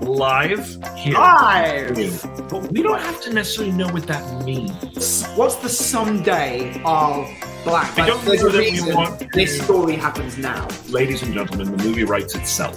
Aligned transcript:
live 0.00 0.66
here. 0.96 1.14
Live. 1.14 2.22
But 2.48 2.70
we 2.72 2.82
don't 2.82 3.00
have 3.00 3.20
to 3.22 3.32
necessarily 3.32 3.72
know 3.72 3.88
what 3.88 4.06
that 4.06 4.44
means. 4.44 5.26
What's 5.36 5.56
the 5.56 5.68
someday 5.68 6.80
of 6.84 7.28
Black? 7.64 7.98
I 7.98 8.06
don't 8.06 8.24
there's 8.24 8.42
know 8.42 8.48
a 8.48 8.52
that 8.52 8.58
we 8.58 8.70
reason 8.70 8.94
want 8.96 9.20
to- 9.20 9.28
this 9.32 9.62
story 9.62 9.96
happens 9.96 10.38
now. 10.38 10.66
Ladies 10.88 11.22
and 11.22 11.32
gentlemen, 11.34 11.76
the 11.76 11.84
movie 11.84 12.04
writes 12.04 12.34
itself. 12.34 12.76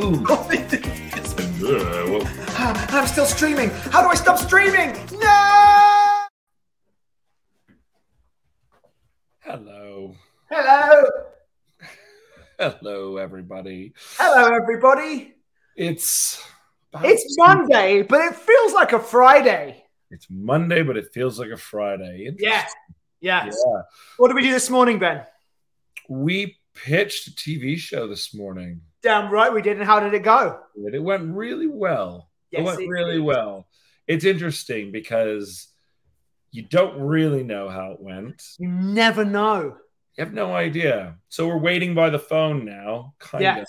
Ooh. 0.00 0.24
Uh, 1.64 1.68
well, 2.08 2.22
Ah, 2.58 2.86
I'm 2.90 3.06
still 3.06 3.24
streaming. 3.24 3.70
How 3.70 4.02
do 4.02 4.08
I 4.08 4.14
stop 4.16 4.36
streaming? 4.36 4.94
No! 5.12 6.24
hello. 9.38 10.16
Hello. 10.50 11.04
Hello, 12.62 13.16
everybody. 13.16 13.92
Hello, 14.18 14.54
everybody. 14.54 15.34
It's 15.74 16.40
It's 17.02 17.36
Monday, 17.36 18.02
but 18.02 18.20
it 18.20 18.36
feels 18.36 18.72
like 18.72 18.92
a 18.92 19.00
Friday. 19.00 19.84
It's 20.12 20.28
Monday, 20.30 20.84
but 20.84 20.96
it 20.96 21.12
feels 21.12 21.40
like 21.40 21.50
a 21.50 21.56
Friday. 21.56 22.30
Yes. 22.38 22.72
Yes. 23.20 23.56
Yeah. 23.66 23.82
What 24.16 24.28
did 24.28 24.36
we 24.36 24.42
do 24.42 24.52
this 24.52 24.70
morning, 24.70 25.00
Ben? 25.00 25.22
We 26.08 26.56
pitched 26.74 27.26
a 27.26 27.30
TV 27.32 27.76
show 27.78 28.06
this 28.06 28.32
morning. 28.32 28.82
Damn 29.02 29.32
right 29.32 29.52
we 29.52 29.60
did. 29.60 29.78
And 29.78 29.84
how 29.84 29.98
did 29.98 30.14
it 30.14 30.22
go? 30.22 30.60
It 30.76 31.02
went 31.02 31.34
really 31.34 31.66
well. 31.66 32.30
it 32.52 32.62
went 32.62 32.80
it 32.80 32.86
really 32.86 33.16
did. 33.16 33.24
well. 33.24 33.66
It's 34.06 34.24
interesting 34.24 34.92
because 34.92 35.66
you 36.52 36.62
don't 36.62 37.00
really 37.00 37.42
know 37.42 37.68
how 37.68 37.90
it 37.90 38.00
went. 38.00 38.40
You 38.60 38.68
never 38.68 39.24
know. 39.24 39.78
You 40.16 40.24
have 40.24 40.34
no 40.34 40.54
idea. 40.54 41.16
So 41.28 41.48
we're 41.48 41.58
waiting 41.58 41.94
by 41.94 42.10
the 42.10 42.18
phone 42.18 42.64
now, 42.64 43.14
kind 43.18 43.42
Yes. 43.42 43.60
of. 43.60 43.66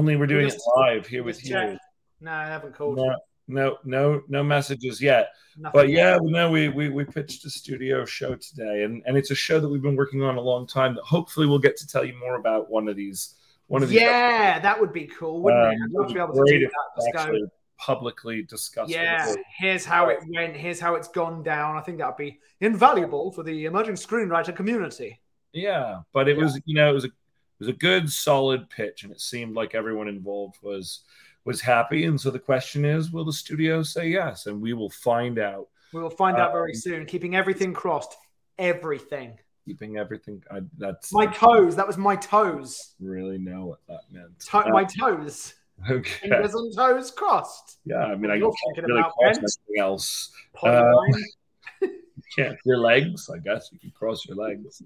Only 0.00 0.16
we're 0.16 0.26
doing 0.26 0.48
it 0.48 0.58
live 0.76 1.06
here 1.06 1.22
with 1.22 1.44
you. 1.44 1.78
No, 2.20 2.30
I 2.32 2.46
haven't 2.46 2.74
called. 2.74 2.96
No, 2.96 3.16
no, 3.48 3.78
no, 3.84 4.22
no 4.28 4.42
messages 4.42 5.00
yet. 5.00 5.30
Nothing 5.56 5.78
But 5.78 5.88
yet. 5.88 5.96
yeah, 5.96 6.18
no, 6.22 6.50
we, 6.50 6.68
we 6.68 6.88
we 6.88 7.04
pitched 7.04 7.44
a 7.44 7.50
studio 7.50 8.04
show 8.04 8.34
today, 8.34 8.84
and 8.84 9.02
and 9.06 9.16
it's 9.16 9.30
a 9.30 9.34
show 9.34 9.60
that 9.60 9.68
we've 9.68 9.82
been 9.82 9.96
working 9.96 10.22
on 10.22 10.36
a 10.36 10.40
long 10.40 10.66
time. 10.66 10.94
That 10.94 11.04
hopefully 11.04 11.46
we'll 11.46 11.58
get 11.58 11.76
to 11.78 11.86
tell 11.86 12.04
you 12.04 12.14
more 12.18 12.36
about 12.36 12.70
one 12.70 12.88
of 12.88 12.96
these. 12.96 13.34
One 13.68 13.82
of 13.82 13.88
these. 13.88 14.00
Yeah, 14.00 14.58
that 14.60 14.80
would 14.80 14.92
be 14.92 15.06
cool, 15.06 15.42
wouldn't 15.42 15.72
it? 15.72 15.76
Um, 15.76 15.82
I'd 15.84 15.90
love 15.90 16.08
to 16.08 16.14
be 16.14 16.20
able 16.20 16.34
to 16.34 16.44
do 16.46 16.58
that. 16.60 17.12
Go, 17.12 17.18
actually 17.20 17.42
publicly 17.78 18.40
it 18.40 18.88
yeah, 18.88 19.34
here's 19.58 19.84
how 19.84 20.08
it 20.08 20.18
went. 20.28 20.56
Here's 20.56 20.80
how 20.80 20.94
it's 20.94 21.08
gone 21.08 21.42
down. 21.42 21.76
I 21.76 21.80
think 21.80 21.98
that'd 21.98 22.16
be 22.16 22.40
invaluable 22.60 23.30
for 23.30 23.42
the 23.42 23.66
emerging 23.66 23.96
screenwriter 23.96 24.54
community. 24.54 25.20
Yeah, 25.52 26.00
but 26.12 26.28
it 26.28 26.36
Yeah. 26.36 26.42
was 26.44 26.60
you 26.64 26.74
know 26.74 26.90
it 26.90 26.94
was 26.94 27.04
a 27.04 27.08
it 27.08 27.60
was 27.60 27.68
a 27.68 27.72
good 27.72 28.10
solid 28.12 28.68
pitch, 28.68 29.02
and 29.02 29.12
it 29.12 29.20
seemed 29.20 29.54
like 29.54 29.74
everyone 29.74 30.08
involved 30.08 30.56
was 30.62 31.00
was 31.44 31.60
happy. 31.60 32.04
And 32.06 32.20
so 32.20 32.30
the 32.30 32.38
question 32.38 32.84
is, 32.84 33.12
will 33.12 33.24
the 33.24 33.32
studio 33.32 33.82
say 33.82 34.08
yes? 34.08 34.46
And 34.46 34.60
we 34.60 34.72
will 34.74 34.90
find 34.90 35.38
out. 35.38 35.68
We 35.92 36.02
will 36.02 36.10
find 36.10 36.36
out 36.36 36.52
very 36.52 36.72
Um, 36.72 36.76
soon. 36.76 37.06
Keeping 37.06 37.36
everything 37.36 37.72
crossed. 37.72 38.16
Everything. 38.58 39.38
Keeping 39.64 39.96
everything. 39.96 40.42
I, 40.50 40.62
that's 40.76 41.12
My 41.12 41.26
toes. 41.26 41.76
That 41.76 41.86
was 41.86 41.96
my 41.96 42.16
toes. 42.16 42.94
really 43.00 43.38
know 43.38 43.66
what 43.66 43.78
that 43.88 44.00
meant. 44.10 44.38
To- 44.40 44.58
Uh, 44.58 44.68
my 44.70 44.84
toes. 44.84 45.54
okay. 45.90 46.28
Fingers 46.28 46.54
and 46.54 46.74
toes 46.74 47.10
crossed. 47.12 47.78
Yeah, 47.84 48.04
I 48.04 48.16
mean, 48.16 48.30
I 48.30 48.34
You're 48.36 48.50
can't 48.50 48.76
thinking 48.76 48.84
really 48.84 49.00
about, 49.00 49.12
cross 49.14 49.36
anything 49.38 49.80
else. 49.80 50.32
Can't 52.34 52.58
your 52.64 52.78
legs? 52.78 53.30
I 53.30 53.38
guess 53.38 53.70
you 53.72 53.78
can 53.78 53.90
cross 53.92 54.26
your 54.26 54.36
legs. 54.36 54.82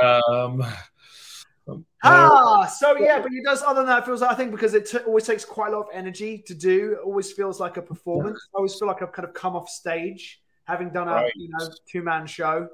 um, 0.00 0.62
um, 1.68 1.84
Ah, 2.02 2.66
so 2.66 2.96
yeah, 2.98 3.20
but 3.20 3.32
it 3.32 3.44
does. 3.44 3.62
Other 3.62 3.80
than 3.80 3.86
that, 3.86 4.02
it 4.02 4.06
feels 4.06 4.20
like 4.20 4.30
I 4.30 4.34
think 4.34 4.50
because 4.50 4.74
it 4.74 4.86
t- 4.86 4.98
always 4.98 5.24
takes 5.26 5.44
quite 5.44 5.72
a 5.72 5.76
lot 5.76 5.82
of 5.88 5.88
energy 5.94 6.42
to 6.46 6.54
do. 6.54 6.92
It 6.92 6.98
always 7.04 7.32
feels 7.32 7.58
like 7.60 7.76
a 7.78 7.82
performance. 7.82 8.38
I 8.54 8.58
always 8.58 8.74
feel 8.74 8.86
like 8.88 9.02
I've 9.02 9.12
kind 9.12 9.26
of 9.26 9.34
come 9.34 9.56
off 9.56 9.68
stage 9.68 10.40
having 10.64 10.90
done 10.90 11.08
a 11.08 11.12
Right. 11.12 11.32
you 11.36 11.48
know 11.50 11.68
two 11.90 12.02
man 12.02 12.26
show. 12.26 12.68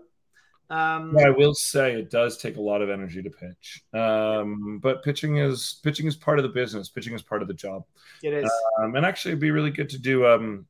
Um, 0.70 1.16
I 1.18 1.30
will 1.30 1.54
say 1.54 1.94
it 1.94 2.10
does 2.10 2.36
take 2.38 2.56
a 2.56 2.60
lot 2.60 2.80
of 2.80 2.90
energy 2.90 3.20
to 3.22 3.30
pitch. 3.30 3.82
Um, 3.92 4.78
but 4.80 5.02
pitching 5.02 5.38
is 5.38 5.80
pitching 5.82 6.06
is 6.06 6.14
part 6.16 6.38
of 6.38 6.44
the 6.44 6.48
business. 6.48 6.88
Pitching 6.88 7.12
is 7.14 7.22
part 7.22 7.42
of 7.42 7.48
the 7.48 7.54
job. 7.54 7.84
it 8.22 8.32
is. 8.32 8.50
Um, 8.78 8.94
and 8.96 9.04
actually, 9.04 9.32
it'd 9.32 9.40
be 9.40 9.50
really 9.50 9.72
good 9.72 9.88
to 9.90 9.98
do 9.98 10.26
um, 10.26 10.66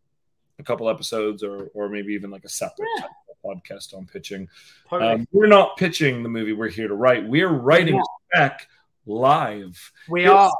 a 0.61 0.65
couple 0.65 0.89
episodes 0.89 1.43
or 1.43 1.71
or 1.75 1.89
maybe 1.89 2.13
even 2.13 2.31
like 2.31 2.45
a 2.45 2.49
separate 2.49 2.89
Yeah. 2.99 3.07
podcast 3.45 3.95
on 3.97 4.07
pitching. 4.07 4.49
Um, 4.93 5.27
we're 5.33 5.47
not 5.47 5.77
pitching 5.77 6.23
the 6.23 6.29
movie. 6.29 6.53
We're 6.53 6.69
here 6.69 6.89
to 6.89 6.95
write. 6.95 7.27
We're 7.27 7.49
writing 7.49 7.97
Yeah. 7.97 8.03
spec 8.47 8.69
live. 9.07 9.93
we 10.09 10.25
Yes. 10.25 10.53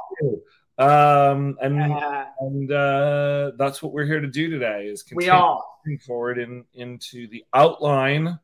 are. 0.79 1.31
Um, 1.31 1.57
and 1.61 1.79
Uh, 1.93 2.25
and 2.39 2.71
uh, 2.71 3.51
that's 3.57 3.83
what 3.83 3.93
we're 3.93 4.05
here 4.05 4.19
to 4.19 4.27
do 4.27 4.49
today. 4.49 4.87
Is 4.87 5.05
we 5.13 5.29
are. 5.29 5.61
moving 5.85 5.99
forward 5.99 6.39
in 6.39 6.65
into 6.73 7.27
the 7.27 7.45
outline 7.53 8.39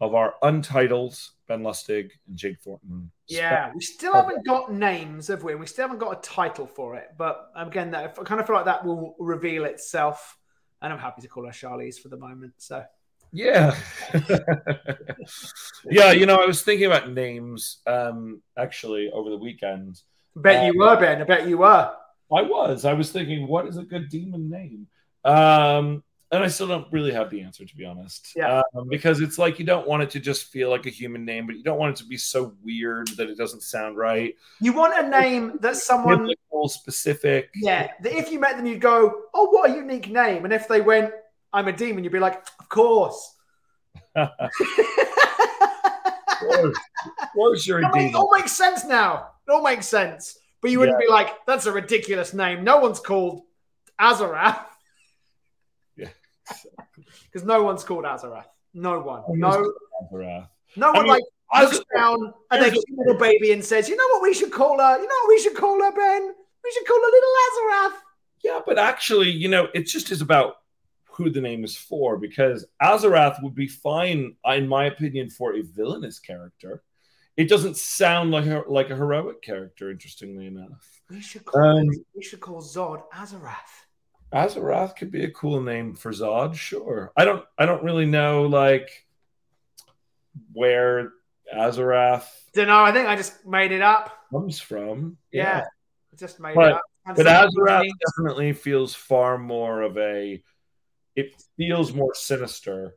of 0.00 0.14
our 0.14 0.34
untitled 0.42 1.18
Ben 1.46 1.62
Lustig 1.62 2.10
and 2.26 2.36
Jake 2.36 2.60
Thornton. 2.60 3.10
Yeah, 3.28 3.72
we 3.74 3.80
still 3.80 4.12
haven't 4.14 4.44
got 4.46 4.72
names, 4.72 5.28
have 5.28 5.42
we? 5.44 5.54
We 5.54 5.66
still 5.66 5.84
haven't 5.84 6.00
got 6.00 6.18
a 6.18 6.20
title 6.28 6.66
for 6.66 6.96
it. 6.96 7.12
But 7.16 7.50
again, 7.54 7.92
that 7.92 8.04
I 8.18 8.22
kind 8.24 8.40
of 8.40 8.46
feel 8.46 8.56
like 8.56 8.64
that 8.66 8.84
will 8.84 9.14
reveal 9.18 9.64
itself. 9.64 10.36
And 10.86 10.92
I'm 10.92 11.00
happy 11.00 11.20
to 11.20 11.26
call 11.26 11.44
her 11.46 11.50
Charlize 11.50 11.98
for 11.98 12.10
the 12.10 12.16
moment. 12.16 12.52
So 12.58 12.84
Yeah. 13.32 13.76
yeah, 15.90 16.12
you 16.12 16.26
know, 16.26 16.36
I 16.36 16.46
was 16.46 16.62
thinking 16.62 16.86
about 16.86 17.10
names 17.10 17.78
um 17.88 18.40
actually 18.56 19.10
over 19.10 19.30
the 19.30 19.36
weekend. 19.36 20.00
Bet 20.36 20.64
you 20.64 20.78
were, 20.78 20.96
Ben. 20.96 21.20
I 21.20 21.24
bet 21.24 21.48
you 21.48 21.58
were. 21.58 21.92
I 22.32 22.42
was. 22.42 22.84
I 22.84 22.92
was 22.92 23.10
thinking, 23.10 23.48
what 23.48 23.66
is 23.66 23.78
a 23.78 23.82
good 23.82 24.08
demon 24.10 24.48
name? 24.48 24.86
Um, 25.24 26.04
and 26.32 26.42
I 26.42 26.48
still 26.48 26.66
don't 26.66 26.90
really 26.92 27.12
have 27.12 27.30
the 27.30 27.40
answer, 27.40 27.64
to 27.64 27.76
be 27.76 27.84
honest. 27.84 28.32
Yeah. 28.34 28.62
Um, 28.74 28.88
because 28.88 29.20
it's 29.20 29.38
like 29.38 29.58
you 29.58 29.64
don't 29.64 29.86
want 29.86 30.02
it 30.02 30.10
to 30.10 30.20
just 30.20 30.46
feel 30.46 30.70
like 30.70 30.86
a 30.86 30.90
human 30.90 31.24
name, 31.24 31.46
but 31.46 31.56
you 31.56 31.62
don't 31.62 31.78
want 31.78 31.96
it 31.96 32.02
to 32.02 32.08
be 32.08 32.16
so 32.16 32.54
weird 32.64 33.08
that 33.16 33.30
it 33.30 33.38
doesn't 33.38 33.62
sound 33.62 33.96
right. 33.96 34.34
You 34.60 34.72
want 34.72 34.98
a 34.98 35.08
name 35.08 35.58
that 35.60 35.76
someone 35.76 36.28
specific. 36.66 37.50
Yeah, 37.54 37.90
that 38.00 38.12
if 38.12 38.32
you 38.32 38.40
met 38.40 38.56
them, 38.56 38.66
you'd 38.66 38.80
go, 38.80 39.22
"Oh, 39.34 39.50
what 39.50 39.70
a 39.70 39.74
unique 39.74 40.08
name!" 40.08 40.44
And 40.44 40.52
if 40.52 40.66
they 40.66 40.80
went, 40.80 41.12
"I'm 41.52 41.68
a 41.68 41.72
demon," 41.72 42.02
you'd 42.02 42.12
be 42.12 42.18
like, 42.18 42.44
"Of 42.58 42.68
course." 42.68 43.34
Of 46.38 46.48
course, 46.48 46.78
of 47.22 47.28
course 47.32 47.66
you're 47.66 47.80
a 47.80 47.96
mean, 47.96 48.08
it 48.08 48.14
all 48.14 48.30
makes 48.36 48.52
sense 48.52 48.84
now. 48.84 49.28
It 49.48 49.52
all 49.52 49.62
makes 49.62 49.86
sense. 49.86 50.38
But 50.60 50.70
you 50.70 50.78
wouldn't 50.78 50.98
be 50.98 51.08
like, 51.08 51.46
"That's 51.46 51.66
a 51.66 51.72
ridiculous 51.72 52.34
name." 52.34 52.64
No 52.64 52.78
one's 52.78 53.00
called 53.00 53.42
Azarath. 54.00 54.64
Yeah. 56.64 57.04
because 57.24 57.44
no 57.46 57.62
one's 57.62 57.84
called 57.84 58.04
Azarath. 58.04 58.44
No 58.74 59.00
one. 59.00 59.22
No, 59.28 59.72
Azarath. 60.02 60.48
no 60.76 60.92
one 60.92 61.02
mean, 61.04 61.12
like 61.12 61.22
Az- 61.52 61.72
looks 61.74 61.84
down 61.94 62.32
at 62.50 62.60
their 62.60 62.70
here's 62.70 62.84
cute 62.84 62.98
little 62.98 63.18
baby 63.18 63.52
and 63.52 63.64
says, 63.64 63.88
"You 63.88 63.96
know 63.96 64.06
what 64.12 64.22
we 64.22 64.34
should 64.34 64.52
call 64.52 64.78
her? 64.78 64.96
You 64.98 65.02
know 65.06 65.14
what 65.24 65.28
we 65.28 65.40
should 65.40 65.54
call 65.56 65.80
her, 65.82 65.92
Ben? 65.92 66.34
We 66.64 66.72
should 66.72 66.86
call 66.86 66.96
her 66.96 67.10
Little 67.10 67.34
Azarath." 67.46 68.00
Yeah, 68.44 68.60
but 68.66 68.78
actually, 68.78 69.30
you 69.30 69.48
know, 69.48 69.68
it 69.74 69.86
just 69.86 70.10
is 70.10 70.20
about 70.20 70.56
who 71.10 71.30
the 71.30 71.40
name 71.40 71.64
is 71.64 71.76
for 71.76 72.16
because 72.18 72.66
Azarath 72.82 73.42
would 73.42 73.54
be 73.54 73.68
fine, 73.68 74.36
in 74.44 74.68
my 74.68 74.84
opinion, 74.86 75.30
for 75.30 75.54
a 75.54 75.62
villainous 75.62 76.18
character. 76.18 76.82
It 77.36 77.48
doesn't 77.48 77.76
sound 77.76 78.30
like 78.30 78.46
a, 78.46 78.64
like 78.68 78.90
a 78.90 78.96
heroic 78.96 79.42
character, 79.42 79.90
interestingly 79.90 80.46
enough. 80.46 81.00
We 81.10 81.20
should 81.20 81.44
call 81.44 81.62
Um, 81.78 81.88
we 82.14 82.22
should 82.22 82.40
call 82.40 82.60
Zod 82.62 83.02
Azarath. 83.12 83.85
Azarath 84.32 84.96
could 84.96 85.10
be 85.10 85.24
a 85.24 85.30
cool 85.30 85.60
name 85.62 85.94
for 85.94 86.10
Zod, 86.12 86.54
sure. 86.54 87.12
I 87.16 87.24
don't 87.24 87.44
I 87.58 87.64
don't 87.66 87.82
really 87.84 88.06
know 88.06 88.42
like 88.46 89.06
where 90.52 91.12
Azarath 91.54 92.26
Don't 92.52 92.66
know. 92.66 92.82
I 92.82 92.92
think 92.92 93.08
I 93.08 93.16
just 93.16 93.46
made 93.46 93.72
it 93.72 93.82
up. 93.82 94.10
comes 94.30 94.58
from. 94.60 95.16
Yeah, 95.32 95.64
I 96.12 96.16
just 96.16 96.40
made 96.40 96.54
But- 96.54 96.68
it 96.68 96.72
up. 96.74 96.82
But 97.16 97.26
Azarath 97.26 97.86
definitely 98.04 98.52
feels 98.52 98.92
far 98.94 99.38
more 99.38 99.82
of 99.82 99.96
a 99.96 100.42
it 101.14 101.40
feels 101.56 101.92
more 101.92 102.14
sinister. 102.14 102.96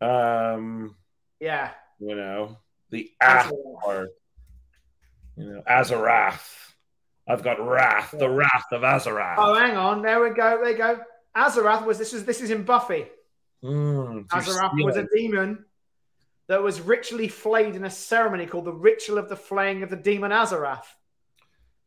Um 0.00 0.96
yeah, 1.40 1.72
you 1.98 2.14
know, 2.16 2.56
the 2.88 3.10
ath 3.20 3.50
Azarath. 3.52 3.80
part. 3.84 4.08
You 5.36 5.44
know, 5.52 5.62
Azarath. 5.68 6.69
I've 7.30 7.42
got 7.42 7.64
wrath, 7.64 8.14
the 8.18 8.28
wrath 8.28 8.66
of 8.72 8.82
Azarath. 8.82 9.36
Oh, 9.38 9.54
hang 9.54 9.76
on. 9.76 10.02
There 10.02 10.20
we 10.20 10.30
go. 10.30 10.58
There 10.62 10.70
you 10.70 10.76
go. 10.76 10.98
Azarath 11.36 11.86
was 11.86 11.96
this 11.98 12.12
is 12.12 12.24
this 12.24 12.40
is 12.40 12.50
in 12.50 12.64
Buffy. 12.64 13.06
Mm, 13.62 14.26
Azarath 14.26 14.84
was 14.84 14.96
a 14.96 15.06
demon 15.14 15.64
that 16.48 16.62
was 16.62 16.80
ritually 16.80 17.28
flayed 17.28 17.76
in 17.76 17.84
a 17.84 17.90
ceremony 17.90 18.46
called 18.46 18.64
the 18.64 18.72
Ritual 18.72 19.18
of 19.18 19.28
the 19.28 19.36
Flaying 19.36 19.84
of 19.84 19.90
the 19.90 19.96
Demon 19.96 20.32
Azarath. 20.32 20.84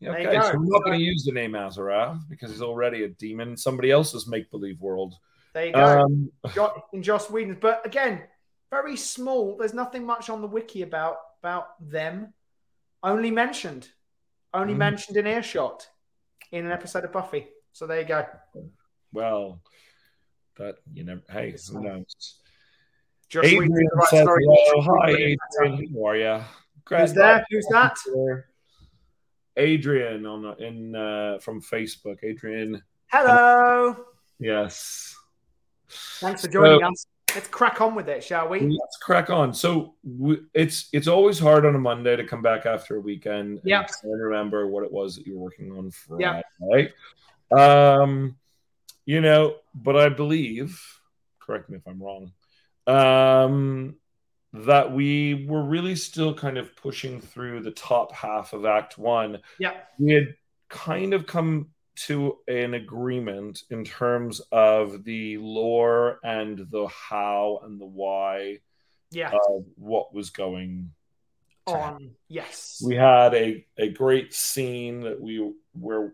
Okay, 0.01 0.23
so 0.23 0.57
we're 0.57 0.65
not 0.65 0.83
going 0.83 0.97
to 0.97 1.03
use 1.03 1.23
the 1.23 1.31
name 1.31 1.51
Azarath 1.51 2.21
because 2.29 2.51
he's 2.51 2.61
already 2.61 3.03
a 3.03 3.09
demon 3.09 3.49
in 3.49 3.57
somebody 3.57 3.91
else's 3.91 4.27
make 4.27 4.49
believe 4.51 4.79
world. 4.81 5.15
There 5.53 5.67
you 5.67 5.73
go. 5.73 6.01
Um, 6.01 6.31
in 6.93 7.03
Joss 7.03 7.29
Whedon. 7.29 7.57
But 7.59 7.85
again, 7.85 8.23
very 8.69 8.97
small. 8.97 9.57
There's 9.57 9.73
nothing 9.73 10.05
much 10.05 10.29
on 10.29 10.41
the 10.41 10.47
wiki 10.47 10.81
about 10.81 11.17
about 11.41 11.67
them. 11.79 12.33
Only 13.01 13.31
mentioned. 13.31 13.89
Only 14.53 14.73
Mm. 14.73 14.77
mentioned 14.77 15.17
in 15.17 15.27
earshot. 15.27 15.87
in 16.51 16.65
an 16.67 16.71
episode 16.71 17.03
of 17.03 17.11
Buffy. 17.11 17.47
So 17.71 17.87
there 17.87 18.01
you 18.01 18.05
go. 18.07 18.25
Well, 19.11 19.59
but 20.55 20.75
you 20.93 21.03
know, 21.03 21.19
hey, 21.31 21.55
who 21.71 21.81
knows? 21.81 22.05
Just 23.27 23.45
Adrian 23.47 23.71
the 23.71 23.89
right 23.95 24.07
says, 24.09 24.21
story. 24.21 24.43
hello, 24.47 24.99
hi, 25.01 25.09
Adrian. 25.09 25.93
How 25.95 26.05
are 26.05 26.15
you? 26.17 26.43
Who's 26.87 27.13
there? 27.13 27.43
Who's 27.49 27.65
that? 27.71 27.97
Adrian 29.57 30.25
on 30.27 30.61
in 30.61 30.95
uh, 30.95 31.39
from 31.39 31.59
Facebook. 31.61 32.17
Adrian, 32.23 32.81
Hello. 33.07 33.95
yes. 34.39 35.15
Thanks 36.19 36.41
for 36.41 36.49
joining 36.51 36.83
us. 36.83 37.05
Let's 37.35 37.47
crack 37.47 37.81
on 37.81 37.95
with 37.95 38.09
it, 38.09 38.23
shall 38.23 38.47
we? 38.47 38.59
Let's 38.59 38.97
crack 38.97 39.29
on. 39.31 39.53
So 39.53 39.95
w- 40.05 40.45
it's 40.53 40.89
it's 40.93 41.07
always 41.07 41.39
hard 41.39 41.65
on 41.65 41.73
a 41.73 41.79
Monday 41.79 42.15
to 42.15 42.23
come 42.23 42.43
back 42.43 42.65
after 42.67 42.97
a 42.97 42.99
weekend. 42.99 43.59
Yeah. 43.63 43.87
And 44.03 44.21
remember 44.21 44.67
what 44.67 44.83
it 44.83 44.91
was 44.91 45.15
that 45.15 45.25
you 45.25 45.37
were 45.37 45.45
working 45.45 45.71
on 45.71 45.91
Yep. 46.19 46.45
Friday. 46.59 46.93
Um, 47.51 48.35
you 49.05 49.19
know, 49.19 49.55
but 49.73 49.97
I 49.97 50.09
believe, 50.09 50.79
correct 51.39 51.69
me 51.69 51.77
if 51.77 51.87
I'm 51.87 52.01
wrong, 52.01 52.31
um, 52.85 53.95
that 54.53 54.91
we 54.91 55.45
were 55.49 55.63
really 55.63 55.95
still 55.95 56.35
kind 56.35 56.59
of 56.59 56.75
pushing 56.75 57.19
through 57.19 57.61
the 57.61 57.71
top 57.71 58.11
half 58.13 58.53
of 58.53 58.65
Act 58.65 58.99
One. 58.99 59.39
Yeah. 59.57 59.73
We 59.97 60.13
had 60.13 60.35
kind 60.69 61.15
of 61.15 61.25
come 61.25 61.69
to 61.95 62.37
an 62.47 62.73
agreement 62.73 63.63
in 63.69 63.83
terms 63.85 64.41
of 64.51 65.03
the 65.03 65.37
lore 65.37 66.19
and 66.23 66.65
the 66.71 66.87
how 66.87 67.59
and 67.63 67.79
the 67.79 67.85
why 67.85 68.59
Yeah. 69.11 69.31
of 69.31 69.65
what 69.75 70.13
was 70.13 70.29
going 70.31 70.91
on. 71.67 72.15
Yes. 72.27 72.81
we 72.85 72.95
had 72.95 73.33
a, 73.35 73.65
a 73.77 73.89
great 73.89 74.33
scene 74.33 75.01
that 75.01 75.21
we 75.21 75.53
where 75.73 76.13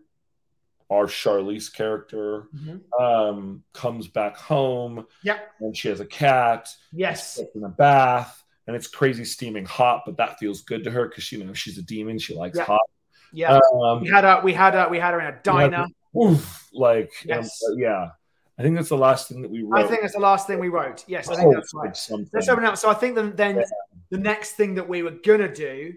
our 0.90 1.06
Charlize 1.06 1.72
character 1.72 2.48
Mhm. 2.54 2.80
um, 3.00 3.64
comes 3.72 4.06
back 4.08 4.36
home 4.36 5.06
Yeah. 5.22 5.38
and 5.60 5.76
she 5.76 5.88
has 5.88 6.00
a 6.00 6.06
cat 6.06 6.68
Yes. 6.92 7.40
in 7.54 7.64
a 7.64 7.68
bath 7.68 8.44
and 8.66 8.76
it's 8.76 8.86
crazy 8.86 9.24
steaming 9.24 9.64
hot 9.64 10.02
but 10.06 10.16
that 10.18 10.38
feels 10.38 10.62
good 10.62 10.84
to 10.84 10.90
her 10.90 11.08
because 11.08 11.32
you 11.32 11.42
know 11.42 11.52
she's 11.52 11.78
a 11.78 11.82
demon 11.82 12.18
she 12.18 12.34
likes 12.34 12.58
Yeah. 12.58 12.64
hot 12.64 12.88
Yeah. 13.32 13.58
um, 13.82 14.00
we 14.02 14.08
had 14.08 14.24
a 14.24 14.40
we 14.42 14.52
had 14.52 14.74
a 14.74 14.88
we 14.88 14.98
had 14.98 15.14
her 15.14 15.20
in 15.20 15.26
a 15.34 15.38
diner. 15.42 15.86
oof, 16.16 16.68
like 16.72 17.12
um, 17.32 17.44
yeah 17.76 18.10
I 18.58 18.62
think 18.62 18.76
that's 18.76 18.88
the 18.90 18.96
last 18.98 19.28
thing 19.28 19.40
that 19.42 19.50
we 19.50 19.62
wrote 19.62 19.84
I 19.84 19.88
think 19.88 20.02
that's 20.02 20.14
the 20.14 20.20
last 20.20 20.46
thing 20.46 20.58
we 20.58 20.68
wrote. 20.68 21.04
Yes, 21.08 21.28
I 21.30 21.36
think 21.36 21.54
that's 21.54 21.72
right. 21.74 21.96
something. 21.96 22.28
Let's 22.34 22.48
open 22.48 22.64
up. 22.64 22.76
So 22.76 22.90
I 22.90 22.94
think 22.94 23.14
then, 23.14 23.34
then 23.34 23.56
Yeah. 23.56 23.64
the 24.10 24.18
next 24.18 24.52
thing 24.52 24.74
that 24.74 24.86
we 24.86 25.02
were 25.02 25.12
gonna 25.24 25.52
do 25.52 25.94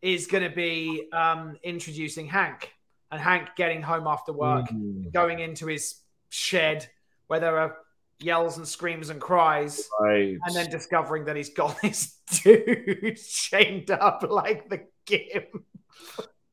is 0.00 0.26
gonna 0.28 0.50
be 0.50 1.08
um, 1.12 1.56
introducing 1.64 2.26
Hank 2.26 2.70
and 3.10 3.20
Hank 3.20 3.48
getting 3.56 3.82
home 3.82 4.06
after 4.06 4.32
work, 4.32 4.66
Mhm. 4.68 5.12
going 5.12 5.40
into 5.40 5.66
his 5.66 5.96
shed 6.28 6.86
where 7.26 7.40
there 7.40 7.58
are 7.58 7.76
yells 8.20 8.58
and 8.58 8.68
screams 8.68 9.10
and 9.10 9.20
cries, 9.20 9.88
right 10.00 10.38
and 10.44 10.54
then 10.54 10.70
discovering 10.70 11.24
that 11.24 11.34
he's 11.36 11.52
got 11.52 11.76
this 11.82 12.18
dude 12.42 13.16
chained 13.28 13.90
up 13.90 14.24
like 14.30 14.68
the 14.68 14.86
Gimp, 15.06 15.64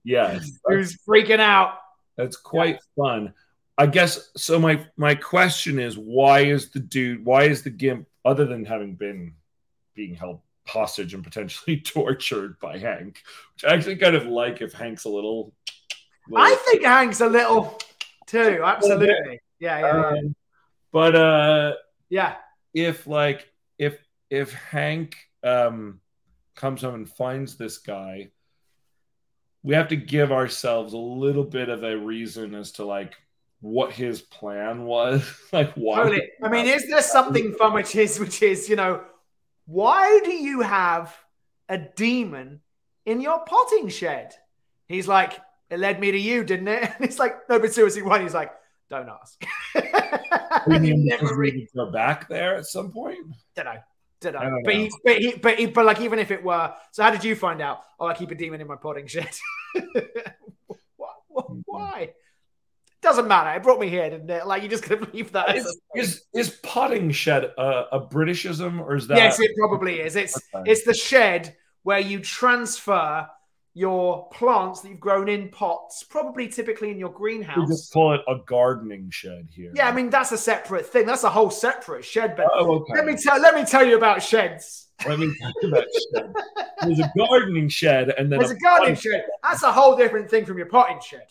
yes 0.04 0.60
who's 0.66 0.98
freaking 1.08 1.40
out. 1.40 1.74
That's 2.18 2.38
quite 2.38 2.80
fun. 2.96 3.34
I 3.78 3.88
guess 3.88 4.30
so. 4.38 4.60
My 4.60 4.86
my 4.98 5.16
question 5.16 5.80
is, 5.80 5.98
why 5.98 6.42
is 6.42 6.70
the 6.70 6.80
dude? 6.80 7.26
Why 7.26 7.44
is 7.44 7.64
the 7.64 7.70
gimp? 7.70 8.08
Other 8.24 8.46
than 8.46 8.66
having 8.66 8.96
been 8.96 9.34
being 9.96 10.14
held 10.14 10.42
hostage 10.68 11.14
and 11.14 11.24
potentially 11.24 11.80
tortured 11.86 12.60
by 12.60 12.78
Hank, 12.78 13.24
which 13.56 13.66
I 13.66 13.74
actually 13.74 13.96
kind 13.96 14.16
of 14.16 14.26
like. 14.26 14.62
If 14.62 14.74
Hank's 14.74 15.06
a 15.06 15.10
little, 15.10 15.54
I 16.36 16.56
think 16.66 16.84
Hank's 16.84 17.22
a 17.22 17.28
little 17.28 17.80
too. 18.28 18.62
Absolutely. 18.66 19.40
Yeah, 19.60 19.80
yeah, 19.80 19.88
yeah. 19.88 20.08
Um, 20.10 20.36
but 20.92 21.16
uh, 21.16 21.74
yeah. 22.10 22.36
if 22.74 23.08
like 23.08 23.52
if 23.80 23.98
if 24.30 24.54
Hank 24.54 25.16
um 25.44 26.02
comes 26.56 26.82
home 26.82 26.96
and 26.96 27.10
finds 27.10 27.56
this 27.56 27.80
guy, 27.80 28.30
we 29.64 29.76
have 29.76 29.90
to 29.90 29.96
give 29.96 30.32
ourselves 30.32 30.94
a 30.94 30.98
little 30.98 31.44
bit 31.44 31.70
of 31.70 31.84
a 31.84 31.98
reason 31.98 32.56
as 32.56 32.72
to 32.74 32.86
like 32.86 33.16
what 33.60 33.92
his 33.92 34.22
plan 34.22 34.84
was, 34.84 35.24
like 35.52 35.74
why. 35.74 35.98
Totally. 35.98 36.30
I 36.44 36.50
mean, 36.50 36.68
is 36.68 36.90
there 36.90 37.02
something 37.02 37.54
from 37.58 37.74
which 37.74 37.96
is 37.96 38.20
which 38.20 38.42
is, 38.42 38.68
you 38.70 38.76
know, 38.76 39.04
why 39.66 40.20
do 40.24 40.32
you 40.32 40.62
have 40.62 41.16
a 41.70 41.78
demon 41.78 42.62
in 43.06 43.22
your 43.22 43.40
potting 43.46 43.90
shed? 43.90 44.34
He's 44.88 45.08
like, 45.08 45.40
it 45.70 45.80
led 45.80 46.00
me 46.00 46.12
to 46.12 46.18
you, 46.18 46.44
didn't 46.44 46.68
it? 46.68 46.84
And 46.96 47.06
it's 47.06 47.20
like, 47.20 47.50
no, 47.50 47.60
but 47.60 47.74
seriously, 47.74 48.02
why? 48.02 48.22
He's 48.22 48.34
like, 48.34 48.52
don't 48.90 49.10
ask. 49.10 49.44
We 50.68 50.78
need 50.78 51.08
to 51.10 51.68
go 51.76 51.92
back 51.92 52.28
there 52.28 52.56
at 52.56 52.66
some 52.66 52.92
point. 52.92 53.18
don't 53.56 53.66
know. 53.66 53.78
Don't 54.22 54.34
know. 54.34 54.40
I 54.40 54.44
don't 54.50 54.64
but. 54.64 54.74
He, 54.76 54.92
but 55.04 55.18
he, 55.18 55.36
but 55.36 55.60
he, 55.60 55.66
but 55.66 55.86
like, 55.86 56.00
even 56.02 56.20
if 56.20 56.32
it 56.32 56.44
were, 56.44 56.74
so 56.92 57.04
how 57.04 57.10
did 57.12 57.24
you 57.24 57.36
find 57.36 57.62
out? 57.62 57.82
Oh, 58.00 58.06
I 58.06 58.14
keep 58.14 58.32
a 58.32 58.36
demon 58.36 58.62
in 58.62 58.68
my 58.68 58.76
potting 58.76 59.08
shed. 59.08 59.30
Why- 60.98 61.08
Mm-hmm. 61.34 61.60
Why? 61.66 62.10
Doesn't 63.02 63.28
matter. 63.28 63.52
It 63.58 63.64
brought 63.64 63.80
me 63.80 63.88
here, 63.90 64.08
didn't 64.10 64.30
it? 64.30 64.46
Like, 64.46 64.62
you 64.64 64.70
just 64.70 64.88
gonna 64.88 65.08
leave 65.14 65.32
that. 65.32 65.56
Is, 65.56 65.66
Is, 65.66 65.82
is 65.96 66.24
is 66.34 66.50
potting 66.62 67.10
shed 67.12 67.46
a, 67.58 67.86
a 67.94 68.00
Britishism 68.08 68.80
or 68.80 68.96
is 68.96 69.08
that? 69.08 69.18
Yes, 69.18 69.40
it 69.40 69.52
probably 69.58 70.02
is. 70.02 70.16
It's 70.16 70.36
Okay. 70.54 70.70
it's 70.72 70.84
the 70.84 70.94
shed 70.94 71.56
where 71.84 72.00
you 72.00 72.20
transfer 72.20 73.28
your 73.74 74.28
plants 74.30 74.82
that 74.82 74.90
you've 74.90 75.00
grown 75.00 75.30
in 75.30 75.50
pots, 75.50 76.04
probably 76.04 76.48
typically 76.48 76.92
in 76.92 76.98
your 76.98 77.10
greenhouse. 77.12 77.58
we 77.58 77.66
just 77.68 77.92
call 77.94 78.14
it 78.14 78.22
a 78.28 78.36
gardening 78.46 79.10
shed 79.10 79.48
here. 79.52 79.72
Yeah, 79.74 79.88
I 79.88 79.94
mean 79.94 80.10
that's 80.10 80.32
a 80.34 80.38
separate 80.38 80.86
thing. 80.86 81.06
That's 81.06 81.24
a 81.24 81.30
whole 81.30 81.50
separate 81.50 82.04
shed. 82.04 82.36
But 82.36 82.48
Oh, 82.54 82.80
okay. 82.82 82.94
let 82.96 83.06
me 83.06 83.16
tell 83.16 83.40
let 83.40 83.56
me 83.56 83.64
tell 83.66 83.86
you 83.86 83.96
about 83.98 84.22
sheds. 84.22 84.88
Let 85.08 85.20
me 85.20 85.34
tell 85.40 85.52
you 85.62 85.70
about 85.70 85.86
shed. 86.14 86.34
There's 86.84 87.00
a 87.00 87.12
gardening 87.18 87.70
shed, 87.70 88.10
and 88.18 88.32
then 88.32 88.40
There's 88.40 88.52
a 88.52 88.56
gardening 88.58 88.96
potting 88.96 89.12
shed. 89.12 89.26
That's 89.42 89.64
a 89.64 89.72
whole 89.72 89.96
different 89.96 90.30
thing 90.30 90.46
from 90.46 90.58
your 90.58 90.68
potting 90.68 91.00
shed. 91.00 91.28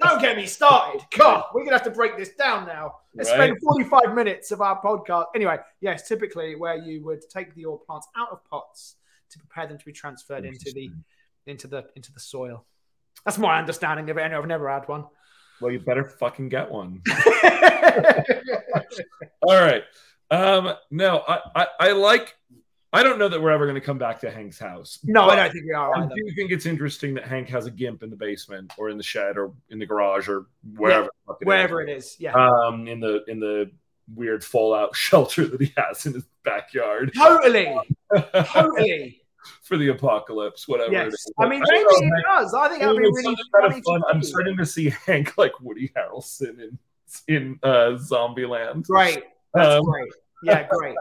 Don't 0.00 0.20
get 0.20 0.36
me 0.36 0.46
started. 0.46 1.02
God, 1.16 1.44
we're 1.54 1.64
gonna 1.64 1.76
have 1.76 1.84
to 1.84 1.90
break 1.90 2.16
this 2.18 2.30
down 2.34 2.66
now. 2.66 2.96
Let's 3.14 3.30
Right. 3.30 3.50
spend 3.50 3.58
45 3.62 4.14
minutes 4.14 4.50
of 4.50 4.60
our 4.60 4.80
podcast. 4.82 5.26
Anyway, 5.34 5.56
yes, 5.80 6.06
typically 6.06 6.54
where 6.56 6.76
you 6.76 7.02
would 7.04 7.22
take 7.30 7.48
your 7.56 7.78
plants 7.78 8.08
out 8.16 8.28
of 8.30 8.44
pots 8.44 8.96
to 9.30 9.38
prepare 9.38 9.66
them 9.66 9.78
to 9.78 9.84
be 9.84 9.92
transferred 9.92 10.44
into 10.44 10.70
the 10.74 10.90
into 11.46 11.68
the 11.68 11.86
into 11.96 12.12
the 12.12 12.20
soil. 12.20 12.64
That's 13.24 13.38
my 13.38 13.58
understanding 13.58 14.08
of 14.10 14.16
it. 14.16 14.20
Anyway, 14.20 14.38
I've 14.40 14.46
never 14.46 14.70
had 14.70 14.88
one. 14.88 15.04
Well, 15.60 15.70
you 15.70 15.78
better 15.78 16.04
fucking 16.04 16.48
get 16.48 16.70
one. 16.70 17.02
All 19.42 19.60
right. 19.60 19.82
Um, 20.30 20.72
no, 20.90 21.22
I, 21.28 21.38
I, 21.54 21.66
I 21.80 21.92
like. 21.92 22.34
I 22.94 23.02
don't 23.02 23.18
know 23.18 23.28
that 23.28 23.40
we're 23.40 23.52
ever 23.52 23.64
going 23.64 23.76
to 23.76 23.80
come 23.80 23.96
back 23.96 24.20
to 24.20 24.30
Hank's 24.30 24.58
house. 24.58 24.98
no, 25.04 25.24
I 25.24 25.36
don't 25.36 25.50
think 25.50 25.64
we 25.64 25.72
are 25.72 25.96
I 25.96 26.02
either. 26.02 26.14
do 26.14 26.34
think 26.34 26.52
it's 26.52 26.66
interesting 26.66 27.14
that 27.14 27.24
Hank 27.24 27.48
has 27.48 27.64
a 27.64 27.70
gimp 27.70 28.02
in 28.02 28.10
the 28.10 28.16
basement 28.16 28.70
or 28.76 28.90
in 28.90 28.98
the 28.98 29.02
shed 29.02 29.38
or 29.38 29.52
in 29.70 29.78
the 29.78 29.86
garage 29.86 30.28
or 30.28 30.46
wherever. 30.76 31.04
the 31.04 31.10
fuck 31.26 31.38
it 31.40 31.44
is. 31.44 31.46
Wherever 31.46 31.80
it 31.80 31.88
is, 31.88 32.16
yeah. 32.18 32.34
Um, 32.34 32.86
in 32.88 33.00
the 33.00 33.24
in 33.28 33.40
the 33.40 33.70
weird 34.14 34.44
fallout 34.44 34.94
shelter 34.96 35.46
that 35.46 35.60
he 35.60 35.72
has 35.76 36.04
in 36.04 36.12
his 36.12 36.24
backyard 36.44 37.12
totally, 37.16 37.74
totally. 38.44 39.21
For 39.62 39.76
the 39.76 39.88
apocalypse, 39.88 40.66
whatever. 40.68 40.92
Yes. 40.92 41.12
is. 41.14 41.32
I 41.38 41.48
mean, 41.48 41.62
maybe 41.68 41.84
know, 41.84 42.16
it 42.16 42.22
does. 42.26 42.54
I 42.54 42.68
think 42.68 42.82
I 42.82 42.86
that'd 42.86 43.00
mean, 43.00 43.12
be 43.12 43.18
it's 43.18 43.26
really 43.26 43.36
kind 43.60 43.72
of 43.72 43.84
fun. 43.84 44.02
I'm 44.10 44.22
starting 44.22 44.56
to 44.56 44.66
see 44.66 44.90
Hank 45.06 45.36
like 45.38 45.52
Woody 45.60 45.90
Harrelson 45.96 46.58
in 46.60 46.78
in 47.28 47.58
uh, 47.62 47.98
Zombieland. 47.98 48.86
Great. 48.86 49.22
That's 49.54 49.74
Um, 49.76 49.84
great. 49.84 50.12
Yeah, 50.44 50.66
great. 50.70 50.96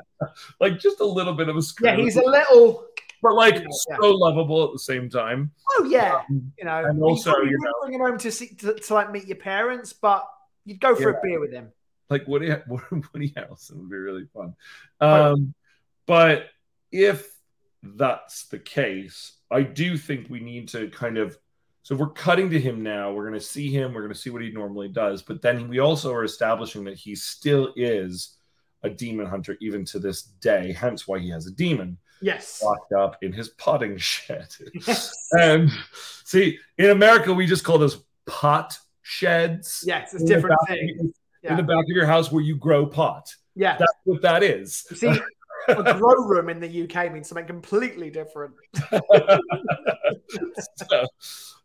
like 0.59 0.79
just 0.79 0.99
a 0.99 1.05
little 1.05 1.33
bit 1.33 1.49
of 1.49 1.57
a 1.57 1.61
Yeah, 1.81 1.95
he's 1.95 2.15
a 2.17 2.23
little. 2.25 2.85
but 3.23 3.33
like 3.33 3.55
Yeah, 3.55 3.61
yeah. 3.89 3.97
so 4.01 4.09
lovable 4.11 4.65
at 4.65 4.71
the 4.73 4.79
same 4.79 5.09
time. 5.09 5.51
Oh 5.71 5.85
yeah, 5.89 6.21
Um, 6.29 6.51
you 6.57 6.65
know. 6.65 6.83
and 6.85 7.01
also, 7.01 7.31
probably 7.31 7.49
you 7.51 7.57
wouldn't 7.59 7.75
bring 7.81 7.93
him 7.93 8.01
home 8.01 8.17
to 8.19 8.31
see 8.31 8.49
to, 8.55 8.73
to 8.75 8.93
like 8.93 9.11
meet 9.11 9.25
your 9.25 9.37
parents, 9.37 9.93
but 9.93 10.27
you'd 10.65 10.79
go 10.79 10.95
for 10.95 11.11
Yeah. 11.11 11.17
a 11.17 11.21
beer 11.23 11.39
with 11.39 11.51
him. 11.53 11.71
like 12.09 12.27
Woody 12.27 12.49
Woody 13.13 13.29
Harrelson 13.31 13.77
would 13.77 13.89
be 13.89 13.95
really 13.95 14.27
fun. 14.33 14.53
Um, 14.99 15.53
but 16.05 16.47
if 16.91 17.31
that's 17.83 18.45
the 18.45 18.59
case, 18.59 19.33
I 19.49 19.63
do 19.63 19.97
think 19.97 20.29
we 20.29 20.39
need 20.39 20.69
to 20.69 20.89
kind 20.89 21.17
of. 21.17 21.37
So 21.83 21.95
we're 21.95 22.09
cutting 22.09 22.51
to 22.51 22.59
him 22.59 22.83
now. 22.83 23.11
We're 23.11 23.27
going 23.27 23.39
to 23.39 23.45
see 23.45 23.71
him. 23.71 23.93
We're 23.93 24.01
going 24.01 24.13
to 24.13 24.19
see 24.19 24.29
what 24.29 24.43
he 24.43 24.51
normally 24.51 24.87
does. 24.87 25.23
But 25.23 25.41
then 25.41 25.67
we 25.67 25.79
also 25.79 26.13
are 26.13 26.23
establishing 26.23 26.83
that 26.83 26.93
he 26.95 27.15
still 27.15 27.73
is 27.75 28.37
a 28.83 28.89
demon 28.89 29.25
hunter 29.25 29.57
even 29.61 29.83
to 29.85 29.97
this 29.99 30.21
day. 30.21 30.73
Hence 30.73 31.07
why 31.07 31.17
he 31.19 31.29
has 31.31 31.47
a 31.47 31.51
demon 31.51 31.97
Yes. 32.21 32.61
locked 32.63 32.93
up 32.93 33.17
in 33.23 33.33
his 33.33 33.49
potting 33.49 33.97
shed. 33.97 34.47
Yes. 34.87 35.11
and 35.31 35.71
see, 36.23 36.59
in 36.77 36.91
America, 36.91 37.33
we 37.33 37.47
just 37.47 37.63
call 37.63 37.79
those 37.79 38.03
pot 38.27 38.77
sheds. 39.01 39.83
Yes, 39.85 40.13
it's 40.13 40.23
a 40.23 40.27
different 40.27 40.59
thing. 40.67 41.11
In 41.43 41.57
the 41.57 41.63
back 41.63 41.79
of 41.79 41.87
your 41.87 42.05
house 42.05 42.31
where 42.31 42.43
you 42.43 42.55
grow 42.55 42.85
pot. 42.85 43.33
Yeah. 43.55 43.75
That's 43.77 43.93
what 44.03 44.21
that 44.21 44.43
is. 44.43 44.85
See, 44.93 45.07
a 45.77 45.93
grow 45.97 46.25
room 46.25 46.49
in 46.49 46.59
the 46.59 46.83
UK 46.83 47.11
means 47.11 47.27
something 47.27 47.47
completely 47.47 48.09
different. 48.09 48.53
so, 50.77 51.07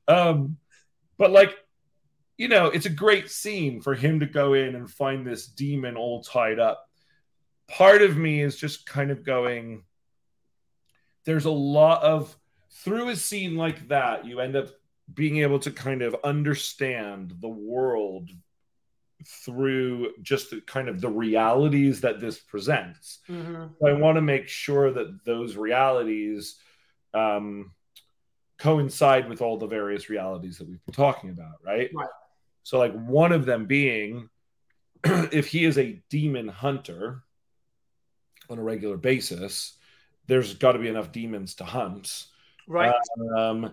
um, 0.09 0.57
but 1.19 1.31
like, 1.31 1.57
you 2.37 2.49
know, 2.49 2.67
it's 2.67 2.87
a 2.87 2.91
great 2.91 3.31
scene 3.31 3.81
for 3.81 3.95
him 3.95 4.21
to 4.21 4.27
go 4.27 4.55
in 4.55 4.75
and 4.75 4.91
find 4.91 5.27
this 5.27 5.47
demon 5.47 5.97
all 5.97 6.23
tied 6.23 6.59
up. 6.59 6.89
Part 7.69 8.03
of 8.03 8.17
me 8.17 8.43
is 8.43 8.57
just 8.57 8.87
kind 8.87 9.11
of 9.11 9.25
going, 9.25 9.85
there's 11.25 11.47
a 11.47 11.51
lot 11.51 12.03
of, 12.03 12.37
through 12.71 13.09
a 13.09 13.17
scene 13.17 13.57
like 13.57 13.89
that, 13.89 14.27
you 14.27 14.41
end 14.41 14.55
up 14.55 14.69
being 15.13 15.39
able 15.39 15.59
to 15.61 15.71
kind 15.71 16.03
of 16.03 16.17
understand 16.25 17.35
the 17.41 17.49
world 17.49 18.31
through 19.27 20.13
just 20.23 20.51
the, 20.51 20.61
kind 20.61 20.89
of 20.89 21.01
the 21.01 21.09
realities 21.09 22.01
that 22.03 22.21
this 22.21 22.39
presents. 22.39 23.19
Mm-hmm. 23.29 23.85
I 23.85 23.93
want 23.95 24.17
to 24.17 24.23
make 24.23 24.49
sure 24.49 24.93
that 24.93 25.25
those 25.25 25.57
realities 25.57 26.57
um, 27.13 27.73
coincide 28.59 29.29
with 29.29 29.43
all 29.43 29.59
the 29.59 29.67
various 29.67 30.09
realities 30.09 30.59
that 30.59 30.69
we've 30.69 30.85
been 30.85 30.95
talking 30.95 31.31
about, 31.31 31.57
right? 31.65 31.91
Right. 31.95 32.09
So, 32.63 32.79
like 32.79 32.95
one 32.95 33.33
of 33.33 33.47
them 33.47 33.67
being 33.67 34.29
if 35.05 35.49
he 35.49 35.65
is 35.65 35.79
a 35.79 36.03
demon 36.09 36.49
hunter 36.49 37.23
on 38.49 38.59
a 38.59 38.63
regular 38.63 38.97
basis, 38.97 39.75
there's 40.27 40.55
got 40.55 40.73
to 40.73 40.79
be 40.79 40.89
enough 40.89 41.13
demons 41.13 41.55
to 41.57 41.65
hunt. 41.65 42.25
Right. 42.67 42.95
Um, 43.37 43.73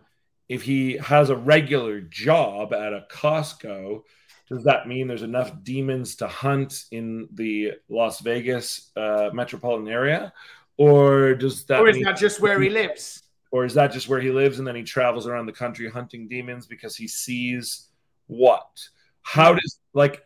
if 0.49 0.63
he 0.63 0.97
has 0.97 1.29
a 1.29 1.35
regular 1.35 2.01
job 2.01 2.73
at 2.73 2.93
a 2.93 3.05
Costco, 3.11 4.03
does 4.49 4.63
that 4.63 4.87
mean 4.87 5.07
there's 5.07 5.23
enough 5.23 5.51
demons 5.63 6.15
to 6.17 6.27
hunt 6.27 6.85
in 6.91 7.27
the 7.33 7.73
Las 7.89 8.19
Vegas 8.19 8.91
uh, 8.95 9.29
metropolitan 9.33 9.87
area? 9.87 10.33
Or 10.77 11.33
does 11.35 11.65
that 11.65 11.79
or 11.79 11.89
is 11.89 11.97
mean, 11.97 12.05
that 12.05 12.17
just 12.17 12.39
where 12.41 12.59
he 12.59 12.69
lives? 12.69 13.23
or 13.53 13.65
is 13.65 13.75
that 13.75 13.91
just 13.91 14.09
where 14.09 14.19
he 14.19 14.31
lives 14.31 14.57
and 14.57 14.67
then 14.67 14.75
he 14.75 14.81
travels 14.81 15.27
around 15.27 15.45
the 15.45 15.51
country 15.51 15.87
hunting 15.87 16.27
demons 16.27 16.65
because 16.65 16.95
he 16.95 17.07
sees 17.07 17.89
what? 18.25 18.67
How 19.21 19.53
does 19.53 19.79
like 19.93 20.23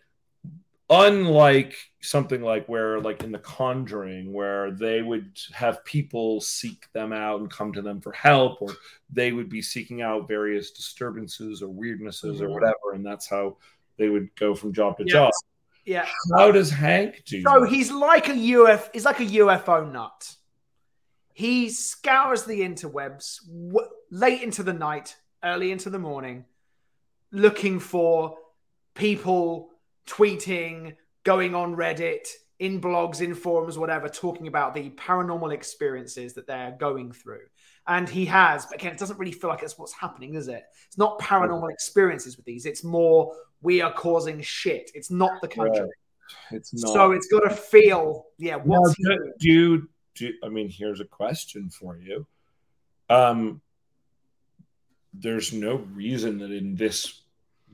unlike 0.90 1.76
something 2.00 2.42
like 2.42 2.66
where 2.68 3.02
like 3.02 3.22
in 3.24 3.34
the 3.34 3.40
conjuring 3.40 4.32
where 4.32 4.72
they 4.72 5.02
would 5.02 5.38
have 5.52 5.84
people 5.84 6.40
seek 6.40 6.88
them 6.94 7.12
out 7.12 7.42
and 7.42 7.52
come 7.52 7.74
to 7.74 7.82
them 7.82 8.00
for 8.00 8.14
help 8.14 8.62
or 8.62 8.70
they 9.12 9.34
would 9.34 9.50
be 9.50 9.62
seeking 9.62 10.02
out 10.02 10.30
various 10.30 10.72
disturbances 10.72 11.62
or 11.62 11.68
weirdnesses 11.68 12.40
or 12.40 12.50
whatever 12.50 12.94
and 12.94 13.06
that's 13.06 13.28
how 13.28 13.58
they 13.98 14.10
would 14.10 14.34
go 14.36 14.56
from 14.56 14.74
job 14.74 14.98
to 14.98 15.04
Yeah. 15.06 15.12
job 15.12 15.32
Yeah. 15.86 16.08
how 16.38 16.52
does 16.52 16.70
hank 16.70 17.24
do 17.26 17.42
So 17.42 17.62
that? 17.62 17.70
he's 17.70 17.92
like 17.92 18.30
a 18.30 18.36
UF. 18.36 18.90
He's 18.94 19.06
like 19.06 19.20
a 19.20 19.26
UFO 19.26 19.84
nut. 19.92 20.36
He 21.34 21.70
scours 21.70 22.44
the 22.46 22.62
interwebs 22.62 23.46
w- 23.48 23.90
late 24.10 24.42
into 24.42 24.64
the 24.64 24.74
night, 24.74 25.16
early 25.44 25.72
into 25.72 25.90
the 25.90 26.00
morning, 26.00 26.46
looking 27.32 27.80
for 27.80 28.38
people 28.96 29.70
tweeting, 30.08 30.96
going 31.24 31.54
on 31.54 31.76
Reddit, 31.76 32.28
in 32.60 32.82
blogs, 32.82 33.22
in 33.22 33.36
forums, 33.36 33.78
whatever, 33.78 34.10
talking 34.10 34.48
about 34.48 34.74
the 34.74 34.90
paranormal 34.92 35.54
experiences 35.54 36.34
that 36.34 36.48
they're 36.48 36.76
going 36.80 37.12
through. 37.12 37.46
And 37.88 38.10
he 38.10 38.26
has, 38.26 38.66
but 38.66 38.76
again, 38.76 38.92
it 38.92 39.00
doesn't 39.00 39.18
really 39.18 39.32
feel 39.32 39.50
like 39.50 39.64
it's 39.64 39.78
what's 39.78 39.94
happening, 39.94 40.34
does 40.34 40.50
it? 40.50 40.64
It's 40.88 40.98
not 40.98 41.20
paranormal 41.20 41.72
experiences 41.72 42.36
with 42.36 42.46
these. 42.46 42.66
It's 42.66 42.84
more 42.84 43.34
we 43.62 43.82
are 43.82 43.94
causing 43.94 44.42
shit. 44.42 44.92
It's 44.94 45.10
not 45.10 45.40
the 45.42 45.48
country. 45.48 45.82
Right. 45.82 45.90
it's 46.52 46.74
not 46.74 46.94
So 46.94 47.12
it's 47.12 47.28
got 47.28 47.42
to 47.42 47.50
feel, 47.50 48.26
yeah. 48.38 48.58
What's 48.58 48.94
he 48.96 49.04
do, 49.04 49.34
do 49.40 49.90
do 50.16 50.34
I 50.44 50.50
mean 50.50 50.70
here's 50.70 51.00
a 51.00 51.06
question 51.06 51.70
for 51.70 51.98
you. 51.98 52.28
Um 53.10 53.62
there's 55.14 55.54
no 55.54 55.78
reason 55.94 56.38
that 56.40 56.52
in 56.52 56.76
this 56.76 57.22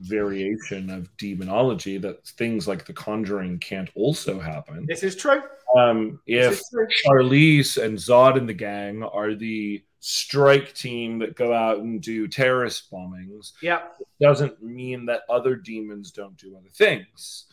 variation 0.00 0.90
of 0.90 1.14
demonology 1.16 1.98
that 1.98 2.26
things 2.26 2.66
like 2.66 2.86
the 2.86 2.92
conjuring 2.92 3.58
can't 3.58 3.90
also 3.94 4.40
happen. 4.40 4.86
This 4.86 5.02
is 5.02 5.16
true. 5.16 5.42
Um 5.76 6.20
if. 6.26 6.60
Charlize 7.06 7.82
and 7.82 7.96
Zod 7.98 8.36
and 8.38 8.48
the 8.48 8.54
gang 8.54 9.02
are 9.02 9.34
the 9.34 9.82
strike 10.00 10.74
team 10.74 11.18
that 11.20 11.34
go 11.34 11.52
out 11.54 11.78
and 11.78 12.00
do 12.02 12.28
terrorist 12.28 12.90
bombings, 12.90 13.52
Yep. 13.62 13.96
doesn't 14.20 14.62
mean 14.62 15.06
that 15.06 15.22
other 15.30 15.56
demons 15.56 16.10
don't 16.10 16.36
do 16.36 16.56
other 16.58 16.68
things. 16.68 17.46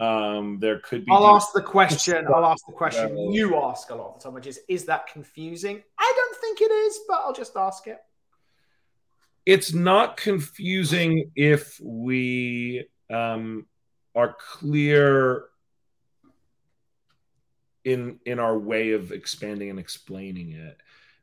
Um, 0.00 0.58
there 0.60 0.80
could 0.80 1.06
be 1.06 1.12
I'll 1.12 1.20
demons- 1.20 1.44
ask 1.44 1.52
the 1.54 1.62
question. 1.62 2.26
I'll 2.28 2.44
ask 2.44 2.66
the 2.66 2.72
question 2.72 3.14
Well- 3.14 3.32
you 3.32 3.56
ask 3.56 3.88
a 3.90 3.94
lot 3.94 4.08
of 4.08 4.14
the 4.18 4.24
time, 4.24 4.34
which 4.34 4.46
is, 4.46 4.60
is 4.68 4.84
that 4.84 5.06
confusing? 5.06 5.82
I 5.98 6.12
don't 6.14 6.36
think 6.40 6.60
it 6.60 6.70
is, 6.72 7.00
but 7.08 7.20
I'll 7.24 7.32
just 7.32 7.56
ask 7.56 7.86
it. 7.86 7.98
it's 9.46 9.72
not 9.74 10.16
confusing 10.16 11.30
if 11.36 11.78
we 11.82 12.86
um, 13.10 13.66
are 14.14 14.34
clear 14.38 15.44
in 17.84 18.18
in 18.26 18.38
our 18.38 18.58
way 18.58 18.92
of 18.92 19.12
expanding 19.12 19.70
and 19.70 19.78
explaining 19.78 20.52
it 20.52 20.78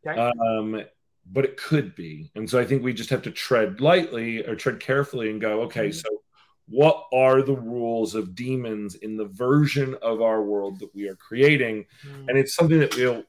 Okay. 0.05 0.19
um, 0.19 0.81
but 1.31 1.45
it 1.45 1.57
could 1.57 1.95
be 1.95 2.31
and 2.35 2.49
so 2.49 2.59
i 2.59 2.65
think 2.65 2.83
we 2.83 2.93
just 2.93 3.09
have 3.11 3.21
to 3.23 3.31
tread 3.31 3.81
lightly 3.81 4.45
or 4.47 4.55
tread 4.55 4.79
carefully 4.79 5.29
and 5.29 5.39
go 5.41 5.61
okay 5.63 5.89
Mhm. 5.89 5.95
so 5.95 6.09
what 6.67 7.05
are 7.13 7.41
the 7.41 7.55
rules 7.55 8.15
of 8.15 8.33
demons 8.33 8.95
in 8.95 9.17
the 9.17 9.25
version 9.25 9.95
of 10.01 10.21
our 10.21 10.41
world 10.41 10.79
that 10.79 10.93
we 10.95 11.07
are 11.07 11.15
creating 11.15 11.85
and 12.27 12.37
it's 12.37 12.55
something 12.55 12.79
that 12.79 12.95
we'll 12.95 13.23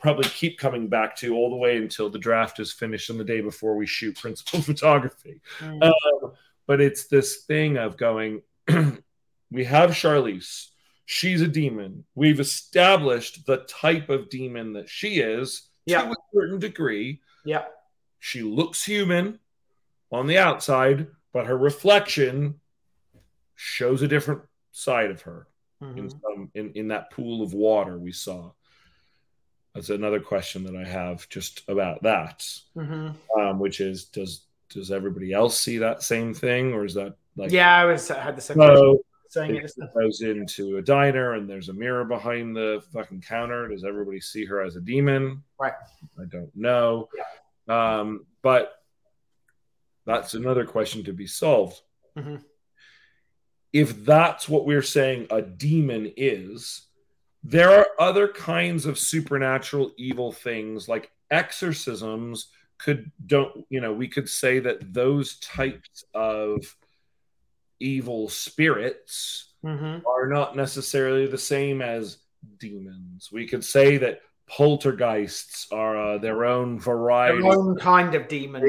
probably 0.00 0.28
keep 0.30 0.58
coming 0.58 0.88
back 0.88 1.16
to 1.16 1.34
all 1.34 1.50
the 1.50 1.56
way 1.56 1.76
until 1.76 2.08
the 2.10 2.18
draft 2.18 2.60
is 2.60 2.72
finished 2.72 3.10
and 3.10 3.18
the 3.18 3.24
day 3.24 3.40
before 3.40 3.76
we 3.76 3.86
shoot 3.86 4.16
principal 4.16 4.60
photography. 4.70 5.40
Mm. 5.58 5.82
Um, 5.82 6.32
but 6.68 6.80
it's 6.80 7.08
this 7.08 7.38
thing 7.46 7.78
of 7.78 7.96
going, 7.96 8.42
we 9.50 9.64
have 9.64 9.90
Charlize. 9.90 10.68
She's 11.10 11.40
a 11.40 11.48
demon. 11.48 12.04
We've 12.14 12.38
established 12.38 13.46
the 13.46 13.64
type 13.66 14.10
of 14.10 14.28
demon 14.28 14.74
that 14.74 14.90
she 14.90 15.20
is 15.20 15.70
Yeah. 15.86 16.02
to 16.02 16.10
a 16.10 16.14
certain 16.34 16.58
degree. 16.58 17.22
yeah. 17.46 17.64
She 18.18 18.42
looks 18.42 18.84
human 18.84 19.38
on 20.12 20.26
the 20.26 20.36
outside, 20.36 21.06
but 21.32 21.46
her 21.46 21.56
reflection 21.56 22.60
shows 23.54 24.02
a 24.02 24.08
different 24.08 24.42
side 24.72 25.10
of 25.10 25.22
her 25.22 25.46
in, 25.80 25.94
Mhm. 26.08 26.20
some, 26.20 26.50
in 26.54 26.72
in 26.74 26.88
that 26.88 27.10
pool 27.10 27.42
of 27.42 27.54
water 27.54 27.96
we 27.98 28.12
saw. 28.12 28.52
That's 29.74 29.88
another 29.88 30.20
question 30.20 30.64
that 30.64 30.76
I 30.76 30.84
have 30.84 31.26
just 31.30 31.62
about 31.68 32.02
that, 32.02 32.40
Mhm. 32.76 33.14
um, 33.38 33.58
which 33.58 33.80
is 33.80 34.04
does 34.04 34.44
does 34.68 34.90
everybody 34.90 35.32
else 35.32 35.58
see 35.58 35.78
that 35.78 36.02
same 36.02 36.34
thing, 36.34 36.74
or 36.74 36.84
is 36.84 36.92
that 36.94 37.16
like 37.36 37.50
yeah, 37.50 37.74
I 37.74 37.86
was 37.86 38.10
I 38.10 38.20
had 38.20 38.36
the 38.36 38.42
same 38.42 38.56
question 38.58 38.76
so 38.76 39.04
saying 39.28 39.56
it. 39.56 39.72
goes 39.94 40.20
into 40.22 40.76
a 40.78 40.82
diner 40.82 41.34
and 41.34 41.48
there's 41.48 41.68
a 41.68 41.72
mirror 41.72 42.04
behind 42.04 42.56
the 42.56 42.82
fucking 42.92 43.20
counter? 43.20 43.68
Does 43.68 43.84
everybody 43.84 44.20
see 44.20 44.44
her 44.44 44.62
as 44.62 44.76
a 44.76 44.80
demon? 44.80 45.42
Right. 45.60 45.72
I 46.20 46.24
don't 46.28 46.54
know, 46.54 47.08
um, 47.68 48.26
but 48.42 48.72
that's 50.06 50.34
another 50.34 50.64
question 50.64 51.04
to 51.04 51.12
be 51.12 51.26
solved. 51.26 51.80
Mhm. 52.16 52.42
If 53.72 54.04
that's 54.04 54.48
what 54.48 54.64
we're 54.64 54.82
saying 54.82 55.26
a 55.30 55.42
demon 55.42 56.12
is, 56.16 56.86
there 57.44 57.70
are 57.70 57.88
other 57.98 58.28
kinds 58.28 58.86
of 58.86 58.98
supernatural 58.98 59.92
evil 59.96 60.32
things 60.32 60.88
like 60.88 61.10
exorcisms 61.30 62.48
could 62.78 63.10
don't 63.26 63.66
you 63.68 63.80
know 63.80 63.92
we 63.92 64.08
could 64.08 64.28
say 64.28 64.60
that 64.60 64.92
those 64.94 65.38
types 65.40 66.04
of 66.14 66.76
evil 67.80 68.28
spirits 68.28 69.54
Mhm. 69.64 70.02
are 70.06 70.26
not 70.28 70.56
necessarily 70.56 71.26
the 71.26 71.38
same 71.38 71.82
as 71.82 72.18
demons 72.58 73.30
we 73.32 73.46
could 73.48 73.64
say 73.64 73.96
that 73.96 74.20
poltergeists 74.46 75.66
are 75.72 75.96
uh, 76.14 76.18
their 76.18 76.44
own 76.44 76.78
variety 76.78 77.42
Their 77.42 77.52
own 77.52 77.76
kind 77.76 78.14
of 78.14 78.28
demon. 78.28 78.62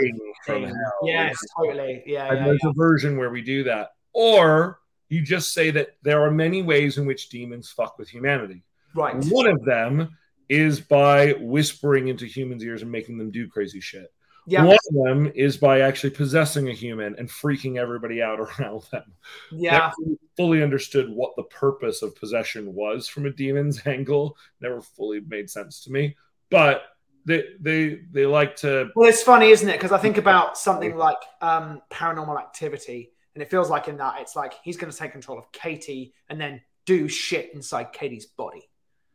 from 0.45 0.63
hell. 0.63 0.73
Yes, 1.03 1.37
totally. 1.57 2.01
Yeah, 2.05 2.29
and 2.29 2.37
yeah, 2.39 2.45
there's 2.45 2.59
yeah. 2.63 2.69
a 2.69 2.73
version 2.73 3.17
where 3.17 3.29
we 3.29 3.41
do 3.41 3.63
that 3.65 3.91
or 4.13 4.79
you 5.09 5.21
just 5.21 5.53
say 5.53 5.71
that 5.71 5.89
there 6.01 6.21
are 6.21 6.31
many 6.31 6.61
ways 6.61 6.97
in 6.97 7.05
which 7.05 7.29
demons 7.29 7.69
fuck 7.69 7.97
with 7.99 8.09
humanity 8.09 8.63
Right. 8.95 9.15
one 9.29 9.47
of 9.47 9.63
them 9.65 10.09
is 10.49 10.79
by 10.81 11.33
whispering 11.33 12.07
into 12.07 12.25
humans' 12.25 12.63
ears 12.63 12.81
and 12.81 12.91
making 12.91 13.17
them 13.19 13.29
do 13.29 13.47
crazy 13.47 13.79
shit. 13.79 14.11
Yeah. 14.47 14.63
One 14.63 14.77
of 14.89 15.05
them 15.05 15.31
is 15.35 15.57
by 15.57 15.81
actually 15.81 16.11
possessing 16.11 16.69
a 16.69 16.73
human 16.73 17.15
and 17.17 17.29
freaking 17.29 17.77
everybody 17.77 18.21
out 18.21 18.39
around 18.59 18.83
them. 18.91 19.13
Yeah. 19.51 19.91
Never 19.99 20.17
fully 20.37 20.63
understood 20.63 21.09
what 21.09 21.35
the 21.35 21.43
purpose 21.43 22.01
of 22.01 22.15
possession 22.15 22.73
was 22.73 23.07
from 23.07 23.25
a 23.25 23.31
demon's 23.31 23.81
angle. 23.85 24.37
Never 24.61 24.81
fully 24.81 25.21
made 25.21 25.49
sense 25.49 25.83
to 25.83 25.91
me. 25.91 26.15
But 26.49 26.83
they 27.25 27.43
they 27.59 27.99
they 28.11 28.25
like 28.25 28.55
to 28.57 28.89
Well, 28.95 29.07
it's 29.09 29.21
funny, 29.21 29.49
isn't 29.49 29.67
it? 29.67 29.73
Because 29.73 29.91
I 29.91 29.97
think 29.97 30.17
about 30.17 30.57
something 30.57 30.95
like 30.95 31.17
um, 31.41 31.81
paranormal 31.91 32.39
activity, 32.39 33.11
and 33.35 33.41
it 33.41 33.49
feels 33.49 33.69
like 33.69 33.87
in 33.87 33.97
that 33.97 34.19
it's 34.19 34.35
like 34.35 34.53
he's 34.63 34.77
going 34.77 34.91
to 34.91 34.97
take 34.97 35.11
control 35.11 35.37
of 35.37 35.51
Katie 35.51 36.13
and 36.29 36.39
then 36.39 36.61
do 36.85 37.07
shit 37.07 37.53
inside 37.53 37.93
Katie's 37.93 38.25
body. 38.25 38.68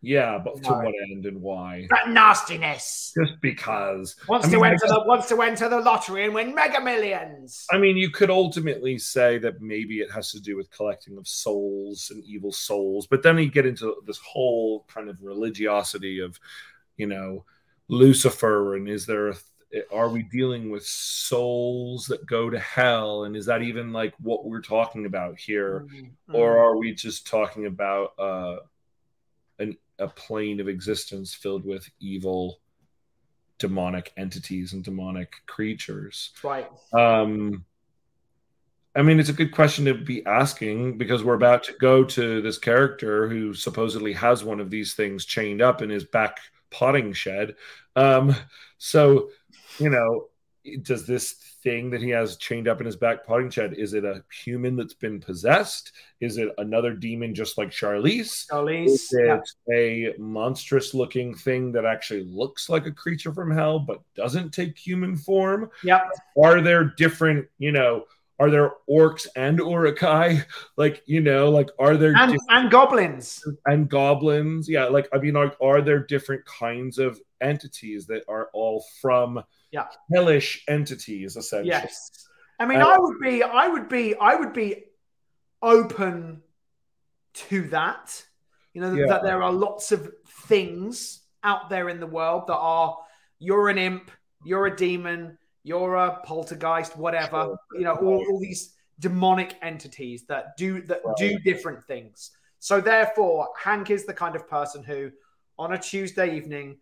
Yeah, 0.05 0.39
but 0.39 0.63
to 0.63 0.73
what 0.73 0.95
end 1.11 1.27
and 1.27 1.41
why? 1.41 1.87
That 1.91 2.11
nastiness. 2.11 3.13
Just 3.19 3.41
because. 3.41 4.17
Wants 4.29 4.47
I 4.47 4.51
to 4.51 4.57
mean, 4.57 4.65
I 4.65 4.71
enter 4.73 4.87
the 4.87 5.05
wants 5.07 5.29
to 5.29 5.43
enter 5.43 5.69
the 5.69 5.81
lottery 5.81 6.27
and 6.27 6.35
win 6.35 6.55
mega 6.55 6.81
millions. 6.81 7.67
I 7.71 7.79
mean, 7.79 7.97
you 7.97 8.11
could 8.11 8.31
ultimately 8.31 8.99
say 8.99 9.39
that 9.39 9.61
maybe 9.61 10.01
it 10.01 10.11
has 10.11 10.31
to 10.33 10.41
do 10.41 10.57
with 10.57 10.71
collecting 10.71 11.17
of 11.17 11.27
souls 11.27 12.11
and 12.11 12.23
evil 12.25 12.53
souls, 12.53 13.07
but 13.07 13.23
then 13.23 13.39
you 13.39 13.51
get 13.51 13.67
into 13.67 13.97
this 14.07 14.19
whole 14.19 14.85
kind 14.93 15.09
of 15.09 15.17
religiosity 15.23 16.21
of, 16.21 16.39
you 16.97 17.07
know, 17.07 17.45
Lucifer, 17.89 18.77
and 18.77 18.89
is 18.89 19.07
there 19.07 19.29
a 19.29 19.35
are 19.93 20.09
we 20.09 20.23
dealing 20.23 20.71
with 20.71 20.87
souls 20.87 22.07
that 22.07 22.27
go 22.27 22.49
to 22.49 22.59
hell, 22.59 23.25
and 23.25 23.37
is 23.37 23.47
that 23.47 23.63
even 23.63 23.93
like 23.93 24.15
what 24.21 24.45
we're 24.45 24.61
talking 24.61 25.07
about 25.07 25.39
here, 25.39 25.87
Mm, 25.91 26.11
or 26.33 26.55
mm. 26.55 26.59
are 26.59 26.77
we 26.77 26.95
just 26.95 27.27
talking 27.27 27.67
about 27.67 28.13
uh, 28.19 28.57
an 29.59 29.77
a 29.99 30.09
plane 30.09 30.61
of 30.61 30.69
existence 30.69 31.35
filled 31.35 31.65
with 31.65 31.89
evil, 32.01 32.61
demonic 33.59 34.13
entities 34.17 34.73
and 34.73 34.85
demonic 34.85 35.35
creatures? 35.47 36.33
right. 36.43 36.71
Um, 36.93 37.65
I 38.97 39.03
mean, 39.03 39.19
it's 39.19 39.29
a 39.29 39.35
good 39.35 39.53
question 39.53 39.87
to 39.87 39.95
be 39.95 40.25
asking 40.25 40.99
because 40.99 41.25
we're 41.25 41.35
about 41.35 41.65
to 41.65 41.73
go 41.81 42.05
to 42.05 42.41
this 42.41 42.59
character 42.59 43.29
who 43.29 43.53
supposedly 43.53 44.13
has 44.13 44.45
one 44.45 44.61
of 44.61 44.71
these 44.71 44.95
things 44.95 45.25
chained 45.25 45.61
up 45.61 45.83
in 45.83 45.91
his 45.91 46.05
back 46.05 46.39
potting 46.71 47.13
shed. 47.13 47.57
Um, 47.97 48.37
so, 48.79 49.31
you 49.79 49.91
know, 49.91 50.29
does 50.83 51.07
this 51.07 51.54
thing 51.65 51.91
that 51.91 52.01
he 52.03 52.11
has 52.11 52.37
chained 52.37 52.69
up 52.69 52.79
in 52.81 52.87
his 52.87 52.95
back 52.95 53.27
potting 53.27 53.51
shed 53.51 53.75
is 53.79 53.95
it 53.95 54.05
a 54.05 54.23
human 54.45 54.77
that's 54.77 54.95
been 54.95 55.19
possessed? 55.19 55.91
Is 56.21 56.37
it 56.39 56.51
another 56.59 56.93
demon 56.95 57.35
just 57.35 57.59
like 57.59 57.71
Charlize? 57.71 58.47
Charlize. 58.49 58.87
Is 58.91 59.09
it 59.13 59.27
Yeah. 59.67 59.75
a 59.75 60.15
monstrous 60.19 60.95
looking 60.95 61.35
thing 61.35 61.73
that 61.73 61.85
actually 61.85 62.25
looks 62.25 62.69
like 62.69 62.87
a 62.87 62.93
creature 62.93 63.33
from 63.33 63.51
hell 63.51 63.79
but 63.81 64.01
doesn't 64.15 64.53
take 64.53 64.77
human 64.79 65.17
form? 65.17 65.71
Yep. 65.83 66.03
are 66.41 66.61
there 66.61 66.85
different 66.85 67.47
you 67.59 67.73
know 67.73 68.05
are 68.41 68.51
there 68.51 68.73
orcs 68.91 69.27
and 69.37 69.59
Uruk-hai 69.61 70.45
like 70.77 71.03
you 71.07 71.21
know 71.21 71.51
like 71.51 71.71
are 71.79 71.97
there 71.97 72.13
And, 72.17 72.37
and 72.51 72.71
goblins. 72.71 73.43
and 73.67 73.89
goblins 73.89 74.69
yeah 74.69 74.87
like 74.87 75.09
i 75.15 75.19
mean 75.19 75.35
like 75.35 75.55
are 75.63 75.81
there 75.81 76.01
different 76.01 76.45
kinds 76.45 76.99
of 76.99 77.19
entities 77.41 78.07
that 78.07 78.25
are 78.29 78.49
all 78.53 78.85
from 79.01 79.43
Yeah. 79.75 79.87
hellish 80.15 80.65
entities 80.69 81.37
essentially 81.37 81.71
Yes. 81.71 82.29
I 82.61 82.67
mean, 82.67 82.81
Uh, 82.81 82.95
I 82.95 82.97
would 82.99 83.19
be, 83.19 83.43
I 83.43 83.67
would 83.67 83.89
be, 83.89 84.15
I 84.31 84.37
would 84.37 84.53
be 84.53 84.85
open 85.61 86.43
to 87.49 87.63
that. 87.69 88.25
You 88.73 88.81
know, 88.83 88.93
Yeah. 88.93 89.07
that 89.09 89.23
there 89.25 89.43
are 89.43 89.53
lots 89.53 89.91
of 89.91 90.01
things 90.49 91.23
out 91.43 91.69
there 91.69 91.89
in 91.89 91.99
the 91.99 92.07
world 92.07 92.47
that 92.47 92.57
are 92.77 92.97
you're 93.39 93.69
an 93.69 93.79
imp, 93.79 94.11
you're 94.45 94.67
a 94.67 94.77
demon, 94.77 95.37
you're 95.65 95.97
a 95.97 96.21
poltergeist, 96.25 96.97
whatever. 96.97 97.57
You 97.73 97.85
know, 97.87 97.97
all, 97.97 98.25
all 98.29 98.41
these 98.41 98.75
demonic 99.01 99.57
entities 99.63 100.25
that 100.27 100.57
do 100.57 100.83
that 100.83 101.03
do 101.17 101.39
different 101.41 101.83
things. 101.85 102.31
So 102.61 102.81
therefore, 102.81 103.49
Hank 103.59 103.91
is 103.91 104.07
the 104.07 104.15
kind 104.15 104.37
of 104.37 104.49
person 104.49 104.85
who, 104.85 105.11
on 105.59 105.73
a 105.73 105.79
Tuesday 105.79 106.37
evening, 106.37 106.79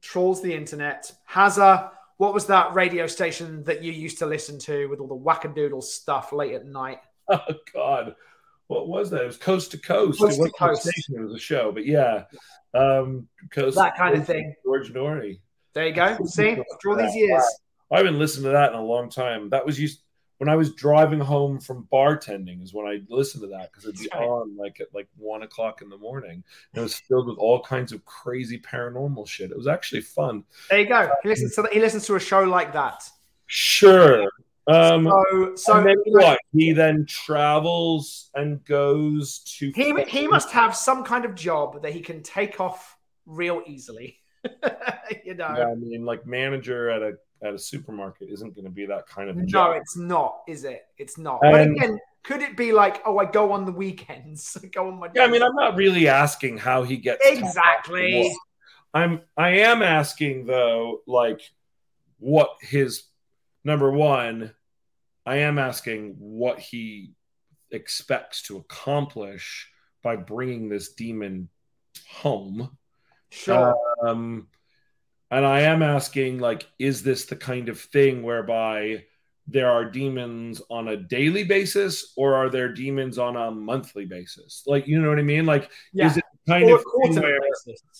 trawls 0.00 0.42
the 0.42 0.54
internet, 0.54 1.10
has 1.26 1.58
a 1.58 1.92
what 2.16 2.34
was 2.34 2.46
that 2.46 2.74
radio 2.74 3.06
station 3.06 3.62
that 3.64 3.82
you 3.82 3.92
used 3.92 4.18
to 4.18 4.26
listen 4.26 4.58
to 4.60 4.86
with 4.88 4.98
all 5.00 5.06
the 5.06 5.16
wackadoodle 5.16 5.82
stuff 5.82 6.32
late 6.32 6.54
at 6.54 6.66
night? 6.66 6.98
oh 7.28 7.38
god 7.74 8.14
what 8.68 8.86
was 8.88 9.10
that 9.10 9.22
it 9.22 9.26
was 9.26 9.36
coast 9.36 9.70
to 9.70 9.78
coast, 9.78 10.18
Coast 10.20 10.36
it 10.36 10.40
wasn't 10.40 10.56
to 10.56 10.64
a 10.64 10.68
Coast. 10.68 10.82
station, 10.82 11.14
it 11.16 11.20
was 11.22 11.34
a 11.34 11.38
show 11.38 11.72
but 11.72 11.86
yeah 11.86 12.24
um 12.74 13.28
coast 13.50 13.76
That 13.76 13.96
kind 13.96 14.14
of 14.14 14.20
Coast 14.20 14.28
with 14.28 14.36
thing. 14.36 14.54
George 14.64 14.92
Noory 14.92 15.40
There 15.74 15.86
you 15.86 15.94
go. 15.94 16.18
See, 16.24 16.50
after 16.50 16.90
all 16.90 16.96
these 16.96 17.14
years. 17.14 17.42
I 17.90 17.98
haven't 17.98 18.18
listened 18.18 18.44
to 18.44 18.50
that 18.50 18.72
in 18.72 18.78
a 18.78 18.82
long 18.84 19.08
time. 19.08 19.48
That 19.50 19.64
was 19.64 19.80
used 19.80 20.00
when 20.38 20.48
I 20.48 20.56
was 20.56 20.72
driving 20.72 21.20
home 21.20 21.60
from 21.60 21.88
bartending 21.92 22.62
is 22.62 22.72
when 22.72 22.86
I 22.86 23.00
listened 23.08 23.42
to 23.42 23.48
that 23.48 23.70
because 23.70 23.84
it'd 23.84 24.00
be 24.00 24.08
right. 24.14 24.22
on 24.22 24.56
like 24.56 24.80
at 24.80 24.86
like 24.94 25.08
one 25.16 25.42
o'clock 25.42 25.82
in 25.82 25.90
the 25.90 25.98
morning. 25.98 26.42
And 26.72 26.80
it 26.80 26.80
was 26.80 26.94
filled 26.96 27.26
with 27.26 27.38
all 27.38 27.60
kinds 27.60 27.92
of 27.92 28.04
crazy 28.04 28.58
paranormal 28.58 29.28
shit. 29.28 29.50
It 29.50 29.56
was 29.56 29.66
actually 29.66 30.02
fun. 30.02 30.44
There 30.70 30.80
you 30.80 30.88
go. 30.88 31.10
He 31.22 31.28
listens 31.28 31.54
to 31.56 31.68
he 31.72 31.80
listens 31.80 32.06
to 32.06 32.14
a 32.14 32.20
show 32.20 32.44
like 32.44 32.72
that. 32.72 33.02
Sure. 33.46 34.28
Um 34.68 35.04
So, 35.04 35.52
so 35.56 35.82
then 35.82 35.96
what? 36.06 36.38
He 36.52 36.72
then 36.72 37.04
travels 37.06 38.30
and 38.34 38.64
goes 38.64 39.40
to 39.58 39.72
he 39.74 39.92
he 40.04 40.28
must 40.28 40.52
have 40.52 40.76
some 40.76 41.02
kind 41.02 41.24
of 41.24 41.34
job 41.34 41.82
that 41.82 41.92
he 41.92 42.00
can 42.00 42.22
take 42.22 42.60
off 42.60 42.96
real 43.26 43.62
easily. 43.66 44.20
you 45.24 45.34
know. 45.34 45.52
Yeah, 45.56 45.66
I 45.66 45.74
mean, 45.74 46.04
like 46.04 46.26
manager 46.26 46.90
at 46.90 47.02
a 47.02 47.14
at 47.42 47.54
a 47.54 47.58
supermarket 47.58 48.28
isn't 48.30 48.54
going 48.54 48.64
to 48.64 48.70
be 48.70 48.86
that 48.86 49.06
kind 49.06 49.30
of 49.30 49.36
No, 49.36 49.44
job. 49.46 49.76
it's 49.76 49.96
not, 49.96 50.40
is 50.48 50.64
it? 50.64 50.86
It's 50.98 51.18
not. 51.18 51.40
but 51.40 51.60
again, 51.62 51.98
could 52.24 52.42
it 52.42 52.56
be 52.56 52.72
like, 52.72 53.00
oh, 53.06 53.18
I 53.18 53.24
go 53.24 53.52
on 53.52 53.64
the 53.64 53.72
weekends, 53.72 54.56
I 54.62 54.66
go 54.66 54.88
on 54.88 54.98
my 54.98 55.08
Yeah, 55.14 55.24
I 55.24 55.28
mean, 55.28 55.42
I'm 55.42 55.54
not 55.54 55.76
really 55.76 56.08
asking 56.08 56.58
how 56.58 56.82
he 56.82 56.96
gets 56.96 57.20
exactly. 57.24 58.34
I'm 58.94 59.20
I 59.36 59.50
am 59.58 59.82
asking 59.82 60.46
though, 60.46 61.00
like 61.06 61.42
what 62.18 62.50
his 62.60 63.04
number 63.64 63.90
one, 63.90 64.54
I 65.26 65.36
am 65.38 65.58
asking 65.58 66.16
what 66.18 66.58
he 66.58 67.12
expects 67.70 68.42
to 68.44 68.56
accomplish 68.56 69.70
by 70.02 70.16
bringing 70.16 70.68
this 70.68 70.94
demon 70.94 71.50
home. 72.08 72.76
Sure. 73.30 73.76
Um, 74.02 74.48
and 75.30 75.44
I 75.44 75.60
am 75.62 75.82
asking, 75.82 76.38
like, 76.38 76.66
is 76.78 77.02
this 77.02 77.26
the 77.26 77.36
kind 77.36 77.68
of 77.68 77.80
thing 77.80 78.22
whereby 78.22 79.04
there 79.46 79.70
are 79.70 79.84
demons 79.84 80.60
on 80.70 80.88
a 80.88 80.96
daily 80.96 81.44
basis, 81.44 82.12
or 82.16 82.34
are 82.34 82.50
there 82.50 82.72
demons 82.72 83.18
on 83.18 83.36
a 83.36 83.50
monthly 83.50 84.04
basis? 84.04 84.62
Like, 84.66 84.86
you 84.86 85.00
know 85.00 85.08
what 85.08 85.18
I 85.18 85.22
mean? 85.22 85.46
Like, 85.46 85.70
yeah. 85.92 86.06
is 86.06 86.16
it 86.16 86.24
kind 86.46 86.64
Or 86.70 86.76
of 86.76 86.84
where, 87.14 87.40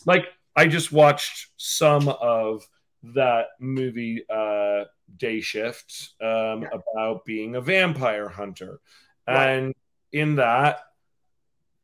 like, 0.07 0.27
I 0.57 0.67
just 0.67 0.93
watched 0.93 1.51
some 1.57 2.09
of 2.09 2.67
that 3.15 3.47
movie, 3.61 4.25
uh, 4.29 4.85
Day 5.17 5.41
Shift, 5.41 6.11
um, 6.21 6.63
Yeah. 6.63 6.69
about 6.93 7.25
being 7.25 7.57
a 7.57 7.61
vampire 7.61 8.29
hunter, 8.29 8.81
Right. 9.27 9.51
and 9.51 9.75
in 10.13 10.35
that, 10.37 10.81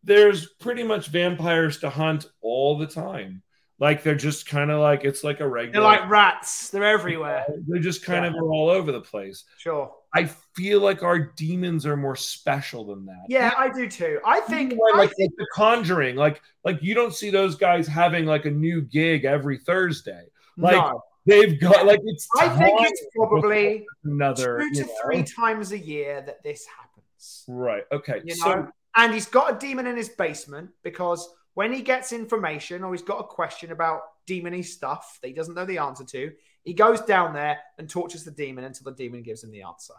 there's 0.03 0.47
pretty 0.61 0.83
much 0.83 1.07
vampires 1.07 1.79
to 1.81 1.89
hunt 1.89 2.27
all 2.43 2.77
the 2.77 2.87
time. 2.87 3.43
Like 3.81 4.05
they're 4.05 4.15
just 4.15 4.47
kind 4.47 4.71
of 4.71 4.81
like 4.81 5.05
it's 5.05 5.25
like 5.25 5.41
a 5.41 5.49
regular. 5.49 5.73
They're 5.73 5.99
like 6.01 6.09
rats. 6.09 6.71
They're 6.71 6.85
everywhere. 6.85 7.45
They're 7.67 7.83
just 7.83 8.05
kind 8.05 8.25
Yeah. 8.25 8.41
of 8.41 8.45
all 8.49 8.69
over 8.69 8.93
the 8.93 9.01
place. 9.01 9.45
Sure. 9.59 9.93
I 10.15 10.27
feel 10.55 10.81
like 10.81 11.03
our 11.03 11.19
demons 11.19 11.85
are 11.85 11.97
more 11.97 12.15
special 12.15 12.85
than 12.85 13.05
that. 13.07 13.25
Yeah, 13.29 13.53
I 13.59 13.69
do 13.69 13.89
too. 13.89 14.21
I 14.25 14.41
think. 14.41 14.73
Even 14.73 14.79
when, 14.79 14.95
I 14.95 14.99
like, 14.99 15.17
think 15.17 15.33
the 15.37 15.47
Conjuring, 15.53 16.15
like 16.15 16.41
like 16.65 16.81
you 16.83 16.95
don't 16.95 17.13
see 17.13 17.31
those 17.31 17.57
guys 17.57 17.89
having 17.89 18.27
like 18.27 18.45
a 18.45 18.51
new 18.51 18.81
gig 18.81 19.25
every 19.25 19.59
Thursday. 19.59 20.27
Like 20.57 20.77
no. 20.77 21.03
they've 21.27 21.61
got 21.61 21.85
like 21.85 22.01
it's. 22.05 22.29
I 22.39 22.49
think 22.51 22.81
it's 22.81 23.05
probably 23.17 23.85
another 24.05 24.61
two 24.61 24.71
to 24.71 24.79
you 24.79 24.87
know. 24.87 24.93
three 25.03 25.25
times 25.25 25.73
a 25.73 25.79
year 25.79 26.23
that 26.25 26.45
this 26.45 26.65
happens. 26.65 27.45
Right. 27.49 27.83
Okay. 27.91 28.21
You 28.25 28.37
so 28.37 28.55
know, 28.55 28.69
and 28.97 29.13
he's 29.13 29.27
got 29.27 29.57
a 29.57 29.59
demon 29.59 29.89
in 29.89 29.97
his 29.97 30.11
basement 30.11 30.71
because 30.85 31.29
when 31.55 31.73
he 31.73 31.83
gets 31.83 32.13
information 32.13 32.83
or 32.85 32.93
he's 32.93 33.03
got 33.03 33.21
a 33.21 33.25
question 33.25 33.73
about 33.73 34.01
demony 34.27 34.65
stuff 34.65 35.19
that 35.23 35.29
he 35.29 35.35
doesn't 35.35 35.55
know 35.55 35.65
the 35.65 35.79
answer 35.79 36.05
to, 36.05 36.33
he 36.65 36.75
goes 36.75 37.01
down 37.03 37.33
there 37.33 37.59
and 37.79 37.89
tortures 37.89 38.25
the 38.25 38.31
demon 38.31 38.65
until 38.65 38.85
the 38.85 38.97
demon 38.97 39.23
gives 39.23 39.43
him 39.45 39.51
the 39.51 39.63
answer. 39.63 39.95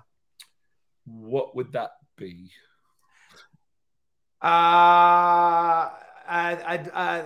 what 1.06 1.56
would 1.56 1.72
that 1.74 1.92
be? 2.18 2.50
Uh, 4.42 5.90
uh, 6.28 6.56
uh, 6.94 6.94
uh, 6.94 7.24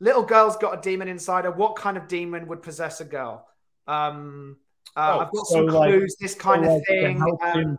little 0.00 0.22
girl's 0.22 0.56
got 0.56 0.78
a 0.78 0.80
demon 0.80 1.08
inside 1.08 1.44
her. 1.44 1.50
What 1.50 1.76
kind 1.76 1.96
of 1.96 2.08
demon 2.08 2.46
would 2.48 2.62
possess 2.62 3.00
a 3.00 3.04
girl? 3.04 3.46
Um, 3.86 4.56
uh, 4.96 5.16
Oh, 5.16 5.20
I've 5.20 5.32
got 5.32 5.46
so 5.46 5.54
some 5.56 5.66
like- 5.66 5.90
clues. 5.90 6.16
this 6.20 6.34
kind 6.34 6.64
So, 6.64 6.70
of 6.70 6.76
like, 6.76 6.86
thing. 6.86 7.22
Um, 7.42 7.78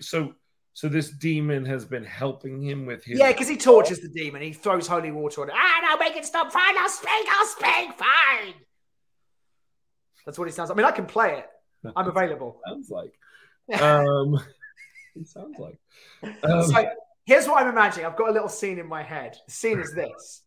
so 0.00 0.34
so 0.76 0.90
this 0.90 1.08
demon 1.08 1.64
has 1.64 1.86
been 1.86 2.04
helping 2.04 2.60
him 2.60 2.84
with 2.84 3.02
his 3.02 3.18
yeah, 3.18 3.32
because 3.32 3.48
he 3.48 3.56
tortures 3.56 4.00
the 4.00 4.10
demon. 4.10 4.42
He 4.42 4.52
throws 4.52 4.86
holy 4.86 5.10
water 5.10 5.40
on 5.40 5.48
it. 5.48 5.54
Ah, 5.56 5.80
no, 5.82 5.96
make 5.96 6.14
it 6.16 6.26
stop. 6.26 6.52
Fine, 6.52 6.76
I'll 6.76 6.90
speak. 6.90 7.26
I'll 7.30 7.46
speak. 7.46 7.98
Fine. 7.98 8.54
That's 10.26 10.38
what 10.38 10.46
he 10.48 10.52
sounds. 10.52 10.70
I 10.70 10.74
mean, 10.74 10.84
I 10.84 10.90
can 10.90 11.06
play 11.06 11.38
it. 11.38 11.46
I'm 11.96 12.06
available. 12.06 12.60
sounds 12.68 12.90
like. 12.90 13.14
Um, 13.80 14.38
it 15.16 15.26
sounds 15.26 15.58
like. 15.58 15.78
Um, 16.44 16.62
so 16.64 16.90
here's 17.24 17.48
what 17.48 17.62
I'm 17.62 17.70
imagining. 17.70 18.04
I've 18.04 18.14
got 18.14 18.28
a 18.28 18.32
little 18.32 18.50
scene 18.50 18.78
in 18.78 18.86
my 18.86 19.02
head. 19.02 19.34
The 19.46 19.52
scene 19.52 19.80
is 19.80 19.94
this: 19.94 20.42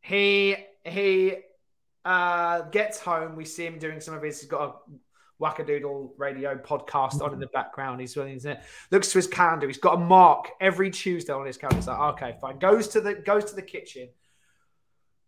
he 0.00 0.56
he 0.84 1.36
uh, 2.02 2.62
gets 2.62 2.98
home. 2.98 3.36
We 3.36 3.44
see 3.44 3.66
him 3.66 3.78
doing 3.78 4.00
some 4.00 4.14
of 4.14 4.22
his. 4.22 4.40
He's 4.40 4.48
got 4.48 4.62
a 4.62 4.72
wackadoodle 5.40 6.10
radio 6.16 6.56
podcast 6.56 7.20
on 7.20 7.26
in 7.26 7.30
mm-hmm. 7.32 7.40
the 7.40 7.46
background. 7.48 8.00
He's 8.00 8.16
running 8.16 8.40
it. 8.44 8.60
Looks 8.90 9.12
to 9.12 9.18
his 9.18 9.26
calendar. 9.26 9.66
He's 9.66 9.78
got 9.78 9.94
a 9.94 10.00
mark 10.00 10.50
every 10.60 10.90
Tuesday 10.90 11.32
on 11.32 11.46
his 11.46 11.56
calendar. 11.56 11.78
He's 11.78 11.86
like, 11.86 12.14
okay, 12.14 12.36
fine. 12.40 12.58
Goes 12.58 12.88
to 12.88 13.00
the 13.00 13.14
goes 13.14 13.44
to 13.46 13.54
the 13.54 13.62
kitchen, 13.62 14.08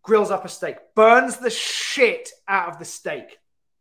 grills 0.02 0.30
up 0.30 0.44
a 0.44 0.48
steak, 0.48 0.76
burns 0.94 1.36
the 1.36 1.50
shit 1.50 2.30
out 2.48 2.68
of 2.68 2.78
the 2.78 2.84
steak, 2.84 3.38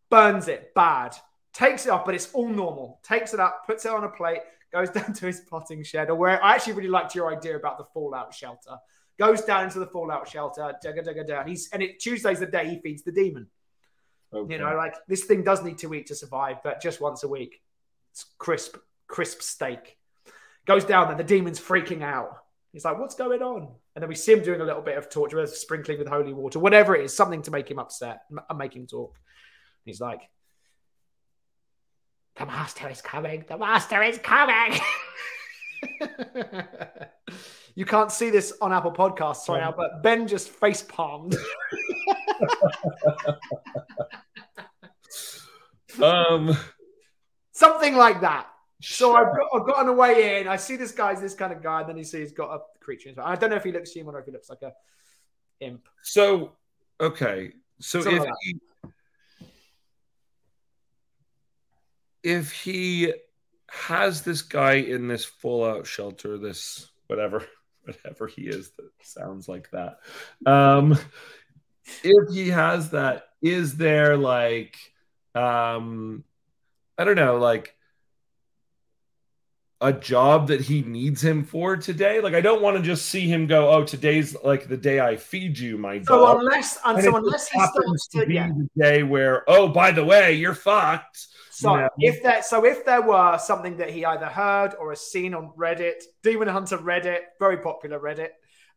burns 0.09 0.47
it 0.47 0.73
bad, 0.73 1.15
takes 1.53 1.85
it 1.85 1.89
off, 1.89 2.05
but 2.05 2.15
it's 2.15 2.31
all 2.33 2.49
normal. 2.49 2.99
Takes 3.03 3.33
it 3.33 3.39
up, 3.39 3.65
puts 3.65 3.85
it 3.85 3.91
on 3.91 4.03
a 4.03 4.09
plate, 4.09 4.41
goes 4.71 4.89
down 4.91 5.13
to 5.13 5.25
his 5.25 5.41
potting 5.41 5.83
shed, 5.83 6.09
or 6.09 6.15
where 6.15 6.43
I 6.43 6.55
actually 6.55 6.73
really 6.73 6.89
liked 6.89 7.15
your 7.15 7.35
idea 7.35 7.55
about 7.55 7.77
the 7.77 7.85
fallout 7.93 8.33
shelter. 8.33 8.77
Goes 9.17 9.41
down 9.41 9.65
into 9.65 9.79
the 9.79 9.87
fallout 9.87 10.29
shelter, 10.29 10.73
dugga 10.83 11.05
dugga 11.05 11.27
down. 11.27 11.47
He's 11.47 11.69
and 11.73 11.83
it 11.83 11.99
Tuesday's 11.99 12.39
the 12.39 12.45
day 12.45 12.69
he 12.69 12.79
feeds 12.79 13.03
the 13.03 13.11
demon. 13.11 13.47
Okay. 14.33 14.53
You 14.53 14.59
know, 14.59 14.75
like 14.75 14.95
this 15.07 15.23
thing 15.23 15.43
does 15.43 15.63
need 15.63 15.79
to 15.79 15.93
eat 15.93 16.07
to 16.07 16.15
survive, 16.15 16.57
but 16.63 16.81
just 16.81 17.01
once 17.01 17.23
a 17.23 17.27
week. 17.27 17.61
It's 18.11 18.25
crisp, 18.37 18.77
crisp 19.07 19.41
steak. 19.41 19.97
Goes 20.65 20.85
down 20.85 21.07
there, 21.07 21.17
the 21.17 21.23
demon's 21.23 21.59
freaking 21.59 22.03
out. 22.03 22.37
He's 22.71 22.85
like, 22.85 22.99
what's 22.99 23.15
going 23.15 23.41
on? 23.41 23.69
And 23.95 24.01
then 24.01 24.09
we 24.09 24.15
see 24.15 24.33
him 24.33 24.43
doing 24.43 24.61
a 24.61 24.63
little 24.63 24.83
bit 24.83 24.97
of 24.97 25.09
torture, 25.09 25.45
sprinkling 25.47 25.97
with 25.97 26.07
holy 26.07 26.33
water, 26.33 26.59
whatever 26.59 26.95
it 26.95 27.05
is, 27.05 27.15
something 27.15 27.41
to 27.43 27.51
make 27.51 27.69
him 27.69 27.79
upset 27.79 28.21
and 28.29 28.39
uh, 28.47 28.53
make 28.53 28.75
him 28.75 28.85
talk. 28.85 29.17
He's 29.85 29.99
like, 29.99 30.21
the 32.35 32.45
master 32.45 32.87
is 32.89 33.01
coming. 33.01 33.45
The 33.47 33.57
master 33.57 34.03
is 34.03 34.19
coming. 34.19 34.79
you 37.75 37.85
can't 37.85 38.11
see 38.11 38.29
this 38.29 38.53
on 38.61 38.73
Apple 38.73 38.91
Podcasts 38.91 39.47
right 39.49 39.61
now, 39.61 39.73
but 39.75 40.03
Ben 40.03 40.27
just 40.27 40.49
face 40.49 40.81
palmed. 40.81 41.35
um, 46.03 46.57
something 47.51 47.95
like 47.95 48.21
that. 48.21 48.47
So 48.81 49.13
I've 49.15 49.35
got, 49.35 49.47
I've 49.53 49.65
got 49.67 49.77
on 49.77 49.87
the 49.87 49.93
way 49.93 50.39
in. 50.39 50.47
I 50.47 50.55
see 50.55 50.77
this 50.77 50.91
guy's 50.91 51.19
this 51.19 51.33
kind 51.33 51.51
of 51.51 51.61
guy, 51.61 51.81
and 51.81 51.89
then 51.89 51.97
he 51.97 52.03
sees 52.03 52.29
he's 52.29 52.31
got 52.31 52.55
a 52.55 52.59
creature. 52.79 53.13
I 53.21 53.35
don't 53.35 53.49
know 53.49 53.57
if 53.57 53.63
he 53.63 53.71
looks 53.71 53.91
human 53.91 54.15
or 54.15 54.19
if 54.19 54.25
he 54.25 54.31
looks 54.31 54.49
like 54.49 54.61
a 54.61 54.71
imp. 55.59 55.87
So 56.03 56.53
okay, 57.01 57.51
so 57.79 58.01
Something 58.01 58.21
if 58.21 58.27
like 58.27 58.33
he 58.41 58.59
if 62.23 62.51
he 62.51 63.13
has 63.69 64.21
this 64.23 64.41
guy 64.41 64.73
in 64.73 65.07
this 65.07 65.25
fallout 65.25 65.85
shelter, 65.85 66.37
this 66.37 66.89
whatever 67.07 67.45
whatever 68.03 68.27
he 68.27 68.43
is 68.43 68.71
that 68.71 68.89
sounds 69.01 69.47
like 69.47 69.69
that. 69.71 69.99
Um, 70.45 70.97
if 72.03 72.33
he 72.33 72.49
has 72.49 72.91
that, 72.91 73.29
is 73.41 73.77
there 73.77 74.17
like 74.17 74.77
um, 75.35 76.23
I 76.97 77.03
don't 77.03 77.15
know, 77.15 77.37
like 77.37 77.75
a 79.81 79.93
job 79.93 80.47
that 80.49 80.59
he 80.59 80.81
needs 80.81 81.23
him 81.23 81.43
for 81.43 81.77
today? 81.77 82.19
Like 82.19 82.33
I 82.33 82.41
don't 82.41 82.61
want 82.61 82.77
to 82.77 82.83
just 82.83 83.05
see 83.05 83.27
him 83.27 83.47
go, 83.47 83.69
oh, 83.71 83.83
today's 83.85 84.35
like 84.43 84.67
the 84.67 84.77
day 84.77 84.99
I 84.99 85.15
feed 85.15 85.57
you, 85.57 85.77
my 85.77 86.01
So 86.03 86.19
dog. 86.19 86.39
unless 86.41 86.77
and 86.85 86.97
And 86.97 87.03
so 87.05 87.15
unless 87.15 87.47
he 87.49 87.59
starts 87.59 88.07
to 88.09 88.19
to 88.19 88.25
be 88.25 88.33
yeah. 88.35 88.49
the 88.49 88.69
day 88.81 89.03
where, 89.03 89.43
oh, 89.49 89.69
by 89.69 89.91
the 89.91 90.03
way, 90.03 90.33
you're 90.33 90.53
fucked. 90.55 91.27
So 91.59 91.75
Yeah. 91.75 91.89
if 91.99 92.23
that 92.23 92.45
so 92.45 92.63
if 92.65 92.85
there 92.85 93.01
were 93.01 93.37
something 93.37 93.75
that 93.77 93.89
he 93.89 94.05
either 94.05 94.27
heard 94.27 94.75
or 94.79 94.91
has 94.91 95.01
seen 95.11 95.33
on 95.33 95.51
Reddit, 95.57 96.01
Demon 96.23 96.47
Hunter 96.47 96.77
Reddit, 96.77 97.19
very 97.37 97.57
popular 97.57 97.99
Reddit, 97.99 98.29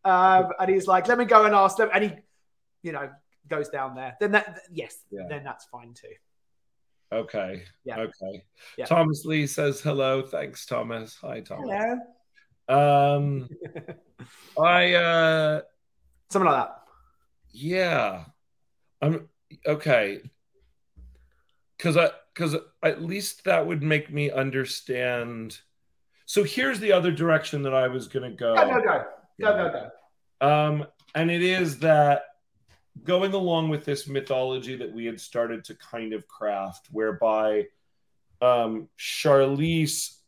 um, 0.04 0.50
and 0.58 0.68
he's 0.68 0.88
like, 0.88 1.06
let 1.06 1.16
me 1.16 1.24
go 1.24 1.44
and 1.44 1.54
ask 1.54 1.76
them, 1.76 1.90
and 1.94 2.02
he, 2.02 2.10
you 2.82 2.90
know, 2.90 3.08
goes 3.46 3.68
down 3.68 3.94
there. 3.94 4.16
Then 4.18 4.32
that 4.32 4.62
yes, 4.72 4.96
Yeah. 5.12 5.26
then 5.28 5.44
that's 5.44 5.64
fine 5.66 5.94
too. 5.94 6.08
Okay. 7.12 7.62
Yeah. 7.84 8.00
Okay. 8.00 8.42
Yeah. 8.76 8.86
Thomas 8.86 9.24
Lee 9.24 9.46
says 9.46 9.80
hello. 9.80 10.22
Thanks, 10.22 10.66
Thomas. 10.66 11.16
Hi, 11.20 11.40
Thomas. 11.40 11.70
Hello. 12.68 13.16
Um, 13.16 13.48
I 14.60 14.94
uh, 14.94 15.60
Something 16.32 16.50
like 16.50 16.66
that. 16.66 16.82
yeah, 17.52 18.24
I'm 19.00 19.28
okay. 19.66 20.22
Because 21.76 21.96
I, 21.96 22.10
because 22.34 22.56
at 22.82 23.02
least 23.02 23.44
that 23.44 23.66
would 23.66 23.82
make 23.82 24.12
me 24.12 24.30
understand. 24.30 25.58
So 26.26 26.44
here's 26.44 26.80
the 26.80 26.92
other 26.92 27.12
direction 27.12 27.62
that 27.62 27.74
I 27.74 27.88
was 27.88 28.08
gonna 28.08 28.30
go. 28.30 28.54
Go, 28.54 28.68
go, 28.68 28.82
go. 28.82 29.04
Go, 29.40 29.56
go, 29.56 29.90
go. 30.40 30.46
Um, 30.46 30.86
and 31.14 31.30
it 31.30 31.42
is 31.42 31.78
that 31.80 32.24
going 33.04 33.32
along 33.32 33.68
with 33.68 33.84
this 33.84 34.06
mythology 34.06 34.76
that 34.76 34.92
we 34.92 35.04
had 35.04 35.20
started 35.20 35.64
to 35.64 35.74
kind 35.74 36.12
of 36.12 36.28
craft, 36.28 36.88
whereby 36.90 37.66
um, 38.40 38.88
Charlize 38.98 40.18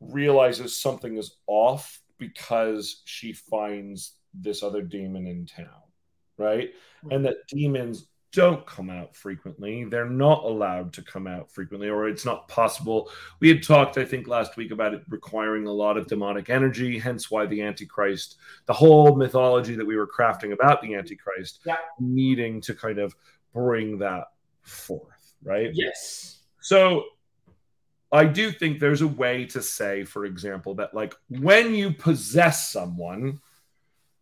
realizes 0.00 0.76
something 0.76 1.16
is 1.16 1.36
off 1.46 2.00
because 2.18 3.02
she 3.04 3.32
finds 3.32 4.14
this 4.34 4.62
other 4.62 4.82
demon 4.82 5.26
in 5.26 5.46
town, 5.46 5.66
right? 6.38 6.70
And 7.10 7.24
that 7.24 7.46
demons 7.48 8.06
don't 8.32 8.64
come 8.66 8.90
out 8.90 9.16
frequently. 9.16 9.84
They're 9.84 10.08
not 10.08 10.44
allowed 10.44 10.92
to 10.94 11.02
come 11.02 11.26
out 11.26 11.50
frequently, 11.50 11.88
or 11.88 12.08
it's 12.08 12.24
not 12.24 12.46
possible. 12.48 13.10
We 13.40 13.48
had 13.48 13.62
talked, 13.62 13.98
I 13.98 14.04
think, 14.04 14.28
last 14.28 14.56
week 14.56 14.70
about 14.70 14.94
it 14.94 15.02
requiring 15.08 15.66
a 15.66 15.72
lot 15.72 15.96
of 15.96 16.06
demonic 16.06 16.48
energy, 16.48 16.98
hence 16.98 17.30
why 17.30 17.46
the 17.46 17.60
Antichrist, 17.62 18.36
the 18.66 18.72
whole 18.72 19.16
mythology 19.16 19.74
that 19.74 19.86
we 19.86 19.96
were 19.96 20.06
crafting 20.06 20.52
about 20.52 20.80
the 20.80 20.94
Antichrist, 20.94 21.60
Yeah. 21.64 21.76
needing 21.98 22.60
to 22.62 22.74
kind 22.74 22.98
of 22.98 23.16
bring 23.52 23.98
that 23.98 24.26
forth, 24.62 25.34
right? 25.42 25.70
Yes. 25.72 26.42
So 26.60 27.04
I 28.12 28.24
do 28.24 28.52
think 28.52 28.78
there's 28.78 29.02
a 29.02 29.08
way 29.08 29.44
to 29.46 29.62
say, 29.62 30.04
for 30.04 30.24
example, 30.24 30.74
that 30.76 30.94
like 30.94 31.14
when 31.28 31.74
you 31.74 31.92
possess 31.92 32.70
someone, 32.70 33.40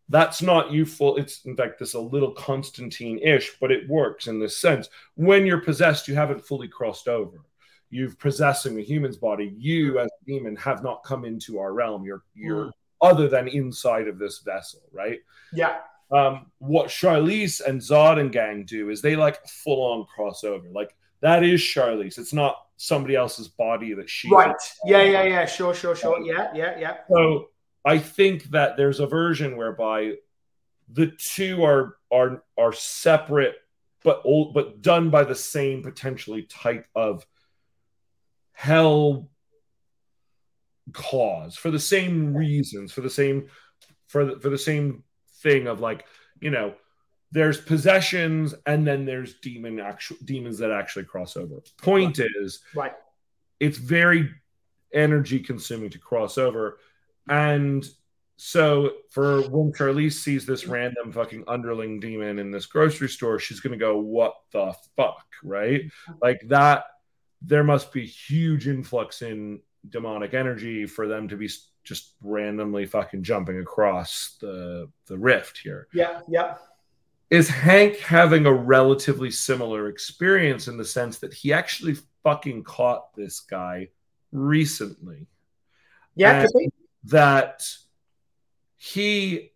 that's 0.09 0.41
not 0.41 0.73
you 0.73 0.87
full. 0.87 1.17
It's 1.17 1.45
in 1.45 1.57
fact 1.57 1.79
this 1.79 1.95
a 1.95 2.01
little 2.01 2.33
Constantine-ish, 2.33 3.59
but 3.61 3.71
it 3.71 3.89
works 3.89 4.27
in 4.27 4.41
this 4.41 4.59
sense. 4.59 4.89
When 5.17 5.45
you're 5.45 5.61
possessed, 5.61 6.09
you 6.09 6.15
haven't 6.15 6.47
fully 6.47 6.69
crossed 6.69 7.09
over. 7.09 7.45
You've 7.91 8.19
possessing 8.19 8.79
a 8.79 8.83
human's 8.83 9.17
body. 9.17 9.55
You, 9.57 9.99
as 9.99 10.09
a 10.09 10.25
demon, 10.27 10.57
have 10.57 10.83
not 10.83 11.05
come 11.05 11.25
into 11.25 11.59
our 11.59 11.73
realm. 11.73 12.05
You're 12.05 12.25
you're 12.35 12.71
other 13.01 13.29
than 13.29 13.49
inside 13.49 14.09
of 14.09 14.19
this 14.19 14.41
vessel, 14.41 14.81
right? 14.93 15.21
Yeah. 15.53 15.79
um, 16.11 16.47
what 16.59 16.89
Charlize 16.89 17.61
and 17.65 17.81
Zod 17.81 18.19
and 18.19 18.33
gang 18.33 18.65
do 18.65 18.91
is 18.91 19.03
they 19.03 19.17
like 19.17 19.47
full 19.47 19.83
on 19.83 20.07
crossover. 20.07 20.73
Like 20.73 20.95
that 21.21 21.45
is 21.45 21.61
Charlize. 21.61 22.19
It's 22.19 22.33
not 22.33 22.57
somebody 22.77 23.15
else's 23.15 23.49
body 23.49 23.93
that 23.95 24.09
she. 24.09 24.31
Right. 24.31 24.55
Yeah, 24.85 25.03
yeah, 25.03 25.25
yeah. 25.25 25.47
Sure, 25.47 25.75
sure, 25.75 25.95
sure. 25.95 26.21
Yeah, 26.23 26.51
yeah, 26.55 26.79
yeah. 26.79 26.97
So 27.09 27.49
I 27.85 27.99
think 27.99 28.45
that 28.45 28.77
there's 28.77 29.01
a 29.01 29.07
version 29.07 29.57
whereby 29.57 30.15
the 30.91 31.09
two 31.09 31.65
are 31.65 31.97
are 32.11 32.43
are 32.57 32.73
separate, 32.73 33.57
but 34.03 34.23
old, 34.25 34.55
but 34.55 34.83
done 34.83 35.11
by 35.11 35.25
the 35.25 35.35
same 35.35 35.83
potentially 35.83 36.43
type 36.43 36.87
of 36.95 37.27
hell 38.53 39.31
cause 40.93 41.57
for 41.57 41.71
the 41.71 41.79
same 41.79 42.35
reasons, 42.35 42.93
for 42.93 43.01
the 43.03 43.11
same 43.11 43.49
for 44.07 44.25
the, 44.25 44.41
for 44.41 44.49
the 44.49 44.59
same 44.59 45.05
thing 45.43 45.67
of 45.67 45.81
like 45.81 46.05
you 46.41 46.51
know 46.51 46.75
there's 47.31 47.61
possessions 47.61 48.55
and 48.67 48.87
then 48.87 49.05
there's 49.05 49.35
demon 49.35 49.79
actual 49.79 50.17
demons 50.25 50.59
that 50.59 50.71
actually 50.71 51.05
cross 51.05 51.37
over 51.37 51.61
point 51.83 52.19
is 52.19 52.61
Right. 52.75 52.93
it's 53.61 53.79
very 53.79 54.31
energy 54.93 55.39
consuming 55.39 55.91
to 55.91 55.99
cross 55.99 56.39
over 56.39 56.79
and 57.29 57.89
so 58.37 58.93
for 59.11 59.43
when 59.43 59.73
Charlize 59.73 60.13
sees 60.13 60.47
this 60.47 60.67
random 60.67 61.13
fucking 61.13 61.45
underling 61.49 61.99
demon 61.99 62.39
in 62.39 62.51
this 62.51 62.67
grocery 62.67 63.09
store, 63.09 63.39
she's 63.39 63.61
gonna 63.61 63.77
go, 63.77 63.99
"What 63.99 64.35
the 64.53 64.75
fuck?" 64.97 65.27
Right? 65.43 65.83
Mm-hmm. 65.83 66.13
Like 66.23 66.43
that. 66.49 66.85
There 67.41 67.63
must 67.63 67.93
be 67.93 68.05
huge 68.05 68.67
influx 68.67 69.23
in 69.23 69.61
demonic 69.89 70.35
energy 70.35 70.87
for 70.87 71.07
them 71.07 71.29
to 71.29 71.37
be 71.37 71.49
just 71.85 72.15
randomly 72.21 72.85
fucking 72.85 73.23
jumping 73.23 73.61
across 73.61 74.37
the 74.41 74.91
the 75.07 75.17
rift 75.17 75.59
here. 75.59 75.89
Yeah, 75.93 76.21
yeah. 76.29 76.57
Is 77.31 77.49
Hank 77.49 77.99
having 77.99 78.47
a 78.47 78.53
relatively 78.53 79.31
similar 79.31 79.89
experience 79.89 80.69
in 80.69 80.79
the 80.79 80.85
sense 80.85 81.19
that 81.19 81.35
he 81.35 81.53
actually 81.53 81.97
fucking 82.23 82.65
caught 82.65 83.15
this 83.15 83.41
guy 83.41 83.89
recently? 84.33 85.27
Yeah, 86.15 86.47
be. 86.55 86.71
That 87.05 87.63
he 88.77 89.53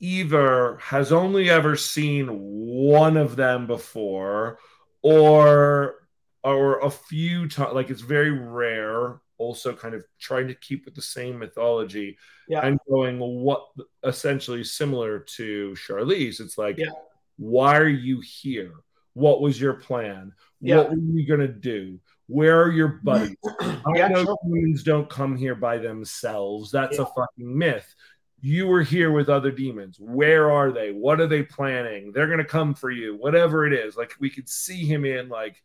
either 0.00 0.76
has 0.78 1.12
only 1.12 1.48
ever 1.48 1.76
seen 1.76 2.26
one 2.28 3.16
of 3.16 3.36
them 3.36 3.66
before 3.66 4.58
or 5.02 5.94
or 6.42 6.80
a 6.80 6.90
few 6.90 7.48
times 7.48 7.72
like 7.74 7.88
it's 7.88 8.00
very 8.00 8.30
rare 8.30 9.20
also 9.38 9.72
kind 9.72 9.94
of 9.94 10.04
trying 10.18 10.48
to 10.48 10.54
keep 10.54 10.84
with 10.84 10.94
the 10.94 11.02
same 11.02 11.38
mythology 11.38 12.18
Yeah. 12.48 12.66
and 12.66 12.80
going 12.88 13.18
what 13.18 13.68
essentially 14.02 14.64
similar 14.64 15.20
to 15.20 15.74
Charlize 15.74 16.40
it's 16.40 16.58
like 16.58 16.78
Yeah. 16.78 16.90
why 17.36 17.76
are 17.78 17.88
you 17.88 18.20
here 18.20 18.72
what 19.14 19.42
was 19.42 19.60
your 19.60 19.74
plan? 19.74 20.32
Yeah. 20.60 20.78
What 20.78 20.90
were 20.90 20.96
you 20.96 21.26
gonna 21.26 21.48
do? 21.48 22.00
Where 22.32 22.62
are 22.62 22.70
your 22.70 23.00
buddies? 23.02 23.36
I 23.60 24.08
know 24.08 24.24
sure. 24.24 24.38
demons 24.44 24.82
don't 24.82 25.08
come 25.08 25.36
here 25.36 25.54
by 25.54 25.78
themselves. 25.78 26.70
That's 26.70 26.96
Yeah. 26.98 27.04
a 27.04 27.06
fucking 27.06 27.58
myth. 27.58 27.94
You 28.40 28.66
were 28.66 28.82
here 28.82 29.12
with 29.12 29.28
other 29.28 29.50
demons. 29.52 29.98
Where 30.00 30.50
are 30.50 30.72
they? 30.72 30.90
What 30.90 31.20
are 31.20 31.26
they 31.28 31.42
planning? 31.42 32.12
They're 32.12 32.26
gonna 32.28 32.44
come 32.44 32.74
for 32.74 32.90
you. 32.90 33.16
Whatever 33.16 33.66
it 33.66 33.72
is, 33.72 33.96
like 33.96 34.14
we 34.18 34.30
could 34.30 34.48
see 34.48 34.84
him 34.84 35.04
in 35.04 35.28
like 35.28 35.62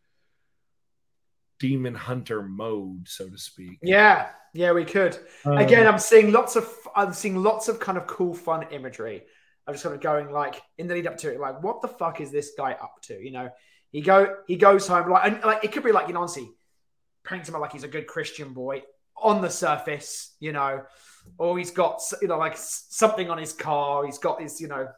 demon 1.58 1.94
hunter 1.94 2.42
mode, 2.42 3.08
so 3.08 3.28
to 3.28 3.38
speak. 3.38 3.78
Yeah, 3.82 4.28
yeah, 4.54 4.72
we 4.72 4.84
could. 4.84 5.18
Um, 5.44 5.58
Again, 5.58 5.86
I'm 5.86 5.98
seeing 5.98 6.30
lots 6.32 6.54
of 6.54 6.68
I'm 6.94 7.12
seeing 7.12 7.42
lots 7.42 7.68
of 7.68 7.80
kind 7.80 7.98
of 7.98 8.06
cool, 8.06 8.34
fun 8.34 8.66
imagery. 8.70 9.24
I'm 9.66 9.74
just 9.74 9.82
kind 9.84 9.94
of 9.94 10.00
going 10.00 10.30
like 10.30 10.60
in 10.78 10.86
the 10.86 10.94
lead 10.94 11.06
up 11.06 11.16
to 11.18 11.32
it, 11.32 11.40
like 11.40 11.62
what 11.62 11.82
the 11.82 11.88
fuck 11.88 12.20
is 12.20 12.30
this 12.30 12.52
guy 12.56 12.72
up 12.72 12.96
to? 13.02 13.14
You 13.20 13.32
know, 13.32 13.50
he 13.90 14.00
go 14.02 14.36
he 14.46 14.56
goes 14.56 14.86
home 14.86 15.10
like 15.10 15.32
and 15.32 15.42
like 15.44 15.64
it 15.64 15.72
could 15.72 15.82
be 15.84 15.92
like 15.92 16.06
you 16.08 16.14
know, 16.14 16.20
honestly, 16.20 16.48
paints 17.24 17.48
him 17.48 17.54
up 17.54 17.60
like 17.60 17.72
he's 17.72 17.84
a 17.84 17.88
good 17.88 18.06
Christian 18.06 18.52
boy 18.52 18.82
on 19.16 19.40
the 19.42 19.50
surface, 19.50 20.34
you 20.40 20.52
know, 20.52 20.82
or 21.38 21.58
he's 21.58 21.70
got 21.70 22.00
you 22.22 22.28
know 22.28 22.38
like 22.38 22.56
something 22.56 23.30
on 23.30 23.38
his 23.38 23.52
car. 23.52 24.04
He's 24.06 24.18
got 24.18 24.40
his 24.40 24.60
you 24.60 24.68
know 24.68 24.88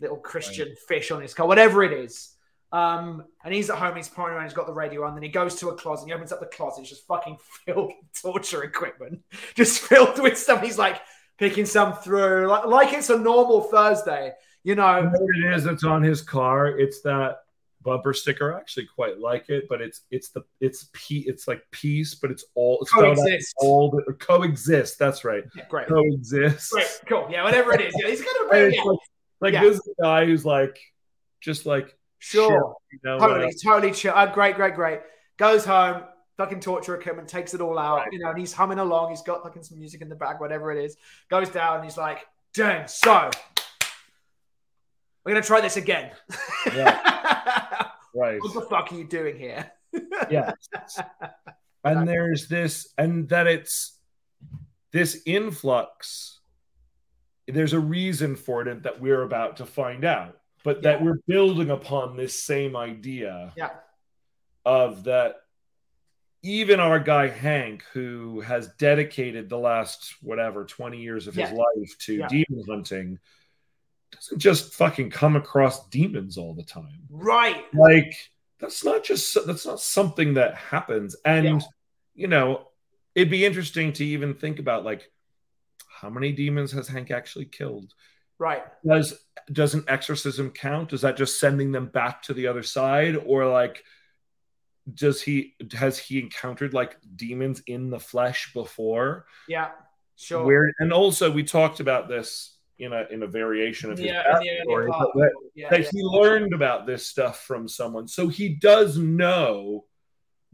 little 0.00 0.16
Christian 0.16 0.74
fish 0.88 1.10
on 1.10 1.22
his 1.22 1.34
car, 1.34 1.46
whatever 1.46 1.82
it 1.84 1.92
is. 1.92 2.34
Um, 2.72 3.24
and 3.44 3.52
he's 3.52 3.68
at 3.68 3.76
home, 3.76 3.96
he's 3.96 4.08
pouring 4.08 4.34
around, 4.34 4.44
he's 4.44 4.54
got 4.54 4.66
the 4.66 4.72
radio 4.72 5.04
on, 5.04 5.14
then 5.14 5.22
he 5.22 5.28
goes 5.28 5.56
to 5.56 5.68
a 5.68 5.74
closet, 5.74 6.06
he 6.06 6.12
opens 6.14 6.32
up 6.32 6.40
the 6.40 6.46
closet, 6.46 6.80
it's 6.80 6.88
just 6.90 7.06
fucking 7.06 7.36
filled 7.66 7.88
with 7.88 8.22
torture 8.22 8.62
equipment, 8.64 9.20
just 9.54 9.80
filled 9.80 10.18
with 10.20 10.38
stuff. 10.38 10.62
He's 10.62 10.78
like 10.78 11.02
picking 11.38 11.66
some 11.66 11.92
through, 11.92 12.46
like, 12.46 12.64
like 12.64 12.92
it's 12.94 13.10
a 13.10 13.18
normal 13.18 13.60
Thursday, 13.60 14.32
you 14.64 14.70
You 14.70 14.76
know. 14.76 15.02
know 15.02 15.10
what 15.10 15.36
it 15.44 15.54
is 15.54 15.64
that's 15.64 15.84
on 15.84 16.02
his 16.02 16.22
car? 16.22 16.68
It's 16.68 17.02
that 17.02 17.40
bumper 17.82 18.12
sticker. 18.14 18.54
I 18.54 18.58
actually 18.58 18.86
quite 18.94 19.18
like 19.18 19.48
it, 19.50 19.64
but 19.68 19.80
it's 19.80 20.02
it's 20.10 20.30
the 20.30 20.42
it's 20.60 20.88
p 20.92 21.24
it's 21.26 21.46
like 21.48 21.62
peace, 21.70 22.14
but 22.14 22.30
it's 22.30 22.44
all 22.54 22.78
it's 22.82 22.90
Coexist. 22.92 23.54
all 23.58 23.90
the 23.90 24.12
coexist. 24.14 24.98
That's 24.98 25.24
right. 25.24 25.44
Yeah, 25.56 25.64
great. 25.68 25.88
Coexist. 25.88 26.70
Great, 26.72 26.86
cool. 27.06 27.28
Yeah, 27.30 27.44
whatever 27.44 27.72
it 27.74 27.80
is. 27.80 27.94
Yeah, 28.00 28.08
he's 28.08 28.22
gonna 28.22 28.48
bring 28.48 28.72
it's 28.74 28.84
like, 28.84 28.98
like 29.40 29.52
Yeah. 29.54 29.62
this 29.64 29.74
is 29.76 29.88
a 29.98 30.02
guy 30.02 30.24
who's 30.26 30.44
like 30.46 30.78
just 31.40 31.66
like 31.66 31.96
sure. 32.18 32.48
chill, 32.50 32.76
you 32.92 32.98
know, 33.04 33.18
Totally, 33.18 33.46
uh, 33.46 33.50
totally 33.64 33.92
chill. 33.92 34.12
Uh, 34.14 34.26
great, 34.26 34.54
great, 34.56 34.74
great. 34.74 35.00
Goes 35.38 35.64
home, 35.64 36.04
fucking 36.36 36.60
torture 36.60 36.94
equipment, 36.96 37.28
takes 37.28 37.52
it 37.52 37.60
all 37.60 37.78
out, 37.78 37.96
Right. 37.98 38.08
you 38.12 38.18
know, 38.20 38.30
and 38.30 38.38
he's 38.38 38.52
humming 38.52 38.78
along. 38.78 39.10
He's 39.10 39.22
got 39.22 39.42
fucking 39.42 39.62
some 39.64 39.78
music 39.78 40.02
in 40.02 40.08
the 40.08 40.14
back, 40.14 40.40
whatever 40.40 40.70
it 40.72 40.84
is. 40.84 40.96
Goes 41.30 41.48
down, 41.48 41.76
and 41.76 41.84
he's 41.84 41.96
like, 41.96 42.18
dang, 42.54 42.86
so 42.86 43.28
we're 45.24 45.32
gonna 45.32 45.42
try 45.44 45.60
this 45.60 45.76
again. 45.76 46.10
right. 48.14 48.40
what 48.40 48.54
the 48.54 48.62
fuck 48.62 48.92
are 48.92 48.96
you 48.96 49.04
doing 49.04 49.36
here? 49.38 49.70
yeah. 50.30 50.52
And 51.84 52.06
there's 52.06 52.46
this, 52.46 52.94
and 52.96 53.28
that 53.30 53.48
it's 53.48 53.98
this 54.92 55.20
influx. 55.26 56.38
There's 57.48 57.72
a 57.72 57.80
reason 57.80 58.36
for 58.36 58.66
it 58.68 58.84
that 58.84 59.00
we're 59.00 59.22
about 59.22 59.56
to 59.56 59.66
find 59.66 60.04
out, 60.04 60.38
but 60.62 60.82
that 60.82 61.00
Yeah. 61.00 61.04
we're 61.06 61.18
building 61.26 61.70
upon 61.70 62.16
this 62.16 62.40
same 62.40 62.76
idea 62.76 63.52
Yeah. 63.56 63.70
of 64.64 65.02
that. 65.04 65.40
Even 66.44 66.78
our 66.78 67.00
guy 67.00 67.26
Hank, 67.26 67.82
who 67.92 68.40
has 68.42 68.68
dedicated 68.78 69.48
the 69.48 69.58
last 69.58 70.14
whatever 70.22 70.64
20 70.64 71.00
years 71.02 71.26
of 71.26 71.34
his 71.34 71.50
life 71.50 71.98
to 72.02 72.14
Yeah. 72.14 72.28
demon 72.28 72.64
hunting, 72.68 73.18
doesn't 74.12 74.38
just 74.38 74.74
fucking 74.74 75.10
come 75.10 75.36
across 75.36 75.88
demons 75.88 76.36
all 76.38 76.54
the 76.54 76.62
time 76.62 77.00
Right. 77.10 77.64
like 77.74 78.14
that's 78.60 78.84
not 78.84 79.02
just 79.04 79.36
that's 79.46 79.66
not 79.66 79.80
something 79.80 80.34
that 80.34 80.54
happens 80.54 81.16
and 81.24 81.44
Yeah. 81.44 81.60
you 82.14 82.26
know 82.28 82.68
it'd 83.14 83.30
be 83.30 83.44
interesting 83.44 83.92
to 83.94 84.04
even 84.04 84.34
think 84.34 84.58
about 84.58 84.84
like 84.84 85.10
how 85.88 86.08
many 86.10 86.32
demons 86.32 86.72
has 86.72 86.88
hank 86.88 87.10
actually 87.10 87.46
killed 87.46 87.92
Right. 88.38 88.62
does 88.86 89.14
does 89.52 89.74
an 89.74 89.84
exorcism 89.88 90.50
count 90.50 90.92
is 90.92 91.00
that 91.02 91.16
just 91.16 91.38
sending 91.40 91.72
them 91.72 91.86
back 91.86 92.22
to 92.24 92.34
the 92.34 92.46
other 92.48 92.62
side 92.62 93.16
or 93.16 93.46
like 93.46 93.82
does 94.94 95.22
he 95.22 95.54
has 95.74 95.96
he 95.96 96.18
encountered 96.18 96.74
like 96.74 96.96
demons 97.14 97.62
in 97.66 97.88
the 97.90 98.00
flesh 98.00 98.52
before 98.52 99.26
Yeah. 99.48 99.70
Sure. 100.16 100.44
where 100.44 100.72
and 100.78 100.92
also 100.92 101.30
we 101.30 101.42
talked 101.44 101.80
about 101.80 102.08
this 102.08 102.56
in 102.82 102.92
a 102.92 103.06
in 103.10 103.22
a 103.22 103.26
variation 103.26 103.90
of 103.92 103.98
his 103.98 104.06
yeah, 104.08 104.38
in 104.38 104.42
the 104.42 104.74
earlier 104.74 104.88
backstory, 104.88 104.90
part. 104.90 105.08
but 105.14 105.20
that- 105.20 105.32
yeah, 105.54 105.70
that 105.70 105.80
yeah. 105.80 105.88
he 105.92 106.02
learned 106.02 106.52
about 106.52 106.86
this 106.86 107.06
stuff 107.06 107.40
from 107.44 107.68
someone 107.68 108.08
so 108.08 108.28
he 108.28 108.48
does 108.48 108.98
know 108.98 109.84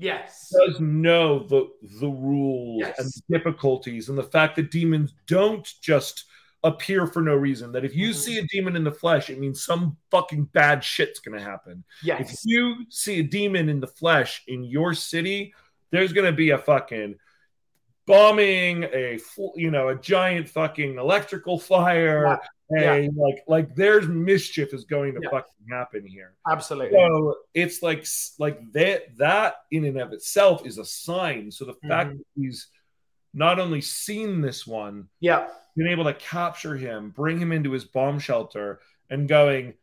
Yes. 0.01 0.49
does 0.53 0.79
know 0.81 1.41
the 1.41 1.69
the 2.01 2.09
rules 2.09 2.81
Yes. 2.81 2.99
and 2.99 3.09
the 3.09 3.39
difficulties 3.39 4.09
and 4.09 4.17
the 4.19 4.23
fact 4.23 4.57
that 4.57 4.71
demons 4.71 5.15
don't 5.27 5.67
just 5.83 6.25
appear 6.65 7.07
for 7.07 7.23
no 7.23 7.35
reason 7.35 7.71
that 7.73 7.85
if 7.85 7.95
you 7.95 8.11
Mhm. 8.11 8.15
see 8.15 8.39
a 8.39 8.47
demon 8.49 8.77
in 8.77 8.85
the 8.85 8.93
flesh 8.93 9.31
it 9.31 9.39
means 9.39 9.65
some 9.65 9.97
fucking 10.11 10.45
bad 10.47 10.83
shit's 10.85 11.21
going 11.21 11.39
to 11.39 11.45
happen 11.45 11.85
Yes. 12.03 12.33
if 12.33 12.39
you 12.45 12.85
see 12.91 13.21
a 13.21 13.23
demon 13.23 13.69
in 13.69 13.81
the 13.81 13.87
flesh 13.87 14.43
in 14.49 14.65
your 14.65 14.93
city 14.95 15.55
there's 15.91 16.13
going 16.13 16.27
to 16.31 16.37
be 16.37 16.51
a 16.51 16.59
fucking 16.59 17.17
bombing 18.09 18.85
a 18.85 19.21
you 19.55 19.71
know 19.71 19.89
a 19.89 19.95
giant 19.95 20.49
fucking 20.49 20.99
electrical 20.99 21.59
fire 21.59 22.41
Yeah. 22.71 22.95
a 22.95 23.11
like 23.15 23.45
like 23.47 23.75
there's 23.77 24.09
mischief 24.09 24.75
is 24.75 24.85
going 24.85 25.15
to 25.15 25.21
Yeah. 25.23 25.31
fucking 25.31 25.67
happen 25.71 26.05
here 26.07 26.35
Absolutely. 26.51 26.99
so 26.99 27.37
it's 27.55 27.83
like 27.83 28.05
like 28.39 28.59
that 28.73 29.17
that 29.19 29.57
in 29.71 29.85
and 29.85 29.99
of 30.01 30.13
itself 30.13 30.67
is 30.67 30.79
a 30.79 30.85
sign. 30.85 31.51
So 31.53 31.65
the 31.65 31.75
fact 31.89 32.11
Mhm. 32.11 32.19
that 32.19 32.25
he's 32.35 32.69
not 33.35 33.59
only 33.61 33.81
seen 33.83 34.41
this 34.41 34.67
one, 34.67 35.09
Yeah. 35.21 35.49
been 35.77 35.87
able 35.89 36.05
to 36.05 36.15
capture 36.15 36.77
him, 36.77 37.11
bring 37.11 37.39
him 37.39 37.53
into 37.53 37.71
his 37.73 37.85
bomb 37.85 38.19
shelter, 38.19 38.81
and 39.11 39.29
going, 39.29 39.75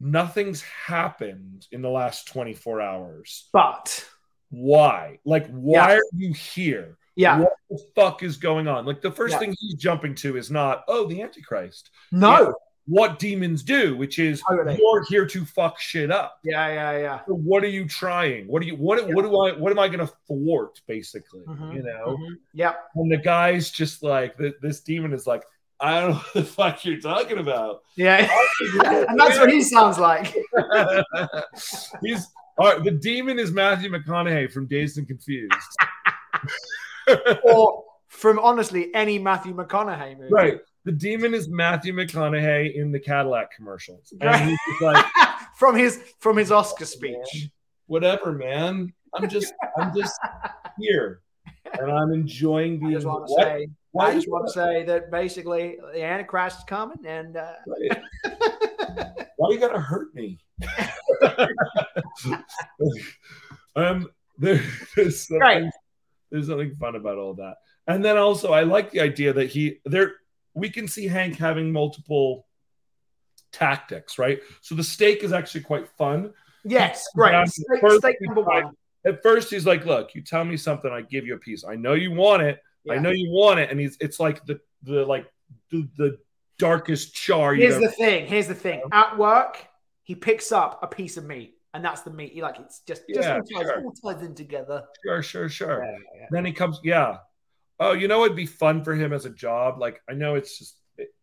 nothing's 0.00 0.62
happened 0.62 1.66
in 1.72 1.82
the 1.82 1.90
last 1.90 2.28
24 2.28 2.80
hours. 2.80 3.48
But 3.52 4.08
Why? 4.50 5.18
Like, 5.24 5.48
why 5.48 5.94
Yeah. 5.94 5.96
are 5.98 6.02
you 6.16 6.32
here? 6.32 6.96
Yeah. 7.16 7.40
What 7.40 7.52
the 7.70 7.78
fuck 7.94 8.22
is 8.22 8.36
going 8.36 8.68
on? 8.68 8.86
Like 8.86 9.00
the 9.02 9.10
first 9.10 9.32
Yeah. 9.32 9.38
thing 9.40 9.56
he's 9.58 9.74
jumping 9.74 10.14
to 10.16 10.36
is 10.36 10.50
not, 10.50 10.84
oh, 10.88 11.06
the 11.06 11.22
Antichrist. 11.22 11.90
No. 12.12 12.54
What 12.88 13.18
demons 13.18 13.64
do, 13.64 13.96
which 13.96 14.20
is 14.20 14.40
Totally. 14.48 14.76
you're 14.80 15.04
here 15.06 15.26
to 15.26 15.44
fuck 15.44 15.80
shit 15.80 16.12
up. 16.12 16.38
Yeah. 16.44 16.68
Yeah. 16.68 16.98
Yeah. 16.98 17.20
So 17.26 17.34
what 17.34 17.64
are 17.64 17.68
you 17.68 17.88
trying? 17.88 18.46
What 18.46 18.62
do 18.62 18.68
you 18.68 18.76
what 18.76 19.04
what 19.12 19.22
do 19.22 19.36
I 19.40 19.52
what 19.58 19.72
am 19.72 19.78
I 19.80 19.88
gonna 19.88 20.08
thwart 20.28 20.80
basically? 20.86 21.40
Mhm, 21.48 21.74
You 21.74 21.82
know? 21.82 22.16
mhm. 22.16 22.36
Yeah. 22.54 22.74
And 22.94 23.10
the 23.10 23.16
guy's 23.16 23.72
just 23.72 24.04
like 24.04 24.38
th- 24.38 24.54
this 24.62 24.80
demon 24.82 25.12
is 25.12 25.26
like, 25.26 25.42
I 25.80 26.00
don't 26.00 26.10
know 26.10 26.16
what 26.32 26.32
the 26.34 26.44
fuck 26.44 26.84
you're 26.84 27.00
talking 27.00 27.38
about. 27.38 27.82
Yeah. 27.96 28.30
and 28.84 29.18
that's 29.18 29.38
what 29.40 29.50
he 29.50 29.62
sounds 29.62 29.98
like. 29.98 30.26
He's 32.02 32.28
all 32.58 32.72
right, 32.72 32.82
the 32.84 32.92
demon 32.92 33.38
is 33.40 33.50
Matthew 33.50 33.90
McConaughey 33.90 34.50
from 34.52 34.66
Dazed 34.66 34.96
and 34.98 35.06
Confused. 35.08 35.52
Or 37.44 37.84
from 38.08 38.38
honestly 38.38 38.94
any 38.94 39.18
Matthew 39.18 39.54
McConaughey 39.54 40.16
movie. 40.18 40.32
right. 40.32 40.58
The 40.84 40.92
demon 40.92 41.34
is 41.34 41.48
Matthew 41.48 41.92
McConaughey 41.92 42.76
in 42.76 42.92
the 42.92 43.00
Cadillac 43.00 43.50
commercials. 43.56 44.12
And 44.20 44.22
Right. 44.30 44.48
he's 44.48 44.58
just 44.68 44.80
like, 44.80 45.04
from 45.56 45.74
his 45.74 46.00
from 46.20 46.36
his 46.36 46.52
Oscar 46.52 46.84
speech. 46.84 47.48
whatever, 47.86 48.30
man. 48.32 48.92
I'm 49.14 49.28
just 49.28 49.52
I'm 49.78 49.92
just 49.96 50.14
here. 50.78 51.20
And 51.80 51.90
I'm 51.90 52.12
enjoying 52.12 52.76
I 52.76 52.78
being 52.78 52.92
just 52.92 53.06
want 53.06 53.26
to 53.26 53.34
say, 53.34 53.68
Why 53.90 54.10
I 54.10 54.14
just 54.14 54.28
want 54.28 54.46
to 54.46 54.52
say 54.52 54.84
that 54.84 55.10
basically 55.10 55.78
the 55.92 56.02
Antichrist 56.04 56.58
is 56.58 56.64
coming, 56.64 56.98
and 57.04 57.36
uh, 57.36 57.52
Right. 57.66 58.02
Why 59.36 59.50
you 59.50 59.58
gotta 59.58 59.80
hurt 59.80 60.14
me? 60.14 60.38
um, 63.74 64.08
there, 64.38 64.62
there's 64.94 65.26
something, 65.26 65.40
Right. 65.40 65.64
There's 66.30 66.48
nothing 66.48 66.76
fun 66.76 66.96
about 66.96 67.18
all 67.18 67.34
that, 67.34 67.56
and 67.86 68.04
then 68.04 68.16
also 68.16 68.52
I 68.52 68.62
like 68.62 68.90
the 68.90 69.00
idea 69.00 69.32
that 69.32 69.48
he 69.48 69.80
there 69.84 70.14
we 70.54 70.70
can 70.70 70.88
see 70.88 71.06
Hank 71.06 71.36
having 71.36 71.70
multiple 71.70 72.46
tactics, 73.52 74.18
right? 74.18 74.40
So 74.62 74.74
the 74.74 74.84
stake 74.84 75.22
is 75.22 75.32
actually 75.32 75.62
quite 75.62 75.88
fun. 75.96 76.32
yes, 76.64 77.06
Yeah, 77.16 77.30
great. 77.30 77.48
Stake, 77.48 77.80
first 77.80 77.98
stake 77.98 78.16
number 78.20 78.42
one. 78.42 78.72
At 79.04 79.22
first, 79.22 79.50
he's 79.50 79.66
like, 79.66 79.86
"Look, 79.86 80.14
you 80.14 80.22
tell 80.22 80.44
me 80.44 80.56
something, 80.56 80.90
I 80.90 81.02
give 81.02 81.26
you 81.26 81.34
a 81.34 81.38
piece. 81.38 81.64
I 81.64 81.76
know 81.76 81.94
you 81.94 82.10
want 82.10 82.42
it. 82.42 82.58
I 82.90 82.98
know 82.98 83.10
you 83.10 83.30
want 83.30 83.60
it." 83.60 83.70
And 83.70 83.78
he's 83.78 83.96
it's 84.00 84.18
like 84.18 84.44
the 84.46 84.60
the 84.82 85.04
like 85.04 85.30
the, 85.70 85.88
the 85.96 86.18
darkest 86.58 87.14
char 87.14 87.54
Here's 87.54 87.78
the 87.78 87.90
thing. 87.90 88.26
Here's 88.26 88.48
the 88.48 88.54
thing. 88.54 88.82
At 88.92 89.16
work, 89.16 89.66
he 90.02 90.14
picks 90.14 90.52
up 90.52 90.80
a 90.82 90.86
piece 90.86 91.16
of 91.16 91.24
meat, 91.24 91.55
and 91.76 91.84
that's 91.84 92.00
the 92.00 92.10
meat. 92.10 92.32
He 92.32 92.42
like 92.42 92.58
it's 92.58 92.80
just 92.80 93.02
just 93.08 93.20
Yeah, 93.28 93.34
all 93.36 93.42
ties, 93.42 93.66
sure. 93.68 93.82
all 93.84 93.92
ties 94.12 94.22
in 94.22 94.34
together. 94.34 94.82
Sure, 95.04 95.22
sure, 95.22 95.48
sure. 95.48 95.84
Yeah, 95.84 95.98
yeah. 96.20 96.26
Then 96.32 96.44
he 96.44 96.52
comes, 96.52 96.80
yeah. 96.82 97.18
Oh, 97.78 97.92
you 97.92 98.08
know, 98.08 98.24
it'd 98.24 98.36
be 98.36 98.46
fun 98.46 98.82
for 98.82 98.94
him 98.94 99.12
as 99.12 99.26
a 99.26 99.30
job. 99.30 99.78
Like, 99.78 100.00
I 100.08 100.14
know 100.14 100.34
it's 100.34 100.58
just, 100.58 100.76
it- 100.98 101.14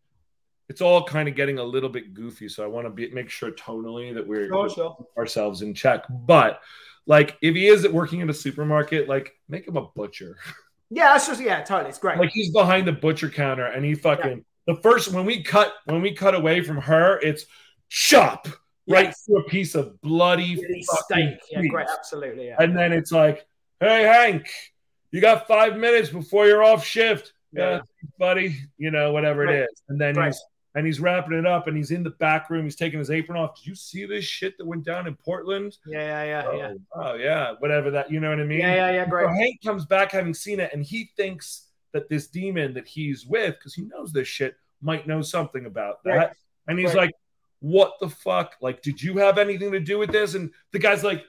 it's 0.68 0.80
all 0.80 1.04
kind 1.04 1.28
of 1.28 1.34
getting 1.34 1.58
a 1.58 1.62
little 1.64 1.90
bit 1.90 2.14
goofy. 2.14 2.48
So 2.48 2.64
I 2.64 2.68
want 2.68 2.86
to 2.86 2.90
be, 2.90 3.10
make 3.10 3.28
sure 3.28 3.50
tonally 3.50 4.14
that 4.14 4.26
we're 4.26 4.48
sure. 4.70 4.96
ourselves 5.18 5.60
in 5.62 5.74
check. 5.74 6.04
But 6.08 6.60
like, 7.06 7.36
if 7.42 7.54
he 7.54 7.66
is 7.66 7.86
working 7.88 8.20
in 8.20 8.30
a 8.30 8.34
supermarket, 8.34 9.08
like 9.08 9.34
make 9.48 9.68
him 9.68 9.76
a 9.76 9.82
butcher. 9.94 10.38
Yeah, 10.90 11.14
that's 11.14 11.26
just 11.26 11.40
yeah, 11.40 11.62
totally. 11.64 11.88
It's 11.88 11.98
great. 11.98 12.18
like 12.18 12.30
he's 12.30 12.52
behind 12.52 12.86
the 12.86 12.92
butcher 12.92 13.28
counter 13.28 13.64
and 13.66 13.84
he 13.84 13.94
fucking 13.94 14.44
the 14.68 14.76
first 14.76 15.10
when 15.12 15.24
we 15.24 15.42
cut 15.42 15.72
when 15.86 16.02
we 16.02 16.12
cut 16.14 16.34
away 16.36 16.62
from 16.62 16.76
her, 16.76 17.18
it's 17.20 17.46
chop 17.88 18.46
right 18.88 19.06
Yes. 19.06 19.22
through 19.24 19.38
a 19.40 19.44
piece 19.44 19.74
of 19.74 20.00
bloody 20.00 20.56
steak. 20.82 21.38
Yeah, 21.50 21.62
great. 21.66 21.86
Absolutely. 21.92 22.46
Yeah. 22.48 22.56
And 22.58 22.76
then 22.76 22.92
it's 22.92 23.12
like, 23.12 23.46
hey 23.80 24.02
Hank, 24.02 24.48
you 25.10 25.20
got 25.20 25.46
five 25.46 25.76
minutes 25.76 26.10
before 26.10 26.46
you're 26.46 26.62
off 26.64 26.84
shift. 26.84 27.32
Yeah, 27.52 27.70
Yeah. 27.70 27.80
buddy. 28.18 28.56
You 28.78 28.90
know, 28.90 29.12
whatever 29.12 29.44
Right. 29.44 29.54
it 29.56 29.70
is. 29.70 29.82
And 29.88 30.00
then 30.00 30.14
Right. 30.16 30.26
he's 30.26 30.42
and 30.76 30.84
he's 30.84 30.98
wrapping 30.98 31.38
it 31.38 31.46
up 31.46 31.68
and 31.68 31.76
he's 31.76 31.92
in 31.92 32.02
the 32.02 32.10
back 32.10 32.50
room. 32.50 32.64
He's 32.64 32.74
taking 32.74 32.98
his 32.98 33.08
apron 33.08 33.38
off. 33.38 33.56
Did 33.56 33.68
you 33.68 33.74
see 33.76 34.06
this 34.06 34.24
shit 34.24 34.58
that 34.58 34.66
went 34.66 34.82
down 34.84 35.06
in 35.06 35.14
Portland? 35.14 35.78
yeah, 35.86 36.00
yeah, 36.00 36.24
yeah, 36.24 36.44
Oh, 36.48 36.56
yeah. 36.56 36.74
oh, 36.96 37.14
yeah, 37.14 37.52
whatever 37.60 37.92
that. 37.92 38.10
You 38.10 38.18
know 38.18 38.30
what 38.30 38.40
I 38.40 38.44
mean? 38.44 38.58
Yeah, 38.58 38.74
yeah, 38.74 38.90
yeah. 38.90 39.04
So 39.04 39.10
Great. 39.10 39.28
Hank 39.36 39.62
comes 39.64 39.86
back 39.86 40.10
having 40.10 40.34
seen 40.34 40.58
it, 40.58 40.72
and 40.72 40.82
he 40.82 41.12
thinks 41.16 41.68
that 41.92 42.08
this 42.08 42.26
demon 42.26 42.74
that 42.74 42.88
he's 42.88 43.24
with, 43.24 43.54
because 43.56 43.72
he 43.72 43.82
knows 43.82 44.12
this 44.12 44.26
shit, 44.26 44.56
might 44.82 45.06
know 45.06 45.22
something 45.22 45.64
about 45.66 46.02
that. 46.02 46.16
Right. 46.16 46.30
And 46.66 46.76
he's 46.76 46.92
like, 46.96 47.12
What 47.64 47.94
the 47.98 48.10
fuck? 48.10 48.56
Like, 48.60 48.82
did 48.82 49.00
you 49.02 49.16
have 49.16 49.38
anything 49.38 49.72
to 49.72 49.80
do 49.80 49.98
with 49.98 50.12
this? 50.12 50.34
And 50.34 50.52
the 50.72 50.78
guy's 50.78 51.02
like, 51.02 51.24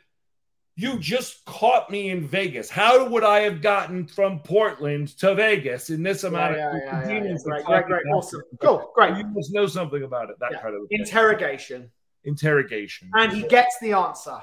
You 0.76 1.00
just 1.00 1.45
caught 1.45 1.89
me 1.89 2.10
in 2.10 2.28
Vegas. 2.28 2.69
How 2.69 3.08
would 3.08 3.24
I 3.24 3.39
have 3.39 3.62
gotten 3.62 4.06
from 4.06 4.39
Portland 4.39 5.08
to 5.19 5.34
Vegas 5.34 5.89
in 5.89 6.04
this 6.04 6.26
amount 6.26 6.58
yeah, 6.58 6.69
of 6.71 6.76
yeah, 6.76 6.84
yeah, 6.84 7.00
yeah. 7.08 7.08
demons 7.21 7.43
Great, 7.45 7.65
that 7.65 7.86
great, 7.86 8.04
great. 8.04 8.13
Awesome. 8.13 8.41
Cool. 8.62 8.91
Great. 8.93 9.15
You 9.15 9.26
must 9.28 9.54
know 9.54 9.65
something 9.65 10.04
about 10.04 10.30
it. 10.30 10.36
That 10.41 10.52
Yeah. 10.52 10.62
kind 10.62 10.76
of 10.76 10.82
thing. 10.89 11.00
Interrogation. 11.00 11.89
interrogation. 12.26 13.10
And 13.13 13.32
he 13.32 13.43
gets 13.43 13.78
the 13.80 13.93
answer. 13.93 14.39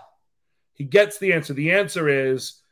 he 0.73 0.85
gets 0.85 1.19
the 1.19 1.35
answer. 1.35 1.53
The 1.53 1.73
answer 1.73 2.09
is 2.09 2.63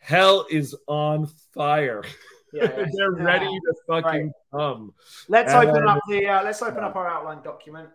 hell 0.00 0.44
is 0.50 0.76
on 0.86 1.26
fire. 1.54 2.02
Yeah, 2.52 2.62
yeah. 2.62 2.68
They're 2.96 3.18
Yeah. 3.18 3.24
ready 3.24 3.46
to 3.46 3.74
fucking 3.86 4.32
come. 4.52 4.94
Let's 5.28 5.52
And 5.52 5.68
open 5.68 5.86
up 5.86 6.00
the 6.08 6.26
uh, 6.26 6.42
let's 6.44 6.62
open 6.62 6.82
up 6.82 6.96
our 6.96 7.06
outline 7.06 7.42
document 7.42 7.90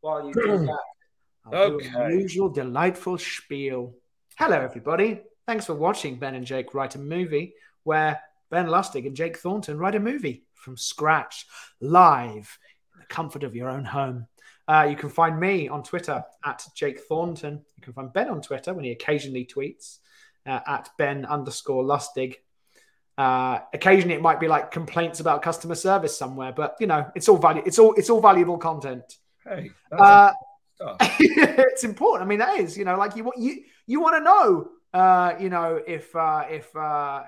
while 0.00 0.26
you 0.26 0.32
do 0.34 0.40
that. 0.66 0.78
I'll 1.46 1.78
do 1.78 1.88
our 1.96 2.04
Okay. 2.06 2.14
usual 2.14 2.48
delightful 2.48 3.18
spiel. 3.18 3.94
Hello, 4.38 4.58
everybody. 4.60 5.20
Thanks 5.46 5.66
for 5.66 5.74
watching 5.74 6.16
Ben 6.18 6.34
and 6.34 6.44
Jake 6.46 6.74
write 6.74 6.94
a 6.94 6.98
movie, 6.98 7.54
where 7.84 8.20
Ben 8.50 8.66
Lustig 8.66 9.06
and 9.06 9.16
Jake 9.16 9.38
Thornton 9.38 9.78
write 9.78 9.94
a 9.94 10.00
movie 10.00 10.44
from 10.54 10.76
scratch, 10.76 11.46
live, 11.80 12.58
in 12.94 13.00
the 13.00 13.06
comfort 13.06 13.42
of 13.44 13.56
your 13.56 13.68
own 13.68 13.84
home. 13.84 14.26
Uh, 14.66 14.86
you 14.90 14.96
can 14.96 15.08
find 15.08 15.40
me 15.40 15.66
on 15.68 15.82
Twitter 15.82 16.22
at 16.44 16.62
Jake 16.76 17.00
Thornton. 17.00 17.64
You 17.76 17.82
can 17.82 17.94
find 17.94 18.12
Ben 18.12 18.28
on 18.28 18.42
Twitter 18.42 18.74
when 18.74 18.84
he 18.84 18.90
occasionally 18.90 19.46
tweets 19.46 19.98
uh, 20.44 20.60
at 20.66 20.90
Ben 20.98 21.24
underscore 21.24 21.82
Lustig. 21.84 22.34
Uh, 23.16 23.60
occasionally, 23.72 24.14
it 24.14 24.22
might 24.22 24.38
be 24.38 24.46
like 24.48 24.70
complaints 24.70 25.20
about 25.20 25.40
customer 25.42 25.74
service 25.74 26.16
somewhere, 26.16 26.52
but 26.52 26.76
you 26.78 26.86
know, 26.86 27.10
it's 27.16 27.28
all 27.28 27.38
value. 27.38 27.62
It's 27.64 27.78
all 27.78 27.94
it's 27.94 28.10
all 28.10 28.20
valuable 28.20 28.58
content. 28.58 29.16
Hey, 29.48 29.70
Uh, 29.92 30.32
it's 31.00 31.84
important. 31.84 32.24
I 32.24 32.28
mean, 32.28 32.38
that 32.38 32.58
is, 32.60 32.76
you 32.76 32.84
know, 32.84 32.96
like 32.96 33.16
you 33.16 33.24
want 33.24 33.38
you 33.38 33.64
you 33.86 34.00
want 34.00 34.16
to 34.16 34.22
know, 34.22 34.70
uh, 34.94 35.34
you 35.40 35.48
know, 35.48 35.80
if 35.86 36.14
uh, 36.14 36.44
if 36.48 36.74
uh, 36.76 37.24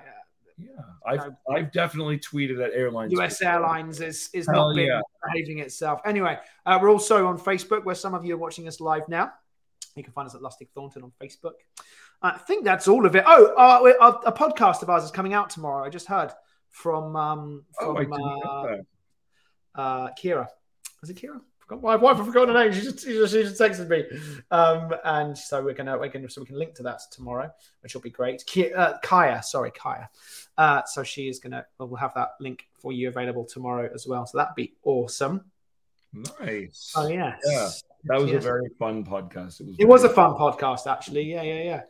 Yeah, 0.57 0.69
I've 1.05 1.33
I've 1.53 1.71
definitely 1.71 2.17
tweeted 2.19 2.63
at 2.63 2.71
airlines. 2.73 3.11
U.S. 3.13 3.39
before. 3.39 3.53
Airlines 3.53 3.99
is 3.99 4.29
is 4.33 4.47
Hell 4.47 4.73
not 4.73 4.81
yeah. 4.81 5.01
behaving 5.33 5.59
itself. 5.59 5.99
Anyway, 6.05 6.37
uh, 6.65 6.79
we're 6.81 6.89
also 6.91 7.27
on 7.27 7.37
Facebook, 7.37 7.83
where 7.83 7.95
some 7.95 8.13
of 8.13 8.23
you 8.23 8.35
are 8.35 8.37
watching 8.37 8.67
us 8.67 8.79
live 8.79 9.07
now. 9.09 9.31
You 9.95 10.03
can 10.03 10.13
find 10.13 10.27
us 10.27 10.35
at 10.35 10.41
Lustig 10.41 10.69
Thornton 10.73 11.03
on 11.03 11.11
Facebook. 11.21 11.53
I 12.21 12.37
think 12.37 12.63
that's 12.63 12.87
all 12.87 13.05
of 13.05 13.15
it. 13.15 13.23
Oh, 13.27 13.53
uh, 13.55 14.21
a 14.25 14.31
podcast 14.31 14.81
of 14.83 14.89
ours 14.89 15.03
is 15.03 15.11
coming 15.11 15.33
out 15.33 15.49
tomorrow. 15.49 15.83
I 15.83 15.89
just 15.89 16.07
heard 16.07 16.31
from 16.69 17.15
um, 17.15 17.65
Oh, 17.81 17.95
from 17.95 18.13
I 18.13 18.17
uh, 18.47 19.79
uh, 19.81 20.09
Kira. 20.21 20.47
Was 21.01 21.09
it 21.09 21.17
Kira? 21.17 21.41
Forgot- 21.61 21.81
My 21.83 21.95
wife, 21.95 22.17
I 22.19 22.25
forgot 22.25 22.47
her 22.49 22.53
name. 22.53 22.73
She 22.73 22.81
just, 22.81 22.99
she 23.05 23.13
just, 23.13 23.33
she 23.33 23.43
just 23.43 23.59
texted 23.61 23.87
me, 23.87 24.03
um, 24.51 24.93
and 25.05 25.37
so 25.37 25.63
we're 25.63 25.73
gonna, 25.73 25.97
we're 25.97 26.09
gonna, 26.09 26.29
so 26.29 26.41
we 26.41 26.47
can 26.47 26.57
link 26.59 26.75
to 26.75 26.83
that 26.83 26.99
tomorrow, 27.11 27.49
which 27.81 27.93
will 27.93 28.01
be 28.01 28.09
great. 28.09 28.43
Uh, 28.75 28.93
Kaya, 29.03 29.41
sorry, 29.41 29.71
Kaya. 29.71 30.09
Uh, 30.57 30.81
so 30.85 31.03
she 31.03 31.29
is 31.29 31.39
gonna, 31.39 31.65
well, 31.77 31.87
we'll 31.87 31.97
have 31.99 32.13
that 32.15 32.31
link 32.39 32.67
for 32.79 32.91
you 32.91 33.07
available 33.07 33.45
tomorrow 33.45 33.89
as 33.93 34.05
well. 34.07 34.25
So 34.25 34.37
that'd 34.37 34.55
be 34.55 34.73
awesome. 34.83 35.45
Nice. 36.13 36.91
Oh 36.95 37.07
yes, 37.07 37.39
Yeah, 37.45 37.69
That 38.05 38.19
was 38.21 38.31
Yes. 38.31 38.43
a 38.43 38.45
very 38.47 38.69
fun 38.77 39.05
podcast. 39.05 39.61
It 39.61 39.67
was. 39.67 39.75
It 39.79 39.87
was 39.87 40.03
a 40.03 40.07
very- 40.07 40.15
fun 40.15 40.33
podcast, 40.33 40.85
actually. 40.91 41.23
Yeah, 41.31 41.41
yeah, 41.43 41.63
yeah. 41.63 41.81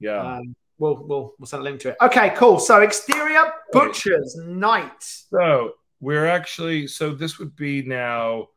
Yeah. 0.00 0.36
Um, 0.36 0.54
we'll, 0.78 0.96
we'll, 1.06 1.34
we'll 1.38 1.46
send 1.46 1.62
a 1.62 1.64
link 1.64 1.80
to 1.80 1.90
it. 1.90 1.96
Okay, 2.02 2.30
cool. 2.36 2.58
So 2.58 2.82
exterior 2.82 3.44
butchers 3.72 4.36
night. 4.36 5.02
So 5.02 5.72
we're 6.00 6.26
actually 6.26 6.88
so 6.88 7.14
this 7.14 7.38
would 7.38 7.56
be 7.56 7.80
now. 7.82 8.48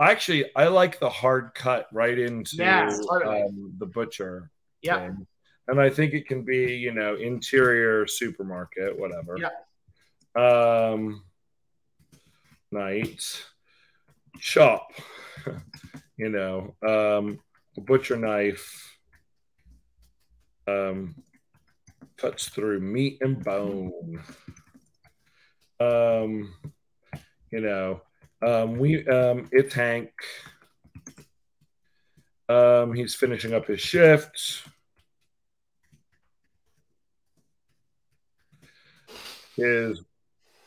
Actually, 0.00 0.50
I 0.56 0.66
like 0.68 0.98
the 0.98 1.08
hard 1.08 1.54
cut 1.54 1.86
right 1.92 2.18
into 2.18 2.56
Yes, 2.56 2.98
totally. 3.06 3.42
um, 3.42 3.74
the 3.78 3.86
butcher. 3.86 4.50
Yeah. 4.82 4.98
thing. 5.08 5.26
And 5.68 5.80
I 5.80 5.88
think 5.88 6.12
it 6.12 6.26
can 6.26 6.42
be, 6.42 6.74
you 6.76 6.92
know, 6.92 7.14
interior 7.14 8.06
supermarket, 8.06 8.98
whatever. 8.98 9.38
Yeah. 9.38 9.50
Um, 10.36 11.24
night, 12.70 13.22
chop, 14.40 14.92
you 16.18 16.28
know, 16.28 16.74
um, 16.86 17.38
a 17.78 17.80
butcher 17.80 18.16
knife, 18.16 18.98
um, 20.66 21.14
cuts 22.16 22.48
through 22.48 22.80
meat 22.80 23.18
and 23.22 23.42
bone. 23.42 24.22
Um, 25.80 26.54
you 27.50 27.60
know, 27.60 28.02
um, 28.44 28.78
we, 28.78 29.06
um, 29.06 29.48
it's 29.52 29.74
Hank. 29.74 30.10
Um, 32.48 32.92
he's 32.92 33.14
finishing 33.14 33.54
up 33.54 33.66
his 33.66 33.80
shift. 33.80 34.62
His 39.56 40.02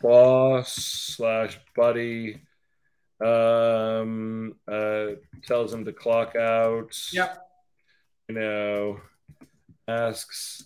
boss 0.01 0.73
slash 0.73 1.59
buddy 1.75 2.41
um, 3.23 4.55
uh, 4.67 5.07
tells 5.45 5.73
him 5.73 5.85
to 5.85 5.93
clock 5.93 6.35
out. 6.35 6.97
Yep. 7.11 7.37
You 8.29 8.35
know, 8.35 8.99
asks 9.87 10.63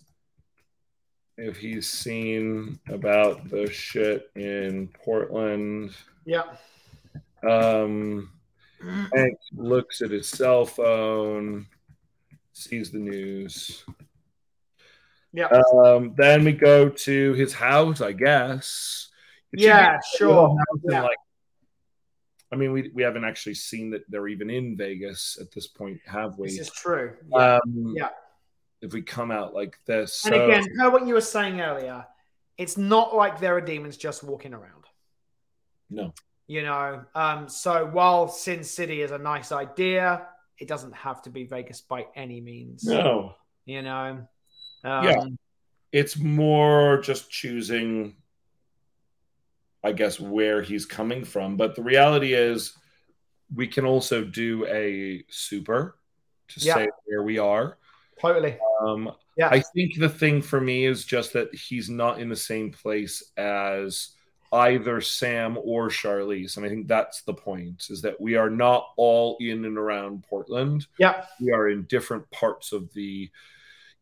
if 1.38 1.58
he's 1.58 1.90
seen 1.90 2.80
about 2.90 3.50
the 3.50 3.72
shit 3.72 4.30
in 4.36 4.90
Portland. 5.04 5.92
Yeah. 6.26 6.44
Um, 7.48 8.32
Hank 9.14 9.38
looks 9.54 10.02
at 10.02 10.12
his 10.12 10.28
cell 10.28 10.66
phone, 10.66 11.68
sees 12.54 12.92
the 12.92 13.00
news. 13.00 13.84
Yeah. 15.34 15.48
Um, 15.48 16.14
then 16.18 16.44
we 16.44 16.52
go 16.52 16.90
to 16.90 17.34
his 17.34 17.54
house, 17.54 18.02
I 18.02 18.12
guess. 18.12 19.10
Yeah, 19.54 19.98
sure. 20.18 20.58
Yeah. 20.90 21.04
like- 21.04 21.18
I 22.54 22.58
mean, 22.58 22.74
we, 22.74 22.92
we 22.94 23.02
haven't 23.04 23.24
actually 23.24 23.54
seen 23.54 23.92
that 23.92 24.02
they're 24.10 24.28
even 24.28 24.50
in 24.50 24.76
Vegas 24.76 25.38
at 25.40 25.52
this 25.52 25.68
point, 25.68 26.02
have 26.06 26.38
we? 26.38 26.50
This 26.50 26.60
is 26.60 26.70
true. 26.72 27.16
Yeah. 27.32 27.60
um, 27.64 27.94
Yeah. 27.96 28.10
If 28.82 28.92
we 28.94 29.04
come 29.04 29.32
out 29.32 29.54
like 29.54 29.78
this, 29.86 30.26
and 30.26 30.34
so- 30.36 30.46
again, 30.50 30.66
per 30.78 30.90
what 30.90 31.08
you 31.08 31.14
were 31.14 31.22
saying 31.22 31.62
earlier, 31.62 32.06
it's 32.58 32.78
not 32.78 33.16
like 33.16 33.40
there 33.40 33.56
are 33.56 33.62
demons 33.62 33.96
just 33.96 34.24
walking 34.24 34.54
around. 34.54 34.86
no, 35.90 36.14
You 36.52 36.64
know, 36.64 37.02
um, 37.16 37.48
so 37.48 37.86
while 37.86 38.28
Sin 38.28 38.62
City 38.66 39.02
is 39.04 39.12
a 39.12 39.18
nice 39.18 39.54
idea, 39.54 40.28
it 40.60 40.68
doesn't 40.68 40.94
have 40.94 41.22
to 41.22 41.30
be 41.30 41.46
Vegas 41.46 41.80
by 41.80 42.08
any 42.14 42.42
means. 42.42 42.84
no, 42.84 43.36
You 43.64 43.82
know, 43.82 44.28
um, 44.84 45.06
Yeah. 45.06 45.24
it's 45.94 46.18
more 46.18 47.00
just 47.02 47.30
choosing 47.32 48.16
i 49.84 49.92
guess 49.94 50.20
where 50.20 50.62
he's 50.62 50.86
coming 50.86 51.24
from 51.26 51.56
but 51.58 51.76
the 51.76 51.82
reality 51.82 52.34
is 52.34 52.74
we 53.56 53.66
can 53.66 53.84
also 53.86 54.24
do 54.24 54.66
a 54.68 55.24
super 55.30 55.96
to 56.50 56.60
Yeah. 56.60 56.74
say 56.76 56.90
where 57.06 57.24
we 57.24 57.40
are 57.40 57.78
totally. 58.20 58.58
um 58.86 59.12
Yeah. 59.38 59.50
i 59.50 59.60
think 59.74 59.98
the 59.98 60.08
thing 60.22 60.42
for 60.42 60.62
me 60.62 60.86
is 60.86 61.04
just 61.06 61.34
that 61.34 61.50
he's 61.56 61.90
not 61.90 62.20
in 62.20 62.30
the 62.30 62.36
same 62.52 62.72
place 62.72 63.24
as 63.38 64.16
either 64.54 65.00
sam 65.02 65.58
or 65.64 65.88
charlize 65.90 66.58
and 66.58 66.66
i 66.66 66.70
think 66.70 66.88
that's 66.88 67.22
the 67.22 67.34
point 67.34 67.88
is 67.90 68.02
that 68.02 68.20
we 68.20 68.36
are 68.36 68.50
not 68.50 68.90
all 68.98 69.38
in 69.40 69.64
and 69.66 69.78
around 69.78 70.24
portland 70.24 70.86
Yeah. 71.00 71.24
we 71.40 71.52
are 71.54 71.70
in 71.70 71.84
different 71.84 72.30
parts 72.32 72.72
of 72.74 72.92
the 72.94 73.30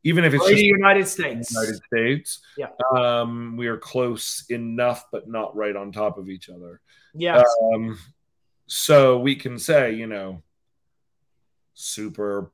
even 0.04 0.24
if 0.24 0.34
it's 0.34 0.45
just 0.47 0.56
the 0.56 0.66
United 0.66 1.06
States. 1.10 1.52
United 1.52 1.76
States. 1.86 2.39
Yeah. 2.58 2.68
Um, 2.97 3.58
we 3.58 3.68
are 3.68 3.76
close 3.76 4.45
enough, 4.50 5.06
but 5.12 5.28
not 5.28 5.54
right 5.58 5.76
on 5.76 5.91
top 5.91 6.18
of 6.18 6.30
each 6.30 6.50
other. 6.50 6.80
Yeah. 7.14 7.43
Um, 7.74 8.00
so 8.66 9.20
we 9.20 9.36
can 9.36 9.60
say, 9.60 9.91
you 9.95 10.08
know, 10.08 10.41
super 11.74 12.52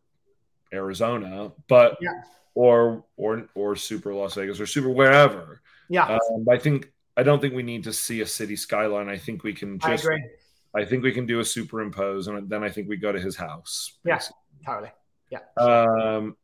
Arizona, 0.73 1.51
but 1.67 1.97
Yeah. 2.01 2.21
or 2.55 3.03
or 3.17 3.47
or 3.55 3.75
super 3.75 4.11
Las 4.13 4.33
Vegas 4.33 4.59
or 4.59 4.65
super 4.65 4.89
wherever. 4.89 5.61
Yeah, 5.87 6.17
Um, 6.33 6.47
I 6.49 6.57
think 6.57 6.91
I 7.17 7.23
don't 7.23 7.39
think 7.39 7.53
we 7.53 7.63
need 7.63 7.83
to 7.85 7.93
see 7.93 8.21
a 8.21 8.25
city 8.25 8.55
skyline. 8.55 9.09
I 9.09 9.17
think 9.17 9.43
we 9.43 9.53
can 9.53 9.79
I 9.83 9.91
just 9.91 10.03
agree. 10.03 10.23
I 10.73 10.83
think 10.83 11.03
we 11.03 11.11
can 11.11 11.25
do 11.25 11.39
a 11.39 11.45
superimpose, 11.45 12.27
and 12.27 12.49
then 12.49 12.63
I 12.63 12.69
think 12.69 12.89
we 12.89 12.97
go 12.97 13.11
to 13.11 13.19
his 13.19 13.35
house. 13.35 13.93
Yeah. 14.03 14.19
Totally. 14.65 14.91
Yeah. 15.29 15.39
Um, 15.57 16.35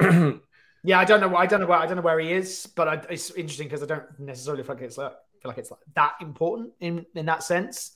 Yeah, 0.82 0.98
I 0.98 1.04
don't 1.04 1.20
know. 1.20 1.36
I 1.36 1.46
don't 1.46 1.60
know 1.60 1.66
where 1.66 1.78
I 1.78 1.86
don't 1.86 1.96
know 1.96 2.02
where 2.02 2.18
he 2.18 2.32
is, 2.32 2.66
but 2.74 2.88
I, 2.88 2.94
it's 3.10 3.30
interesting 3.30 3.66
because 3.68 3.82
I 3.82 3.86
don't 3.86 4.18
necessarily 4.18 4.62
feel 4.62 4.76
like 4.76 4.84
it's 4.84 4.96
like 4.96 5.12
feel 5.42 5.50
like 5.50 5.58
it's 5.58 5.70
like 5.70 5.80
that 5.94 6.14
important 6.20 6.72
in 6.80 7.04
in 7.14 7.26
that 7.26 7.42
sense. 7.42 7.92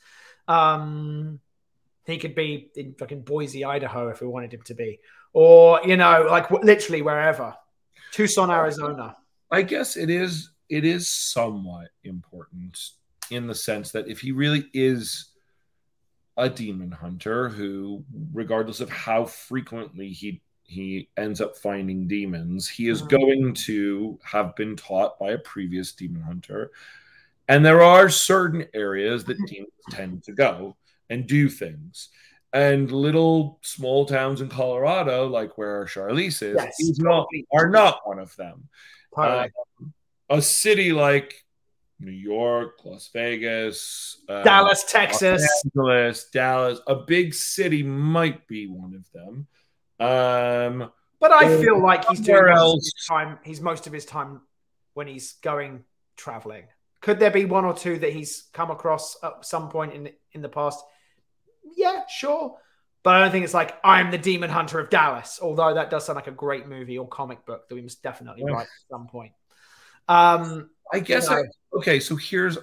Um, 0.46 1.40
he 2.04 2.18
could 2.18 2.34
be 2.34 2.70
in 2.76 2.94
fucking 2.94 3.22
Boise, 3.22 3.64
Idaho, 3.64 4.08
if 4.08 4.20
we 4.20 4.26
wanted 4.26 4.52
him 4.52 4.60
to 4.66 4.74
be, 4.74 5.00
or 5.32 5.80
you 5.84 5.96
know, 5.96 6.26
like 6.28 6.50
w- 6.50 6.64
literally 6.64 7.00
wherever. 7.00 7.54
Tucson, 8.12 8.50
Arizona. 8.50 9.16
I 9.50 9.62
guess 9.62 9.96
it 9.96 10.10
is 10.10 10.50
it 10.68 10.84
is 10.84 11.08
somewhat 11.08 11.88
important 12.04 12.78
in 13.30 13.46
the 13.46 13.54
sense 13.54 13.90
that 13.92 14.08
if 14.08 14.20
he 14.20 14.32
really 14.32 14.68
is 14.72 15.30
a 16.36 16.48
demon 16.48 16.90
hunter 16.90 17.48
who 17.48 18.04
regardless 18.32 18.80
of 18.80 18.90
how 18.90 19.24
frequently 19.24 20.08
he 20.08 20.42
he 20.64 21.08
ends 21.16 21.40
up 21.40 21.56
finding 21.56 22.08
demons 22.08 22.68
he 22.68 22.88
is 22.88 23.02
Mhm. 23.02 23.08
going 23.08 23.54
to 23.54 24.18
have 24.24 24.56
been 24.56 24.74
taught 24.74 25.18
by 25.18 25.32
a 25.32 25.38
previous 25.38 25.92
demon 25.92 26.22
hunter 26.22 26.72
and 27.48 27.64
there 27.64 27.82
are 27.82 28.08
certain 28.08 28.66
areas 28.74 29.24
that 29.24 29.36
demons 29.46 29.70
tend 29.90 30.22
to 30.24 30.32
go 30.32 30.76
and 31.10 31.26
do 31.26 31.48
things 31.48 32.08
and 32.52 32.90
little 32.90 33.58
small 33.62 34.06
towns 34.06 34.40
in 34.40 34.48
colorado 34.48 35.28
like 35.28 35.56
where 35.58 35.84
charlize 35.84 36.42
is 36.42 36.54
Yes. 36.56 36.80
is 36.80 36.98
not, 36.98 37.28
are 37.52 37.68
not 37.68 38.00
one 38.08 38.18
of 38.18 38.34
them 38.36 38.68
Totally. 39.14 39.50
A 40.30 40.40
city 40.42 40.92
like 40.92 41.34
New 42.00 42.10
York, 42.10 42.84
Las 42.84 43.08
Vegas, 43.12 44.20
uh, 44.28 44.42
Dallas, 44.42 44.82
Los 44.82 44.92
Texas. 44.92 45.62
Angeles, 45.64 46.28
Dallas, 46.30 46.80
a 46.86 46.96
big 46.96 47.34
city 47.34 47.82
might 47.82 48.46
be 48.48 48.66
one 48.66 48.94
of 48.94 49.10
them. 49.12 49.46
Um, 50.00 50.92
But 51.20 51.32
I 51.32 51.60
feel 51.60 51.80
like 51.80 52.06
he's 52.08 52.20
doing 52.20 52.52
else. 52.52 52.90
time. 53.08 53.38
He's 53.44 53.60
most 53.60 53.86
of 53.86 53.92
his 53.92 54.04
time 54.04 54.40
when 54.94 55.06
he's 55.06 55.34
going 55.34 55.84
traveling. 56.16 56.64
Could 57.00 57.18
there 57.20 57.30
be 57.30 57.44
one 57.44 57.64
or 57.64 57.74
two 57.74 57.98
that 57.98 58.12
he's 58.12 58.48
come 58.52 58.70
across 58.70 59.16
at 59.22 59.44
some 59.44 59.68
point 59.68 59.92
in 59.94 60.10
in 60.32 60.42
the 60.42 60.48
past? 60.48 60.82
Yeah, 61.76 62.02
sure. 62.08 62.56
But 63.02 63.16
I 63.16 63.20
don't 63.20 63.30
think 63.30 63.44
it's 63.44 63.54
like 63.54 63.78
I'm 63.84 64.10
the 64.10 64.18
demon 64.18 64.48
hunter 64.50 64.80
of 64.80 64.88
Dallas. 64.90 65.38
Although 65.42 65.74
that 65.74 65.90
does 65.90 66.06
sound 66.06 66.16
like 66.16 66.26
a 66.26 66.32
great 66.32 66.66
movie 66.66 66.96
or 66.98 67.06
comic 67.06 67.44
book 67.44 67.68
that 67.68 67.74
we 67.74 67.82
must 67.82 68.02
definitely 68.02 68.42
write 68.44 68.62
at 68.62 68.68
some 68.90 69.06
point. 69.06 69.32
Um, 70.08 70.70
I 70.92 71.00
guess 71.00 71.28
I 71.28 71.42
okay. 71.74 71.98
So 72.00 72.16
here's 72.16 72.58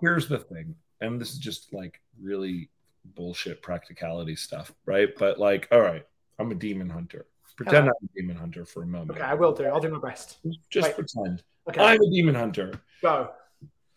here's 0.00 0.28
the 0.28 0.38
thing, 0.38 0.74
and 1.00 1.20
this 1.20 1.32
is 1.32 1.38
just 1.38 1.72
like 1.72 2.00
really 2.20 2.70
bullshit 3.14 3.62
practicality 3.62 4.36
stuff, 4.36 4.72
right? 4.86 5.08
But 5.18 5.38
like, 5.38 5.68
all 5.72 5.80
right, 5.80 6.04
I'm 6.38 6.50
a 6.50 6.54
demon 6.54 6.88
hunter. 6.88 7.26
Pretend 7.56 7.86
Hello. 7.86 7.92
I'm 8.00 8.08
a 8.14 8.20
demon 8.20 8.36
hunter 8.36 8.64
for 8.64 8.82
a 8.82 8.86
moment. 8.86 9.18
okay, 9.18 9.22
I 9.28 9.34
will 9.34 9.52
do. 9.52 9.64
I'll 9.64 9.80
do 9.80 9.88
my 9.88 9.98
best. 9.98 10.38
Just 10.70 10.86
Right. 10.86 10.94
pretend 10.94 11.42
Okay, 11.68 11.80
I'm 11.80 12.00
a 12.00 12.10
demon 12.10 12.34
hunter. 12.36 12.72
go. 13.02 13.30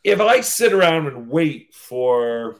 if 0.03 0.19
I 0.19 0.41
sit 0.41 0.73
around 0.73 1.05
and 1.07 1.29
wait 1.29 1.75
for 1.75 2.59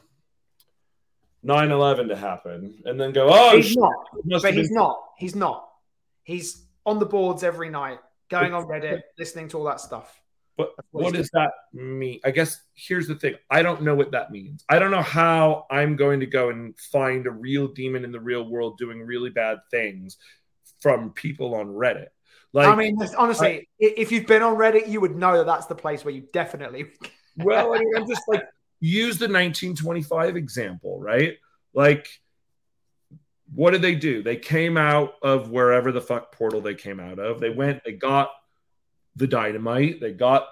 9-11 1.44 2.08
to 2.08 2.16
happen 2.16 2.80
and 2.84 3.00
then 3.00 3.12
go, 3.12 3.28
oh, 3.30 3.56
he's 3.56 3.66
shit, 3.70 3.78
not. 3.78 3.94
But 4.42 4.54
he's 4.54 4.68
been- 4.68 4.74
not. 4.76 5.02
He's 5.18 5.34
not. 5.34 5.68
He's 6.22 6.64
on 6.86 6.98
the 7.00 7.06
boards 7.06 7.42
every 7.42 7.68
night, 7.68 7.98
going 8.32 8.54
on 8.54 8.64
Reddit, 8.64 9.02
listening 9.18 9.48
to 9.48 9.58
all 9.58 9.64
that 9.64 9.80
stuff. 9.80 10.20
but 10.56 10.72
what 10.90 11.04
what 11.04 11.14
does 11.14 11.30
that 11.32 11.52
mean? 11.72 12.20
I 12.24 12.30
guess 12.30 12.60
here's 12.74 13.06
the 13.06 13.14
thing. 13.14 13.36
I 13.50 13.62
don't 13.62 13.82
know 13.82 13.94
what 13.94 14.12
that 14.12 14.30
means. 14.30 14.64
I 14.68 14.78
don't 14.78 14.90
know 14.90 15.02
how 15.02 15.66
I'm 15.70 15.96
going 15.96 16.20
to 16.20 16.26
go 16.26 16.50
and 16.50 16.78
find 16.78 17.26
a 17.26 17.30
real 17.30 17.68
demon 17.68 18.04
in 18.04 18.12
the 18.12 18.20
real 18.20 18.48
world 18.48 18.78
doing 18.78 19.00
really 19.00 19.30
bad 19.30 19.58
things 19.70 20.16
from 20.80 21.10
people 21.10 21.54
on 21.54 21.68
Reddit. 21.68 22.08
Like, 22.52 22.68
I 22.68 22.74
mean, 22.74 22.98
honestly, 23.16 23.68
i 23.80 23.94
if 23.96 24.12
you've 24.12 24.26
been 24.26 24.42
on 24.42 24.56
Reddit, 24.56 24.88
you 24.88 25.00
would 25.00 25.16
know 25.16 25.38
that 25.38 25.46
that's 25.46 25.66
the 25.66 25.74
place 25.74 26.04
where 26.04 26.12
you 26.12 26.24
definitely. 26.32 26.86
well, 27.38 27.72
I 27.72 27.78
mean, 27.78 27.96
I'm 27.96 28.06
just 28.06 28.22
like 28.28 28.42
use 28.80 29.16
the 29.18 29.24
1925 29.24 30.36
example, 30.36 31.00
right? 31.00 31.36
Like, 31.72 32.08
what 33.54 33.72
did 33.72 33.82
they 33.82 33.94
do? 33.94 34.22
They 34.22 34.36
came 34.36 34.76
out 34.76 35.14
of 35.22 35.50
wherever 35.50 35.92
the 35.92 36.00
fuck 36.00 36.32
portal 36.32 36.60
they 36.60 36.74
came 36.74 37.00
out 37.00 37.18
of. 37.18 37.40
They 37.40 37.50
went, 37.50 37.84
they 37.84 37.92
got 37.92 38.30
the 39.16 39.26
dynamite, 39.26 40.00
they 40.00 40.12
got 40.12 40.48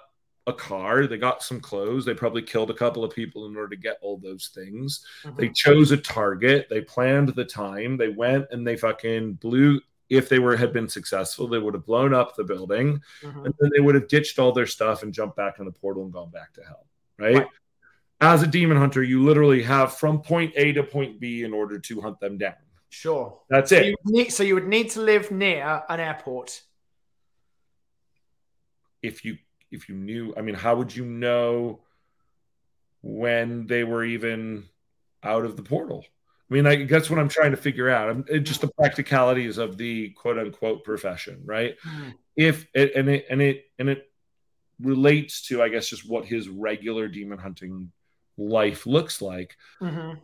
a 0.47 0.53
car, 0.53 1.07
they 1.07 1.17
got 1.17 1.43
some 1.43 1.59
clothes. 1.59 2.05
They 2.05 2.13
probably 2.13 2.41
killed 2.41 2.69
a 2.71 2.75
couple 2.75 3.03
of 3.03 3.13
people 3.13 3.45
in 3.45 3.55
order 3.55 3.69
to 3.69 3.81
get 3.81 3.97
all 4.01 4.17
those 4.17 4.51
things. 4.53 5.05
They 5.37 5.49
chose 5.49 5.91
a 5.91 5.97
target, 5.97 6.67
they 6.69 6.81
planned 6.81 7.29
the 7.29 7.45
time, 7.45 7.97
they 7.97 8.09
went 8.09 8.47
and 8.51 8.65
they 8.65 8.77
fucking 8.77 9.33
blew. 9.33 9.79
If 10.09 10.27
they 10.27 10.39
were 10.39 10.57
had 10.57 10.73
been 10.73 10.89
successful, 10.89 11.47
they 11.47 11.57
would 11.57 11.73
have 11.73 11.85
blown 11.85 12.13
up 12.13 12.35
the 12.35 12.43
building 12.43 13.01
Mhm. 13.23 13.45
and 13.45 13.53
then 13.59 13.71
they 13.73 13.79
would 13.79 13.95
have 13.95 14.09
ditched 14.09 14.39
all 14.39 14.51
their 14.51 14.65
stuff 14.67 15.03
and 15.03 15.13
jumped 15.13 15.37
back 15.37 15.59
in 15.59 15.65
the 15.65 15.71
portal 15.71 16.03
and 16.03 16.11
gone 16.11 16.31
back 16.31 16.53
to 16.53 16.63
hell, 16.63 16.85
right? 17.17 17.37
Right. 17.37 17.47
As 18.19 18.43
a 18.43 18.47
demon 18.47 18.77
hunter, 18.77 19.01
you 19.01 19.23
literally 19.23 19.63
have 19.63 19.95
from 19.97 20.21
point 20.21 20.53
A 20.55 20.73
to 20.73 20.83
point 20.83 21.19
B 21.19 21.43
in 21.43 21.53
order 21.53 21.79
to 21.79 22.01
hunt 22.01 22.19
them 22.19 22.37
down. 22.37 22.53
Sure. 22.93 23.39
That's 23.49 23.69
So 23.69 23.77
it. 23.77 23.85
you, 23.85 23.95
need, 24.05 24.29
so 24.33 24.43
you 24.43 24.53
would 24.55 24.67
need 24.67 24.89
to 24.91 25.01
live 25.01 25.31
near 25.31 25.81
an 25.87 25.99
airport. 26.01 26.61
If 29.01 29.23
you 29.25 29.37
if 29.71 29.87
you 29.87 29.95
knew, 29.95 30.33
I 30.37 30.41
mean, 30.41 30.55
how 30.55 30.75
would 30.75 30.93
you 30.93 31.05
know 31.05 31.79
when 33.01 33.65
they 33.67 33.83
were 33.85 34.03
even 34.03 34.65
out 35.23 35.45
of 35.45 35.55
the 35.55 35.63
portal? 35.63 36.05
I 36.49 36.53
mean, 36.53 36.67
I, 36.67 36.83
that's 36.85 37.09
what 37.09 37.17
I'm 37.17 37.29
trying 37.29 37.51
to 37.51 37.57
figure 37.57 37.89
out. 37.89 38.09
I'm, 38.09 38.25
it, 38.27 38.39
just 38.39 38.59
the 38.59 38.67
practicalities 38.67 39.57
of 39.57 39.77
the 39.77 40.09
quote 40.09 40.37
unquote 40.37 40.83
profession, 40.83 41.41
right? 41.45 41.75
if 42.35 42.65
it 42.73 42.93
and 42.95 43.09
it 43.09 43.25
and 43.29 43.41
it 43.41 43.65
and 43.77 43.89
it 43.89 44.09
relates 44.79 45.41
to 45.47 45.61
i 45.61 45.67
guess 45.67 45.89
just 45.89 46.09
what 46.09 46.23
his 46.25 46.47
regular 46.47 47.09
demon 47.09 47.37
hunting 47.37 47.91
life 48.37 48.87
looks 48.87 49.21
like 49.21 49.57
Mhm. 49.81 50.17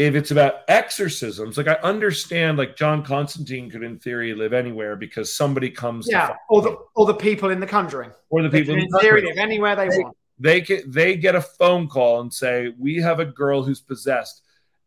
If 0.00 0.14
it's 0.14 0.30
about 0.30 0.54
exorcisms 0.68 1.58
like 1.58 1.68
i 1.68 1.74
understand 1.82 2.56
like 2.56 2.74
john 2.74 3.02
constantine 3.04 3.68
could 3.68 3.82
in 3.82 3.98
theory 3.98 4.32
live 4.34 4.54
anywhere 4.54 4.96
because 4.96 5.34
somebody 5.34 5.68
comes 5.70 6.08
Yeah, 6.08 6.34
or 6.48 6.62
the 6.62 6.76
or 6.96 7.04
the 7.06 7.14
people 7.14 7.50
in 7.50 7.60
the 7.60 7.66
Conjuring. 7.66 8.10
or 8.30 8.42
the 8.42 8.48
people 8.48 8.74
in 8.74 8.88
the 8.88 8.98
theory, 8.98 9.22
live 9.22 9.36
anywhere 9.36 9.76
they 9.76 9.88
They- 9.90 9.98
want. 10.02 10.16
they 10.38 10.60
get 10.62 10.90
they 10.90 11.16
get 11.16 11.34
a 11.34 11.42
phone 11.42 11.86
call 11.86 12.22
and 12.22 12.32
say 12.32 12.72
we 12.78 12.96
have 12.96 13.20
a 13.20 13.26
girl 13.26 13.62
who's 13.62 13.82
possessed 13.82 14.40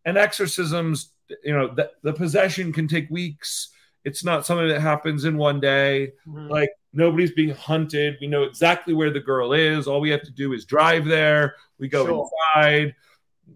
and 0.04 0.18
exorcisms 0.18 1.12
you 1.44 1.54
know 1.54 1.68
the, 1.68 1.92
the 2.02 2.14
possession 2.14 2.74
can 2.74 2.88
take 2.88 3.08
weeks 3.12 3.70
it's 4.06 4.24
not 4.24 4.46
something 4.48 4.68
that 4.68 4.82
happens 4.82 5.26
in 5.26 5.38
one 5.38 5.60
day 5.60 6.14
Mhm. 6.28 6.50
like 6.50 6.72
nobody's 6.92 7.32
being 7.32 7.54
hunted 7.54 8.18
we 8.20 8.26
know 8.28 8.44
exactly 8.44 8.96
where 8.96 9.12
the 9.12 9.20
girl 9.20 9.54
is 9.54 9.88
all 9.88 10.02
we 10.02 10.10
have 10.10 10.24
to 10.24 10.32
do 10.32 10.54
is 10.54 10.66
drive 10.66 11.06
there 11.06 11.56
we 11.78 11.88
go 11.88 12.04
Sure. 12.08 12.30
inside 12.56 12.96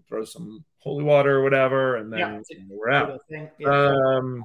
throw 0.08 0.24
some 0.24 0.64
holy 0.80 1.04
water 1.04 1.36
or 1.38 1.42
whatever 1.42 1.96
and 1.96 2.12
then 2.12 2.18
Yeah. 2.20 2.40
you 2.50 2.58
know, 2.60 2.64
we're 2.70 2.90
out 2.90 3.08
Sort 3.08 3.20
of 3.20 3.26
thing. 3.26 3.50
Yeah. 3.58 4.16
um 4.16 4.44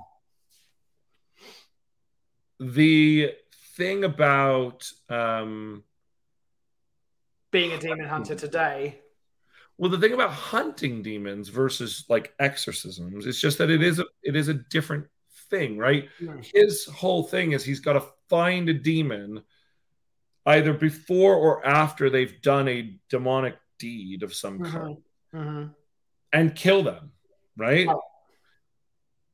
the 2.60 3.32
thing 3.76 4.04
about 4.04 4.90
um 5.10 5.84
Being 7.52 7.72
a 7.74 7.78
demon 7.80 8.08
hunter 8.08 8.36
today. 8.36 9.00
well 9.78 9.90
the 9.92 9.98
thing 10.00 10.14
about 10.14 10.32
hunting 10.32 11.02
demons 11.02 11.50
versus 11.50 12.06
like 12.10 12.34
exorcisms 12.40 13.26
it's 13.26 13.40
just 13.42 13.58
that 13.58 13.70
it 13.70 13.82
is 13.84 14.00
a 14.00 14.06
it 14.24 14.36
is 14.36 14.48
a 14.48 14.54
different 14.54 15.06
thing 15.50 15.78
right 15.78 16.10
Mm. 16.22 16.44
his 16.54 16.86
whole 16.86 17.24
thing 17.24 17.52
is 17.52 17.64
he's 17.64 17.80
got 17.80 17.94
to 17.94 18.04
find 18.30 18.70
a 18.70 18.74
demon 18.74 19.44
either 20.46 20.74
before 20.74 21.36
or 21.36 21.66
after 21.66 22.10
they've 22.10 22.42
done 22.42 22.68
a 22.68 23.00
demonic 23.10 23.56
deed 23.80 24.24
of 24.24 24.34
some 24.34 24.60
kind 24.64 24.98
Mhm. 25.34 25.74
And 26.34 26.54
kill 26.56 26.84
them, 26.84 27.12
right? 27.56 27.88
Right. 27.88 27.98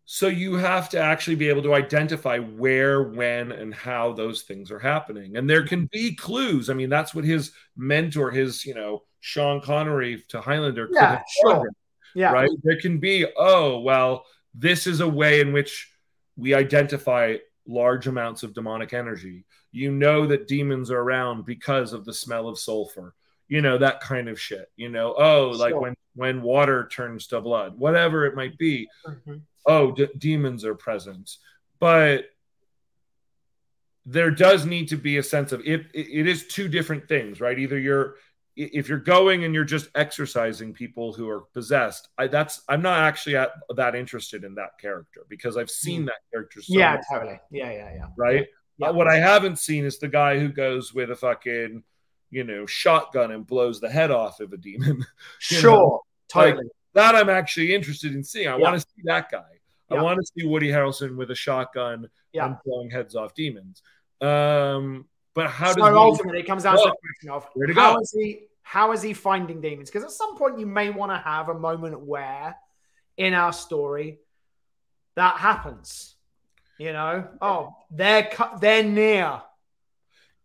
So 0.06 0.28
you 0.28 0.56
have 0.56 0.90
to 0.90 1.00
actually 1.00 1.36
be 1.36 1.50
able 1.50 1.62
to 1.64 1.76
identify 1.76 2.40
where, 2.40 3.04
when, 3.04 3.52
and 3.52 3.74
how 3.74 4.14
those 4.14 4.42
things 4.42 4.72
are 4.72 4.80
happening. 4.80 5.38
And 5.38 5.48
there 5.48 5.66
can 5.66 5.88
be 5.92 6.16
clues. 6.16 6.70
I 6.70 6.74
mean, 6.74 6.90
that's 6.90 7.14
what 7.14 7.26
his 7.26 7.52
mentor, 7.78 8.32
his, 8.32 8.66
you 8.66 8.74
know, 8.74 9.04
Sean 9.20 9.62
Connery 9.62 10.24
to 10.30 10.42
Highlander 10.42 10.88
could 10.88 10.98
have 10.98 11.24
shown 11.44 11.62
sure. 11.62 11.70
Yeah. 12.16 12.32
right? 12.32 12.50
There 12.64 12.80
can 12.80 12.98
be, 12.98 13.28
oh, 13.38 13.82
well, 13.82 14.26
this 14.56 14.88
is 14.88 15.00
a 15.00 15.08
way 15.08 15.42
in 15.42 15.54
which 15.54 15.92
we 16.36 16.56
identify 16.56 17.38
large 17.68 18.08
amounts 18.08 18.42
of 18.42 18.56
demonic 18.56 18.94
energy. 18.94 19.46
You 19.72 19.92
know 19.92 20.26
that 20.26 20.48
demons 20.48 20.90
are 20.90 21.00
around 21.00 21.46
because 21.46 21.94
of 21.94 22.04
the 22.04 22.14
smell 22.14 22.48
of 22.48 22.58
sulfur. 22.58 23.14
You 23.50 23.62
know 23.62 23.78
that 23.80 24.00
kind 24.00 24.30
of 24.30 24.40
shit 24.40 24.72
you 24.78 24.90
know 24.90 25.14
oh 25.18 25.50
like 25.50 25.72
Sure. 25.72 25.82
when 25.82 25.96
when 26.16 26.42
water 26.44 26.88
turns 26.92 27.28
to 27.28 27.42
blood 27.42 27.78
whatever 27.78 28.26
it 28.26 28.36
might 28.36 28.58
be 28.58 28.88
Mhm. 29.06 29.42
oh 29.66 29.92
d- 29.92 30.08
demons 30.18 30.64
are 30.66 30.76
present 30.76 31.38
but 31.80 32.26
there 34.06 34.32
does 34.32 34.66
need 34.66 34.88
to 34.90 34.96
be 34.98 35.18
a 35.18 35.24
sense 35.24 35.52
of 35.52 35.62
it, 35.62 35.82
it 35.94 36.08
it 36.12 36.28
is 36.28 36.48
two 36.48 36.68
different 36.68 37.08
things 37.08 37.42
right 37.42 37.60
either 37.60 37.78
you're 37.80 38.16
if 38.56 38.90
you're 38.90 38.98
going 39.00 39.46
and 39.46 39.54
you're 39.54 39.64
just 39.64 39.90
exorcising 39.96 40.74
people 40.74 41.14
who 41.14 41.30
are 41.30 41.42
possessed 41.54 42.10
I, 42.18 42.28
that's 42.28 42.62
i'm 42.70 42.82
not 42.82 43.00
actually 43.00 43.36
at, 43.38 43.52
that 43.76 43.96
interested 43.96 44.44
in 44.44 44.56
that 44.56 44.78
character 44.80 45.22
because 45.30 45.58
i've 45.58 45.70
seen 45.70 46.06
that 46.06 46.20
character 46.32 46.62
so 46.62 46.78
yeah, 46.78 46.94
much, 46.96 47.06
totally. 47.12 47.40
Yeah, 47.52 47.72
yeah, 47.72 47.94
yeah. 47.96 48.06
right 48.18 48.48
Yeah. 48.78 48.90
Uh, 48.90 48.94
what 48.94 49.08
i 49.08 49.18
haven't 49.18 49.60
seen 49.60 49.86
is 49.86 49.98
the 50.00 50.08
guy 50.08 50.40
who 50.40 50.50
goes 50.50 50.94
with 50.94 51.12
a 51.12 51.16
fucking 51.16 51.84
you 52.32 52.44
know 52.44 52.66
shotgun 52.66 53.32
and 53.32 53.46
blows 53.48 53.80
the 53.80 53.90
head 53.90 54.12
off 54.12 54.40
of 54.40 54.54
a 54.54 54.58
demon 54.58 55.06
Sure, 55.40 55.72
know, 55.72 56.02
totally. 56.32 56.68
that 56.94 57.16
i'm 57.16 57.30
actually 57.30 57.74
interested 57.74 58.14
in 58.14 58.24
seeing 58.24 58.48
i 58.48 58.56
Yeah. 58.56 58.62
want 58.64 58.76
to 58.76 58.82
see 58.82 59.02
that 59.06 59.32
guy 59.32 59.46
i 59.90 60.02
want 60.02 60.20
to 60.20 60.26
see 60.38 60.46
woody 60.48 60.68
harrelson 60.70 61.16
with 61.18 61.32
a 61.32 61.36
shotgun 61.36 62.08
Yeah. 62.34 62.46
and 62.46 62.56
blowing 62.66 62.90
heads 62.92 63.16
off 63.16 63.34
demons 63.34 63.82
um 64.22 65.06
but 65.36 65.50
how 65.50 65.72
so 65.74 65.98
ultimately, 65.98 66.40
it 66.42 66.48
comes 66.48 66.64
down 66.64 66.76
to 66.76 66.84
the 66.84 66.96
question 67.02 67.30
of 67.30 67.48
how 67.76 67.94
go? 67.96 68.02
is 68.02 68.12
he 68.12 68.42
how 68.64 68.92
is 68.92 69.02
he 69.02 69.14
finding 69.14 69.62
demons? 69.62 69.90
Because 69.90 70.04
at 70.04 70.12
some 70.12 70.38
point, 70.38 70.60
you 70.60 70.68
may 70.68 70.90
want 70.92 71.12
to 71.12 71.18
have 71.18 71.50
a 71.50 71.56
moment 71.56 72.00
where, 72.02 72.56
in 73.18 73.34
our 73.34 73.52
story, 73.54 74.20
that 75.16 75.38
happens. 75.38 76.16
You 76.78 76.94
know, 76.94 77.28
oh, 77.42 77.76
they're 77.90 78.24
cu- 78.24 78.60
they're 78.60 78.84
near. 78.84 79.42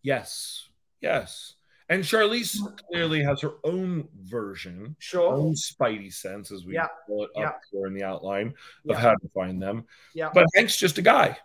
yes 0.02 0.68
yes 1.00 1.53
and 1.88 2.02
charlize 2.02 2.56
mm. 2.56 2.76
clearly 2.88 3.22
has 3.22 3.40
her 3.40 3.54
own 3.64 4.08
version 4.22 4.96
Sure. 4.98 5.34
own 5.34 5.54
spidey 5.54 6.12
sense 6.12 6.50
as 6.50 6.64
we 6.64 6.74
Yeah. 6.74 6.88
call 7.06 7.24
it 7.24 7.30
Yeah. 7.36 7.48
up 7.48 7.60
here 7.70 7.86
in 7.86 7.94
the 7.94 8.04
outline 8.04 8.48
of 8.48 8.54
Yeah. 8.84 8.98
how 8.98 9.14
to 9.14 9.28
find 9.34 9.60
them 9.62 9.86
Yeah. 10.14 10.30
but 10.32 10.46
hank's 10.54 10.76
just 10.76 10.98
a 10.98 11.02
guy 11.02 11.38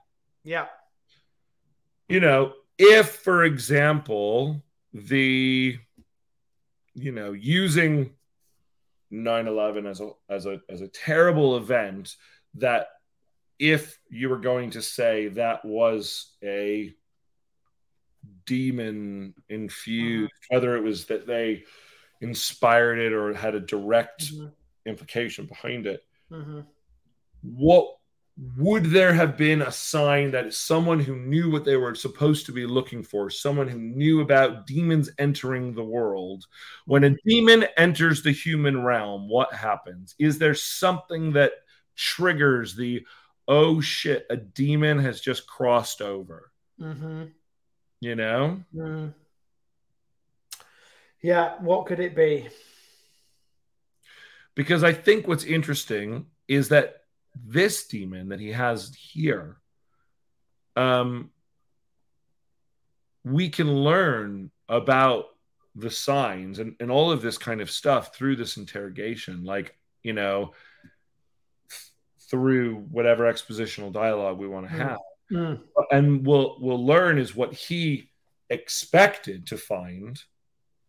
Yeah. 0.43 0.67
you 2.07 2.19
know, 2.19 2.53
if, 2.77 3.09
for 3.09 3.43
example, 3.43 4.63
the, 4.93 5.77
you 6.95 7.11
know, 7.11 7.33
using 7.33 8.15
9-11 9.11 9.85
as 9.87 10.01
a 10.01 10.11
as 10.29 10.45
a 10.45 10.61
as 10.69 10.81
a 10.81 10.87
terrible 10.87 11.57
event 11.57 12.15
that 12.55 12.87
if 13.57 13.99
you 14.09 14.29
were 14.29 14.37
going 14.39 14.69
to 14.71 14.81
say 14.81 15.27
that 15.29 15.65
was 15.65 16.35
a 16.43 16.93
demon 18.45 19.33
infused 19.49 20.31
whether 20.49 20.75
it 20.75 20.83
was 20.83 21.05
that 21.05 21.25
they 21.27 21.63
inspired 22.21 22.99
it 22.99 23.13
or 23.13 23.33
had 23.33 23.55
a 23.55 23.59
direct 23.59 24.31
Mhm. 24.33 24.51
implication 24.85 25.45
behind 25.45 25.87
it 25.87 26.03
Mhm. 26.31 26.65
what 27.41 27.95
would 28.57 28.85
there 28.85 29.11
have 29.13 29.35
been 29.37 29.61
a 29.61 29.71
sign 29.71 30.31
that 30.31 30.53
someone 30.53 30.99
who 31.01 31.17
knew 31.17 31.51
what 31.51 31.65
they 31.65 31.75
were 31.75 31.93
supposed 31.93 32.45
to 32.45 32.53
be 32.53 32.65
looking 32.65 33.03
for, 33.03 33.29
someone 33.29 33.67
who 33.67 33.77
knew 33.77 34.21
about 34.21 34.65
demons 34.65 35.09
entering 35.17 35.73
the 35.73 35.83
world? 35.83 36.45
When 36.85 37.03
a 37.03 37.17
demon 37.25 37.65
enters 37.75 38.23
the 38.23 38.31
human 38.31 38.81
realm, 38.81 39.27
what 39.27 39.53
happens? 39.53 40.15
Is 40.19 40.39
there 40.39 40.55
something 40.55 41.33
that 41.33 41.51
triggers 41.97 42.75
the 42.75 43.05
oh 43.49 43.81
shit, 43.81 44.25
a 44.29 44.37
demon 44.37 44.99
has 44.99 45.19
just 45.19 45.45
crossed 45.45 46.01
over? 46.01 46.53
Mhm. 46.79 47.33
You 48.01 48.15
know? 48.15 48.63
Mhm. 48.73 49.13
Yeah. 51.21 51.55
What 51.59 51.85
could 51.85 51.99
it 51.99 52.15
be? 52.15 52.49
Because 54.55 54.83
I 54.83 54.93
think 54.93 55.27
what's 55.27 55.43
interesting 55.43 56.27
is 56.47 56.69
that 56.69 57.03
this 57.35 57.87
demon 57.87 58.29
that 58.29 58.39
he 58.39 58.51
has 58.51 58.93
here, 58.95 59.57
um, 60.75 61.29
we 63.23 63.49
can 63.49 63.69
learn 63.83 64.49
about 64.67 65.25
the 65.75 65.89
signs 65.91 66.59
and, 66.59 66.75
and 66.79 66.89
all 66.89 67.11
of 67.11 67.21
this 67.21 67.37
kind 67.37 67.61
of 67.61 67.69
stuff 67.69 68.15
through 68.15 68.35
this 68.35 68.57
interrogation. 68.57 69.43
Like, 69.43 69.77
you 70.03 70.13
know, 70.13 70.53
th- 71.69 71.91
through 72.29 72.75
whatever 72.91 73.31
expositional 73.31 73.91
dialogue 73.91 74.37
we 74.37 74.47
want 74.47 74.67
to 74.69 74.73
Mm. 74.73 74.77
have. 74.77 74.97
Mm. 75.31 75.61
And 75.91 76.25
we'll 76.25 76.57
we'll 76.59 76.85
learn 76.85 77.17
is 77.17 77.35
what 77.35 77.53
he 77.53 78.09
expected 78.49 79.45
to 79.47 79.57
find, 79.57 80.21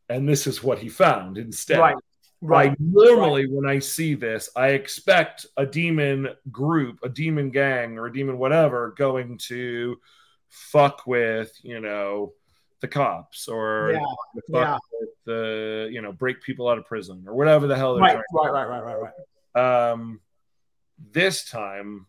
and 0.08 0.28
this 0.28 0.46
is 0.46 0.62
what 0.62 0.78
he 0.78 0.88
found 0.88 1.38
instead. 1.38 1.78
Right. 1.78 1.96
Right. 2.42 2.70
I 2.70 2.76
normally, 2.78 3.46
when 3.48 3.68
I 3.68 3.80
see 3.80 4.14
this, 4.14 4.48
I 4.56 4.68
expect 4.68 5.44
a 5.58 5.66
demon 5.66 6.28
group, 6.50 7.00
a 7.02 7.08
demon 7.10 7.50
gang, 7.50 7.98
or 7.98 8.06
a 8.06 8.12
demon 8.12 8.38
whatever 8.38 8.94
going 8.96 9.36
to 9.48 9.98
fuck 10.48 11.06
with, 11.06 11.52
you 11.62 11.80
know, 11.80 12.32
the 12.80 12.88
cops 12.88 13.46
or 13.46 13.92
Yeah. 13.92 14.00
fuck 14.50 14.66
Yeah. 14.68 14.78
with 14.98 15.10
the, 15.26 15.90
you 15.92 16.00
know, 16.00 16.12
break 16.12 16.42
people 16.42 16.66
out 16.66 16.78
of 16.78 16.86
prison 16.86 17.24
or 17.26 17.34
whatever 17.34 17.66
the 17.66 17.76
hell 17.76 17.94
they're 17.94 18.04
Right. 18.04 18.12
trying. 18.32 18.52
Right. 18.54 18.66
Right. 18.68 18.82
Right. 18.82 18.96
Right. 18.96 19.12
Right. 19.54 19.90
Um, 19.90 20.20
this 20.98 21.44
time, 21.44 22.06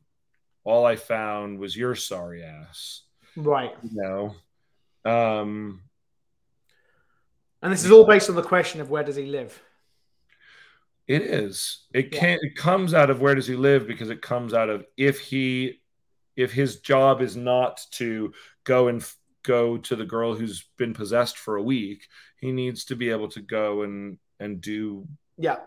all 0.63 0.85
I 0.85 0.95
found 0.95 1.59
was 1.59 1.75
your 1.75 1.95
sorry 1.95 2.43
ass. 2.43 3.03
Right. 3.35 3.73
You 3.83 3.89
know, 3.93 5.11
um, 5.11 5.81
And 7.61 7.71
this 7.71 7.83
is 7.85 7.91
all 7.91 8.05
based 8.05 8.29
on 8.29 8.35
the 8.35 8.43
question 8.43 8.81
of 8.81 8.89
where 8.89 9.03
does 9.03 9.15
he 9.15 9.25
live? 9.25 9.61
It 11.07 11.23
is. 11.23 11.85
It 11.93 12.11
can 12.11 12.39
it 12.41 12.55
comes 12.55 12.93
out 12.93 13.09
of 13.09 13.21
where 13.21 13.35
does 13.35 13.47
he 13.47 13.55
live 13.55 13.87
because 13.87 14.09
it 14.09 14.21
comes 14.21 14.53
out 14.53 14.69
of 14.69 14.85
if 14.97 15.19
he 15.19 15.81
if 16.35 16.53
his 16.53 16.79
job 16.79 17.21
is 17.21 17.35
not 17.35 17.81
to 17.91 18.33
go 18.63 18.87
and 18.87 19.01
f- 19.01 19.17
go 19.43 19.77
to 19.77 19.95
the 19.95 20.05
girl 20.05 20.35
who's 20.35 20.63
been 20.77 20.93
possessed 20.93 21.37
for 21.37 21.57
a 21.57 21.63
week, 21.63 22.07
he 22.39 22.51
needs 22.51 22.85
to 22.85 22.95
be 22.95 23.09
able 23.09 23.27
to 23.29 23.41
go 23.41 23.81
and 23.81 24.19
and 24.39 24.61
do 24.61 25.07
Yeah. 25.37 25.57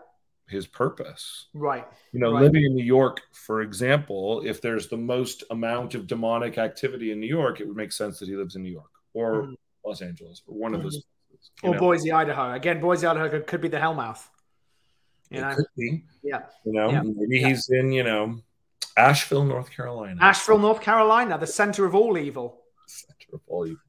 His 0.47 0.67
purpose. 0.67 1.47
Right. 1.53 1.85
You 2.11 2.19
know, 2.19 2.31
Right. 2.33 2.43
living 2.43 2.63
in 2.65 2.75
New 2.75 2.83
York, 2.83 3.21
for 3.33 3.61
example, 3.61 4.41
if 4.45 4.61
there's 4.61 4.87
the 4.87 4.97
most 4.97 5.43
amount 5.49 5.95
of 5.95 6.05
demonic 6.07 6.57
activity 6.57 7.11
in 7.11 7.19
New 7.19 7.27
York, 7.27 7.59
it 7.61 7.67
would 7.67 7.75
make 7.77 7.91
sense 7.91 8.19
that 8.19 8.27
he 8.29 8.35
lives 8.35 8.55
in 8.55 8.63
New 8.63 8.71
York 8.71 8.91
or 9.13 9.43
Mhm. 9.43 9.55
Los 9.85 10.01
Angeles 10.01 10.43
or 10.47 10.55
one 10.55 10.73
of 10.75 10.83
those. 10.83 11.03
places, 11.29 11.51
Or 11.63 11.73
know? 11.73 11.79
Boise, 11.79 12.11
Idaho. 12.11 12.53
Again, 12.53 12.79
Boise, 12.79 13.05
Idaho 13.07 13.29
could, 13.29 13.47
could 13.47 13.61
be 13.61 13.67
the 13.67 13.77
Hellmouth. 13.77 14.27
You 15.31 15.39
It 15.39 15.41
know, 15.41 15.55
could 15.55 15.65
be. 15.75 16.05
Yeah. 16.23 16.45
You 16.63 16.73
know, 16.73 16.89
Yeah. 16.91 17.01
maybe 17.03 17.39
Yeah. 17.39 17.47
he's 17.47 17.67
in, 17.69 17.91
you 17.91 18.03
know, 18.03 18.39
Asheville, 18.97 19.43
North 19.43 19.69
Carolina. 19.71 20.17
Asheville, 20.21 20.59
North 20.59 20.79
Carolina, 20.81 21.37
the 21.39 21.47
center 21.47 21.85
of 21.85 21.95
all 21.95 22.17
evil. 22.17 22.61
center 22.87 23.29
of 23.33 23.41
all 23.47 23.65
evil. 23.65 23.81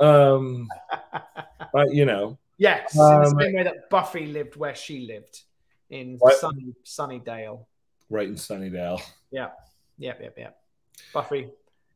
Um, 0.00 0.68
but 1.72 1.94
you 1.94 2.04
know, 2.04 2.38
Yes, 2.58 2.94
in 2.94 3.00
Um, 3.00 3.22
the 3.22 3.40
same 3.44 3.54
way 3.54 3.62
that 3.62 3.88
Buffy 3.90 4.26
lived 4.26 4.56
where 4.56 4.74
she 4.74 5.06
lived 5.06 5.42
in 5.90 6.16
What? 6.18 6.36
sunny 6.38 6.74
Sunnydale. 6.84 7.64
right 8.10 8.28
in 8.28 8.34
Sunnydale. 8.34 9.00
Yeah. 9.30 9.50
Yep, 9.98 10.20
yep, 10.20 10.34
yep. 10.38 10.58
Buffy 11.12 11.50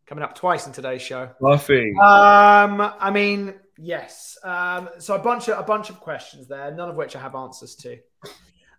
coming 0.07 0.25
up 0.25 0.35
twice 0.35 0.67
in 0.67 0.73
today's 0.73 1.03
show. 1.03 1.31
Buffy. 1.41 1.95
Um, 1.99 2.81
I 2.99 3.11
mean, 3.13 3.55
yes. 3.79 4.37
Um, 4.43 4.89
so 4.99 5.15
a 5.15 5.19
bunch 5.19 5.49
of 5.49 5.59
a 5.59 5.63
bunch 5.63 5.91
of 5.91 6.01
questions 6.01 6.49
there, 6.49 6.71
none 6.73 6.89
of 6.89 6.97
which 6.97 7.15
I 7.15 7.21
have 7.21 7.35
answers 7.35 7.75
to. 7.77 7.99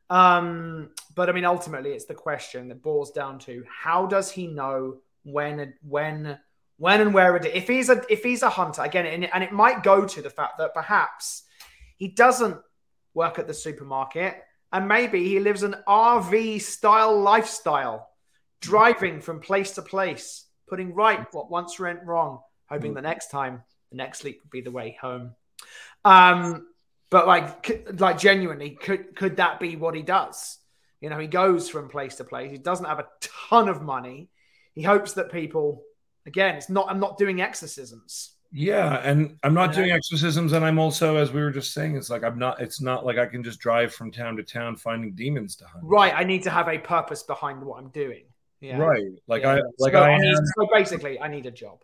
Um, 0.09 0.89
but 1.15 1.29
I 1.29 1.31
mean, 1.31 1.45
ultimately, 1.45 1.91
it's 1.91 2.05
the 2.05 2.13
question 2.13 2.67
that 2.69 2.81
boils 2.81 3.11
down 3.11 3.39
to 3.39 3.63
how 3.69 4.05
does 4.07 4.29
he 4.29 4.47
know 4.47 4.97
when, 5.23 5.73
when, 5.87 6.37
when, 6.77 7.01
and 7.01 7.13
where? 7.13 7.37
It, 7.37 7.45
if 7.45 7.67
he's 7.67 7.89
a 7.89 8.01
if 8.09 8.23
he's 8.23 8.43
a 8.43 8.49
hunter 8.49 8.81
again, 8.81 9.05
and, 9.05 9.33
and 9.33 9.43
it 9.43 9.51
might 9.53 9.83
go 9.83 10.05
to 10.05 10.21
the 10.21 10.29
fact 10.29 10.57
that 10.57 10.73
perhaps 10.73 11.43
he 11.97 12.09
doesn't 12.09 12.57
work 13.13 13.39
at 13.39 13.47
the 13.47 13.53
supermarket, 13.53 14.35
and 14.71 14.87
maybe 14.87 15.27
he 15.27 15.39
lives 15.39 15.63
an 15.63 15.75
RV 15.87 16.61
style 16.61 17.19
lifestyle, 17.19 18.09
driving 18.61 19.19
from 19.19 19.39
place 19.39 19.71
to 19.71 19.81
place, 19.81 20.45
putting 20.67 20.93
right 20.93 21.25
what 21.33 21.51
once 21.51 21.79
went 21.79 22.03
wrong, 22.03 22.39
hoping 22.69 22.93
the 22.93 23.01
next 23.01 23.29
time 23.31 23.63
the 23.91 23.97
next 23.97 24.23
leap 24.23 24.39
would 24.43 24.51
be 24.51 24.61
the 24.61 24.71
way 24.71 24.97
home. 24.99 25.35
Um, 26.05 26.67
but 27.09 27.27
like, 27.27 27.87
like 27.99 28.17
genuinely, 28.17 28.71
could 28.71 29.15
could 29.15 29.37
that 29.37 29.59
be 29.59 29.75
what 29.75 29.95
he 29.95 30.01
does? 30.01 30.57
You 31.01 31.09
know, 31.09 31.19
he 31.19 31.27
goes 31.27 31.67
from 31.67 31.89
place 31.89 32.15
to 32.15 32.23
place. 32.23 32.51
He 32.51 32.57
doesn't 32.57 32.85
have 32.85 32.99
a 32.99 33.07
ton 33.49 33.67
of 33.67 33.81
money. 33.81 34.29
He 34.73 34.83
hopes 34.83 35.13
that 35.13 35.31
people, 35.31 35.83
again, 36.25 36.55
it's 36.55 36.69
not. 36.69 36.87
I'm 36.89 36.99
not 36.99 37.17
doing 37.17 37.41
exorcisms. 37.41 38.31
Yeah, 38.53 38.95
and 39.03 39.37
I'm 39.43 39.53
not 39.53 39.69
Yeah. 39.69 39.75
doing 39.77 39.91
exorcisms, 39.91 40.51
and 40.53 40.65
I'm 40.65 40.77
also, 40.77 41.15
as 41.15 41.31
we 41.31 41.41
were 41.41 41.51
just 41.51 41.73
saying, 41.73 41.95
it's 41.95 42.09
like 42.09 42.23
I'm 42.23 42.37
not. 42.37 42.59
It's 42.61 42.81
not 42.81 43.05
like 43.05 43.17
I 43.17 43.25
can 43.25 43.43
just 43.43 43.59
drive 43.59 43.93
from 43.93 44.11
town 44.11 44.35
to 44.37 44.43
town 44.43 44.75
finding 44.75 45.13
demons 45.13 45.55
to 45.57 45.65
hunt. 45.65 45.85
Right. 45.85 46.13
I 46.13 46.23
need 46.25 46.43
to 46.43 46.49
have 46.49 46.67
a 46.67 46.77
purpose 46.77 47.23
behind 47.23 47.63
what 47.63 47.77
I'm 47.79 47.89
doing. 47.89 48.25
Yeah. 48.59 48.77
Right. 48.77 49.03
Like 49.27 49.43
Yeah. 49.43 49.55
I, 49.55 49.61
like 49.79 49.93
so, 49.93 50.03
I 50.03 50.17
need- 50.17 50.35
am. 50.37 50.45
so 50.57 50.67
basically, 50.73 51.19
I 51.19 51.27
need 51.29 51.45
a 51.45 51.51
job. 51.51 51.81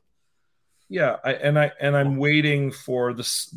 Yeah, 0.89 1.17
I, 1.23 1.33
and 1.33 1.57
I 1.57 1.71
and 1.79 1.95
I'm 1.95 2.17
waiting 2.17 2.71
for 2.71 3.13
this 3.13 3.53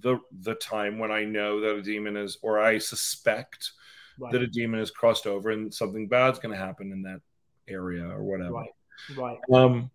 the 0.00 0.18
the 0.40 0.54
time 0.54 0.98
when 0.98 1.10
I 1.10 1.24
know 1.24 1.60
that 1.60 1.76
a 1.76 1.82
demon 1.82 2.16
is, 2.16 2.38
or 2.42 2.58
I 2.58 2.78
suspect 2.78 3.72
Right. 4.18 4.32
that 4.32 4.40
a 4.40 4.46
demon 4.46 4.80
has 4.80 4.90
crossed 4.90 5.26
over 5.26 5.50
and 5.50 5.72
something 5.72 6.08
bad's 6.08 6.38
going 6.38 6.54
to 6.54 6.58
happen 6.58 6.90
in 6.90 7.02
that 7.02 7.20
area 7.68 8.08
or 8.08 8.22
whatever. 8.24 8.52
Right. 8.54 8.70
Right. 9.14 9.38
Um, 9.52 9.90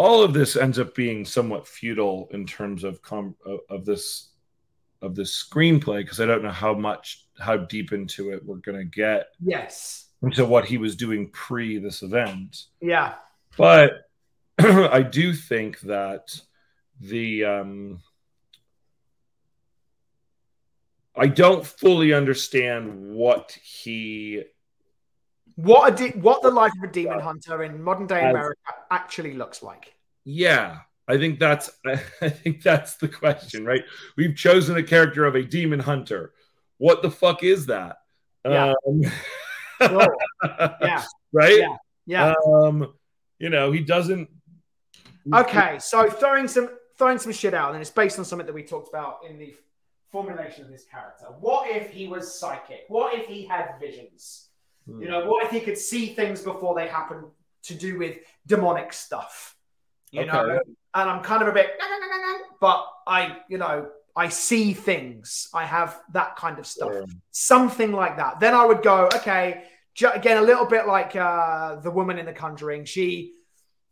all 0.00 0.22
of 0.22 0.32
this 0.32 0.56
ends 0.56 0.78
up 0.78 0.94
being 0.94 1.26
somewhat 1.26 1.68
futile 1.68 2.26
in 2.32 2.46
terms 2.46 2.84
of 2.84 3.02
com- 3.02 3.36
of- 3.68 3.84
this 3.84 4.28
of 5.02 5.14
this 5.14 5.32
screenplay 5.46 5.98
because 6.02 6.20
I 6.20 6.26
don't 6.26 6.42
know 6.42 6.50
how 6.50 6.72
much 6.72 7.26
how 7.38 7.58
deep 7.58 7.92
into 7.92 8.30
it 8.32 8.42
we're 8.44 8.56
going 8.56 8.78
to 8.78 8.84
get 8.84 9.26
Yes. 9.44 10.06
into 10.22 10.46
what 10.46 10.64
he 10.64 10.78
was 10.78 10.96
doing 10.96 11.28
pre 11.30 11.78
this 11.78 12.02
event. 12.02 12.64
Yeah. 12.80 13.14
But 13.58 14.08
I 14.58 15.02
do 15.02 15.34
think 15.34 15.80
that 15.80 16.38
the 16.98 17.44
um, 17.44 18.00
I 21.16 21.26
don't 21.26 21.66
fully 21.66 22.14
understand 22.14 23.12
what 23.14 23.52
he 23.62 24.44
What 25.56 25.92
a 25.92 25.96
de- 25.96 26.18
what 26.18 26.42
the 26.42 26.50
life 26.50 26.72
of 26.82 26.88
a 26.88 26.92
demon 26.92 27.20
hunter 27.20 27.62
in 27.62 27.82
modern 27.82 28.06
day 28.06 28.28
America 28.28 28.60
actually 28.90 29.34
looks 29.34 29.62
like. 29.62 29.94
yeah 30.24 30.78
i 31.08 31.16
think 31.18 31.38
that's 31.40 31.70
i 32.20 32.28
think 32.28 32.62
that's 32.62 32.96
the 32.96 33.08
question 33.08 33.64
right 33.64 33.82
we've 34.16 34.36
chosen 34.36 34.76
a 34.76 34.82
character 34.82 35.24
of 35.24 35.34
a 35.34 35.42
demon 35.42 35.80
hunter 35.80 36.32
what 36.78 37.02
the 37.02 37.10
fuck 37.10 37.42
is 37.42 37.66
that 37.66 37.96
Yeah. 38.44 38.74
um, 38.86 39.02
Sure. 39.82 40.16
Yeah. 40.82 41.02
right 41.32 41.58
Yeah. 41.58 41.76
Yeah. 42.06 42.34
um 42.54 42.92
you 43.38 43.50
know 43.50 43.72
he 43.72 43.80
doesn't 43.80 44.28
Okay, 45.34 45.78
so 45.78 46.08
throwing 46.08 46.48
some 46.48 46.70
throwing 46.96 47.18
some 47.18 47.32
shit 47.32 47.54
out, 47.54 47.72
and 47.72 47.80
it's 47.80 47.90
based 47.90 48.18
on 48.18 48.24
something 48.24 48.46
that 48.46 48.54
we 48.54 48.62
talked 48.62 48.88
about 48.88 49.20
in 49.28 49.38
the 49.38 49.54
formulation 50.10 50.64
of 50.64 50.70
this 50.70 50.84
character. 50.84 51.26
What 51.40 51.68
if 51.70 51.90
he 51.90 52.08
was 52.08 52.34
psychic? 52.38 52.84
What 52.88 53.14
if 53.14 53.26
he 53.26 53.44
had 53.44 53.74
visions? 53.78 54.48
You 54.98 55.08
know, 55.08 55.26
what 55.26 55.44
if 55.44 55.50
he 55.50 55.60
could 55.60 55.78
see 55.78 56.06
things 56.08 56.42
before 56.42 56.74
they 56.74 56.88
happen 56.88 57.24
to 57.64 57.74
do 57.74 57.98
with 57.98 58.16
demonic 58.46 58.92
stuff? 58.92 59.56
You 60.10 60.26
know, 60.26 60.58
and 60.94 61.10
I'm 61.10 61.22
kind 61.22 61.42
of 61.42 61.48
a 61.48 61.52
bit, 61.52 61.70
but 62.60 62.84
I, 63.06 63.38
you 63.48 63.58
know, 63.58 63.88
I 64.16 64.28
see 64.28 64.72
things. 64.72 65.48
I 65.54 65.64
have 65.64 66.00
that 66.12 66.34
kind 66.36 66.58
of 66.58 66.66
stuff. 66.66 66.90
Sure. 66.90 67.04
Something 67.30 67.92
like 67.92 68.16
that. 68.16 68.40
Then 68.40 68.54
I 68.54 68.64
would 68.66 68.82
go, 68.82 69.06
okay, 69.14 69.62
ju- 69.94 70.10
again, 70.12 70.38
a 70.38 70.42
little 70.42 70.66
bit 70.66 70.88
like 70.88 71.14
uh, 71.14 71.76
the 71.76 71.90
woman 71.92 72.18
in 72.18 72.26
The 72.26 72.32
Conjuring. 72.32 72.84
She 72.86 73.34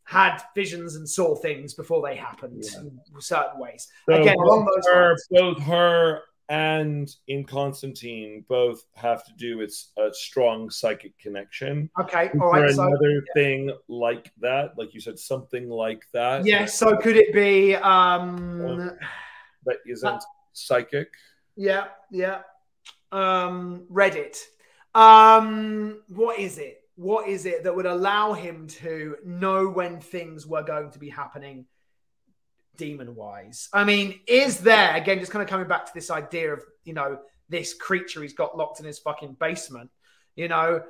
had 0.02 0.38
visions 0.56 0.96
and 0.96 1.08
saw 1.08 1.36
things 1.36 1.74
before 1.74 2.02
they 2.02 2.16
happened 2.16 2.64
Yeah. 2.64 2.80
in 2.80 3.00
certain 3.20 3.60
ways. 3.60 3.86
So 4.08 4.14
Again, 4.20 4.36
along 4.38 4.64
those 4.64 4.86
her, 4.92 5.16
both 5.30 5.60
her 5.62 6.22
and 6.48 7.14
in 7.26 7.44
Constantine 7.44 8.44
both 8.48 8.82
have 8.94 9.24
to 9.24 9.32
do 9.34 9.58
with 9.58 9.74
a 9.98 10.08
strong 10.12 10.70
psychic 10.70 11.18
connection. 11.18 11.90
Okay, 12.00 12.30
all 12.40 12.50
right. 12.52 12.74
So, 12.74 12.86
another 12.86 13.22
thing 13.34 13.70
like 13.88 14.32
that, 14.40 14.78
like 14.78 14.94
you 14.94 15.00
said, 15.00 15.18
something 15.18 15.68
like 15.68 16.04
that. 16.12 16.46
yeah, 16.46 16.64
so 16.64 16.96
could 16.96 17.16
it 17.16 17.34
be? 17.34 17.74
Um, 17.74 18.96
that 19.66 19.76
isn't 19.86 20.24
psychic. 20.52 21.08
Yeah, 21.56 21.88
yeah. 22.10 22.40
Um, 23.12 23.84
Reddit. 23.92 24.42
Um, 24.94 26.02
what 26.08 26.38
is 26.38 26.58
it? 26.58 26.82
What 26.96 27.28
is 27.28 27.46
it 27.46 27.62
that 27.64 27.76
would 27.76 27.86
allow 27.86 28.32
him 28.32 28.66
to 28.68 29.16
know 29.24 29.68
when 29.68 30.00
things 30.00 30.46
were 30.46 30.62
going 30.62 30.90
to 30.90 30.98
be 30.98 31.08
happening 31.08 31.66
demon 32.78 33.14
wise? 33.14 33.68
I 33.74 33.84
mean, 33.84 34.20
is 34.26 34.60
there, 34.60 34.96
again, 34.96 35.18
just 35.18 35.30
kind 35.30 35.42
of 35.42 35.48
coming 35.50 35.68
back 35.68 35.84
to 35.84 35.92
this 35.94 36.10
idea 36.10 36.54
of, 36.54 36.62
you 36.84 36.94
know, 36.94 37.18
this 37.50 37.74
creature 37.74 38.22
he's 38.22 38.32
got 38.32 38.56
locked 38.56 38.80
in 38.80 38.86
his 38.86 38.98
fucking 38.98 39.36
basement, 39.38 39.90
you 40.36 40.48
know, 40.48 40.82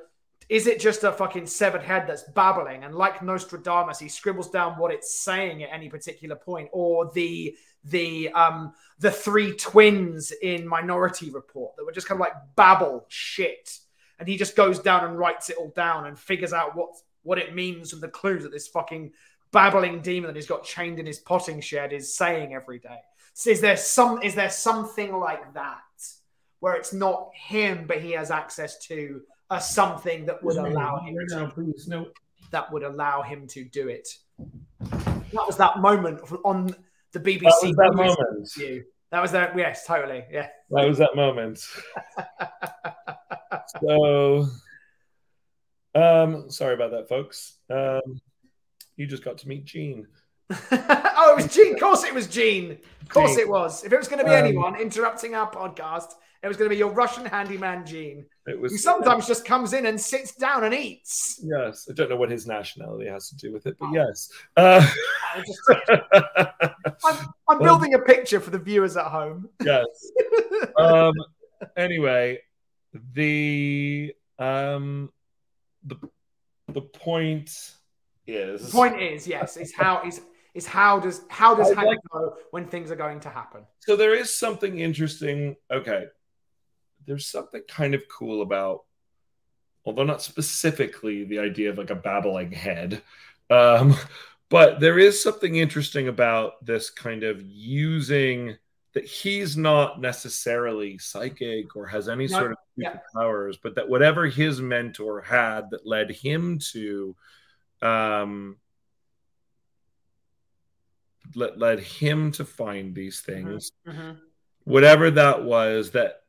is 0.47 0.67
it 0.67 0.79
just 0.79 1.03
a 1.03 1.11
fucking 1.11 1.45
severed 1.45 1.83
head 1.83 2.05
that's 2.07 2.23
babbling? 2.23 2.83
And 2.83 2.95
like 2.95 3.21
Nostradamus, 3.21 3.99
he 3.99 4.07
scribbles 4.09 4.49
down 4.49 4.77
what 4.77 4.91
it's 4.91 5.19
saying 5.19 5.63
at 5.63 5.69
any 5.71 5.89
particular 5.89 6.35
point, 6.35 6.69
or 6.71 7.11
the 7.13 7.55
the 7.85 8.29
um 8.29 8.73
the 8.99 9.11
three 9.11 9.55
twins 9.55 10.31
in 10.31 10.67
Minority 10.67 11.29
Report 11.29 11.75
that 11.77 11.85
were 11.85 11.91
just 11.91 12.07
kind 12.07 12.19
of 12.19 12.21
like 12.21 12.33
babble 12.55 13.05
shit, 13.09 13.77
and 14.17 14.27
he 14.27 14.37
just 14.37 14.55
goes 14.55 14.79
down 14.79 15.05
and 15.05 15.17
writes 15.17 15.49
it 15.49 15.57
all 15.57 15.71
down 15.75 16.07
and 16.07 16.17
figures 16.17 16.51
out 16.51 16.75
what 16.75 16.89
what 17.21 17.37
it 17.37 17.53
means 17.53 17.91
from 17.91 17.99
the 17.99 18.07
clues 18.07 18.43
that 18.43 18.51
this 18.51 18.67
fucking 18.67 19.11
babbling 19.51 20.01
demon 20.01 20.27
that 20.27 20.35
he's 20.35 20.47
got 20.47 20.63
chained 20.63 20.99
in 20.99 21.05
his 21.05 21.19
potting 21.19 21.61
shed 21.61 21.93
is 21.93 22.15
saying 22.15 22.53
every 22.53 22.79
day. 22.79 22.99
So 23.33 23.49
is 23.49 23.61
there 23.61 23.77
some 23.77 24.21
is 24.21 24.35
there 24.35 24.49
something 24.49 25.17
like 25.17 25.53
that 25.53 25.79
where 26.59 26.75
it's 26.75 26.93
not 26.93 27.29
him, 27.33 27.85
but 27.87 28.01
he 28.01 28.11
has 28.11 28.31
access 28.31 28.79
to 28.87 29.21
a 29.49 29.61
something 29.61 30.25
that 30.25 30.43
would 30.43 30.57
allow 30.57 30.99
him 30.99 31.15
to 31.29 31.35
no, 31.35 31.47
please, 31.47 31.87
no. 31.87 32.07
that 32.51 32.71
would 32.71 32.83
allow 32.83 33.21
him 33.21 33.47
to 33.47 33.63
do 33.63 33.87
it. 33.87 34.07
That 34.79 35.47
was 35.47 35.57
that 35.57 35.79
moment 35.79 36.21
on 36.43 36.75
the 37.11 37.19
BBC. 37.19 37.41
That 37.41 37.59
was 37.63 37.75
that 37.75 37.95
moment. 37.95 38.49
interview. 38.57 38.83
That 39.11 39.21
was 39.21 39.31
that. 39.31 39.57
Yes, 39.57 39.85
totally. 39.85 40.23
Yeah. 40.31 40.47
That 40.69 40.87
was 40.87 40.99
that 40.99 41.15
moment. 41.15 41.59
so, 43.81 44.47
um, 45.95 46.51
sorry 46.51 46.75
about 46.75 46.91
that, 46.91 47.09
folks. 47.09 47.57
Um, 47.69 48.21
you 48.99 49.07
just 49.07 49.23
got 49.23 49.37
to 49.39 49.47
meet 49.47 49.65
Gene. 49.65 50.05
oh, 50.51 51.31
it 51.31 51.35
was 51.35 51.53
Gene. 51.55 51.75
Of 51.75 51.79
course, 51.79 52.03
it 52.03 52.13
was 52.13 52.27
Gene. 52.27 52.77
Of 53.01 53.09
course, 53.09 53.31
Gene. 53.31 53.39
it 53.39 53.49
was. 53.49 53.83
If 53.83 53.93
it 53.93 53.97
was 53.97 54.07
going 54.07 54.19
to 54.19 54.25
be 54.25 54.35
Um, 54.35 54.45
anyone 54.45 54.75
interrupting 54.79 55.35
our 55.35 55.49
podcast, 55.49 56.11
it 56.43 56.47
was 56.47 56.57
going 56.57 56.69
to 56.69 56.73
be 56.73 56.77
your 56.77 56.91
Russian 56.91 57.25
handyman 57.25 57.85
Gene, 57.85 58.25
It 58.45 58.55
who 58.55 58.61
was 58.61 58.83
sometimes 58.83 59.27
just 59.27 59.45
comes 59.45 59.73
in 59.73 59.85
and 59.85 59.99
sits 59.99 60.35
down 60.35 60.63
and 60.63 60.73
eats. 60.73 61.39
Yes, 61.43 61.87
I 61.89 61.93
don't 61.93 62.09
know 62.09 62.15
what 62.17 62.31
his 62.31 62.45
nationality 62.47 63.07
has 63.07 63.29
to 63.29 63.35
do 63.37 63.53
with 63.53 63.65
it, 63.67 63.77
but 63.79 63.91
yes. 63.93 64.29
Uh, 64.57 64.85
I'm, 67.05 67.27
I'm 67.47 67.59
building 67.59 67.93
a 67.93 67.99
picture 67.99 68.39
for 68.39 68.49
the 68.49 68.59
viewers 68.59 68.97
at 68.97 69.05
home. 69.07 69.49
yes. 69.63 69.85
Um, 70.77 71.13
anyway, 71.77 72.39
the 73.13 74.13
um, 74.37 75.09
the 75.85 75.95
the 76.67 76.81
point 76.81 77.71
is 78.29 78.65
The 78.65 78.71
point 78.71 79.01
is, 79.01 79.27
yes, 79.27 79.57
is 79.57 79.73
how 79.73 80.01
is 80.05 80.21
is 80.53 80.65
how 80.65 80.99
does 80.99 81.21
how 81.29 81.53
does 81.55 81.71
I 81.71 81.75
Hank 81.75 81.87
like- 81.87 81.99
know 82.13 82.35
when 82.51 82.65
things 82.65 82.91
are 82.91 82.95
going 82.95 83.19
to 83.21 83.29
happen? 83.29 83.61
so 83.79 83.95
there 83.95 84.15
is 84.15 84.33
something 84.33 84.79
interesting. 84.79 85.55
Okay, 85.71 86.05
there's 87.05 87.25
something 87.27 87.61
kind 87.67 87.93
of 87.93 88.03
cool 88.07 88.41
about, 88.41 88.83
although 89.85 90.03
not 90.03 90.21
specifically 90.21 91.23
the 91.23 91.39
idea 91.39 91.69
of 91.69 91.77
like 91.77 91.89
a 91.91 91.95
babbling 91.95 92.51
head, 92.51 93.01
um, 93.49 93.95
but 94.49 94.79
there 94.79 94.97
is 94.99 95.21
something 95.21 95.55
interesting 95.55 96.07
about 96.07 96.63
this 96.65 96.89
kind 96.89 97.23
of 97.23 97.41
using 97.41 98.55
that 98.93 99.05
he's 99.05 99.55
not 99.55 100.01
necessarily 100.01 100.97
psychic 100.97 101.75
or 101.75 101.85
has 101.85 102.09
any 102.09 102.25
No, 102.25 102.39
sort 102.39 102.51
of 102.53 102.57
yeah. 102.75 102.97
powers, 103.13 103.55
but 103.61 103.75
that 103.75 103.87
whatever 103.87 104.25
his 104.25 104.61
mentor 104.61 105.21
had 105.21 105.69
that 105.69 105.85
led 105.85 106.09
him 106.09 106.57
to 106.71 107.15
um 107.81 108.57
led, 111.35 111.57
led 111.57 111.79
him 111.79 112.31
to 112.33 112.45
find 112.45 112.95
these 112.95 113.21
things 113.21 113.71
whatever 114.63 115.11
that 115.11 115.43
was 115.43 115.91
that 115.91 116.23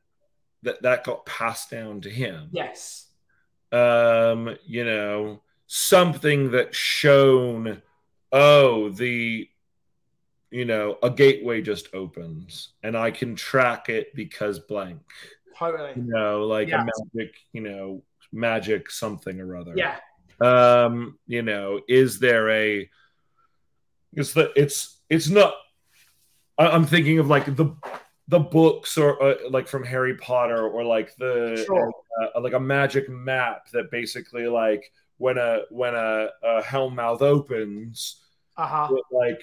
that 0.62 0.82
that 0.82 1.04
got 1.04 1.24
passed 1.26 1.70
down 1.70 2.00
to 2.02 2.10
him 2.10 2.48
Yes. 2.52 3.06
um 3.72 4.56
you 4.66 4.84
know 4.84 5.40
something 5.66 6.50
that 6.52 6.74
shown 6.74 7.80
oh 8.32 8.90
the 8.90 9.48
you 10.50 10.64
know 10.64 10.98
a 11.02 11.10
gateway 11.10 11.62
just 11.62 11.88
opens 11.94 12.70
and 12.82 12.96
i 12.96 13.10
can 13.10 13.34
track 13.36 13.88
it 13.88 14.14
because 14.14 14.58
blank 14.58 15.00
Totally. 15.56 15.92
you 15.96 16.02
know 16.02 16.46
like 16.46 16.68
Yeah. 16.68 16.82
a 16.82 16.84
magic 16.84 17.34
you 17.52 17.60
know 17.62 18.02
magic 18.32 18.90
something 18.90 19.40
or 19.40 19.56
other 19.56 19.74
Yeah. 19.76 19.98
Um 20.40 21.18
you 21.26 21.42
know 21.42 21.80
is 21.88 22.18
there 22.18 22.48
a 22.50 22.88
it's 24.14 24.32
the 24.32 24.50
it's 24.56 24.98
it's 25.08 25.28
not 25.28 25.54
I- 26.58 26.68
i'm 26.68 26.86
thinking 26.86 27.18
of 27.18 27.28
like 27.28 27.44
the 27.56 27.74
the 28.28 28.38
books 28.38 28.96
or 28.96 29.22
uh, 29.22 29.34
like 29.50 29.68
from 29.68 29.84
harry 29.84 30.16
potter 30.16 30.66
or 30.68 30.84
like 30.84 31.14
the 31.16 31.62
Sure. 31.66 31.92
uh, 32.34 32.40
like 32.40 32.52
a 32.54 32.60
magic 32.60 33.08
map 33.08 33.68
that 33.72 33.90
basically 33.90 34.46
like 34.46 34.92
when 35.18 35.36
a 35.36 35.62
when 35.70 35.94
a, 35.94 36.28
a 36.42 36.62
hellmouth 36.62 37.20
opens 37.22 38.22
Uh 38.56 38.66
huh. 38.66 38.88
it 38.94 39.04
like 39.10 39.42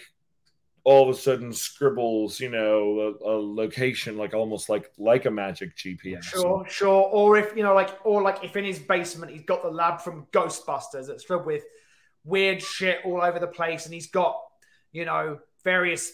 all 0.88 1.04
of 1.04 1.14
a 1.14 1.20
sudden 1.20 1.52
scribbles 1.52 2.40
you 2.40 2.50
know 2.50 3.18
a, 3.22 3.30
a 3.30 3.36
location 3.36 4.16
like 4.16 4.34
almost 4.34 4.70
like 4.70 4.90
like 4.98 5.26
a 5.26 5.32
magic 5.32 5.76
gps 5.76 6.24
Sure, 6.24 6.66
sure. 6.70 7.10
Or 7.12 7.38
if 7.38 7.56
you 7.56 7.64
know, 7.64 7.74
like, 7.74 7.90
or 8.04 8.22
like, 8.22 8.44
if 8.44 8.56
in 8.56 8.64
his 8.64 8.80
basement 8.80 9.32
he's 9.32 9.44
got 9.44 9.62
the 9.62 9.70
lab 9.70 10.02
from 10.02 10.28
Ghostbusters 10.32 11.08
that's 11.08 11.24
filled 11.24 11.46
with 11.46 11.64
weird 12.24 12.62
shit 12.62 13.00
all 13.06 13.22
over 13.22 13.40
the 13.40 13.48
place, 13.48 13.86
and 13.86 13.94
he's 13.94 14.08
got, 14.08 14.38
you 14.92 15.06
know, 15.06 15.40
various 15.64 16.12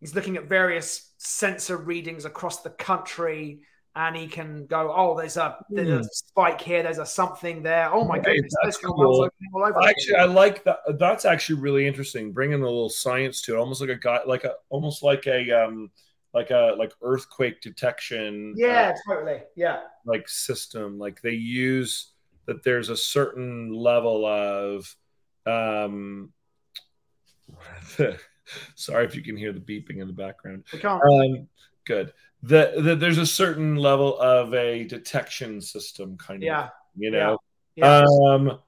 he's 0.00 0.14
looking 0.14 0.36
at 0.36 0.48
various 0.48 1.12
sensor 1.18 1.76
readings 1.76 2.24
across 2.24 2.62
the 2.62 2.70
country 2.70 3.60
and 3.96 4.14
he 4.14 4.26
can 4.28 4.66
go, 4.66 4.92
oh, 4.94 5.16
there's 5.16 5.36
a 5.38 5.56
there's 5.70 5.88
a 5.88 5.96
Hmm. 5.98 6.02
spike 6.12 6.60
here, 6.60 6.82
there's 6.82 6.98
a 6.98 7.06
something 7.06 7.62
there. 7.62 7.90
Oh 7.92 8.04
my 8.04 8.18
Hey, 8.18 8.36
goodness, 8.42 8.76
cool. 8.76 8.94
all 9.54 9.64
over. 9.64 9.82
Actually. 9.82 10.16
I 10.16 10.24
like 10.26 10.62
that. 10.64 10.80
That's 10.98 11.24
actually 11.24 11.60
really 11.60 11.86
interesting. 11.86 12.30
Bringing 12.32 12.60
a 12.60 12.64
little 12.64 12.90
science 12.90 13.40
to 13.42 13.54
it, 13.54 13.58
almost 13.58 13.80
like 13.80 13.90
a 13.90 13.96
guy, 13.96 14.20
like 14.26 14.44
a, 14.44 14.54
almost 14.68 15.02
like 15.02 15.26
a, 15.26 15.50
um, 15.50 15.90
like 16.34 16.50
a, 16.50 16.74
like 16.78 16.92
earthquake 17.00 17.62
detection. 17.62 18.52
uh, 18.54 18.66
yeah, 18.66 18.94
totally. 19.08 19.40
Yeah, 19.56 19.80
like 20.04 20.28
system. 20.28 20.98
Like 20.98 21.22
they 21.22 21.30
use 21.32 22.12
that. 22.44 22.62
There's 22.62 22.90
a 22.90 22.96
certain 22.96 23.72
level 23.72 24.26
of, 24.26 24.94
um, 25.46 26.32
sorry 28.74 29.06
if 29.06 29.14
you 29.16 29.22
can 29.22 29.36
hear 29.36 29.52
the 29.52 29.60
beeping 29.60 30.00
in 30.00 30.06
the 30.06 30.12
background. 30.12 30.64
we 30.72 30.78
can't. 30.78 31.02
Um, 31.02 31.48
good. 31.84 32.12
The, 32.46 32.72
the 32.80 32.94
there's 32.96 33.18
a 33.18 33.26
certain 33.26 33.76
level 33.76 34.18
of 34.20 34.54
a 34.54 34.84
detection 34.84 35.60
system, 35.60 36.16
kind 36.16 36.42
of. 36.42 36.46
yeah, 36.46 36.68
You 36.96 37.10
know. 37.10 37.38
yeah. 37.74 38.04
Um, 38.28 38.58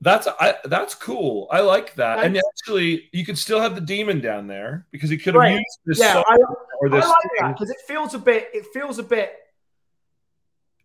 that's 0.00 0.28
I, 0.28 0.54
that's 0.66 0.94
cool. 0.94 1.48
I 1.50 1.60
like 1.60 1.94
that. 1.96 2.24
And 2.24 2.36
actually, 2.38 3.08
you 3.12 3.24
could 3.24 3.36
still 3.36 3.60
have 3.60 3.74
the 3.74 3.80
demon 3.80 4.20
down 4.20 4.46
there 4.46 4.86
because 4.92 5.10
he 5.10 5.18
could 5.18 5.34
have 5.34 5.40
Right. 5.42 5.54
used 5.54 5.78
this 5.84 5.98
yeah, 5.98 6.22
I, 6.24 6.36
or 6.80 6.88
this 6.88 7.04
like 7.04 7.14
that 7.40 7.54
because 7.54 7.70
it 7.70 7.78
feels 7.88 8.14
a 8.14 8.18
bit. 8.20 8.48
It 8.54 8.66
feels 8.72 9.00
a 9.00 9.02
bit 9.02 9.32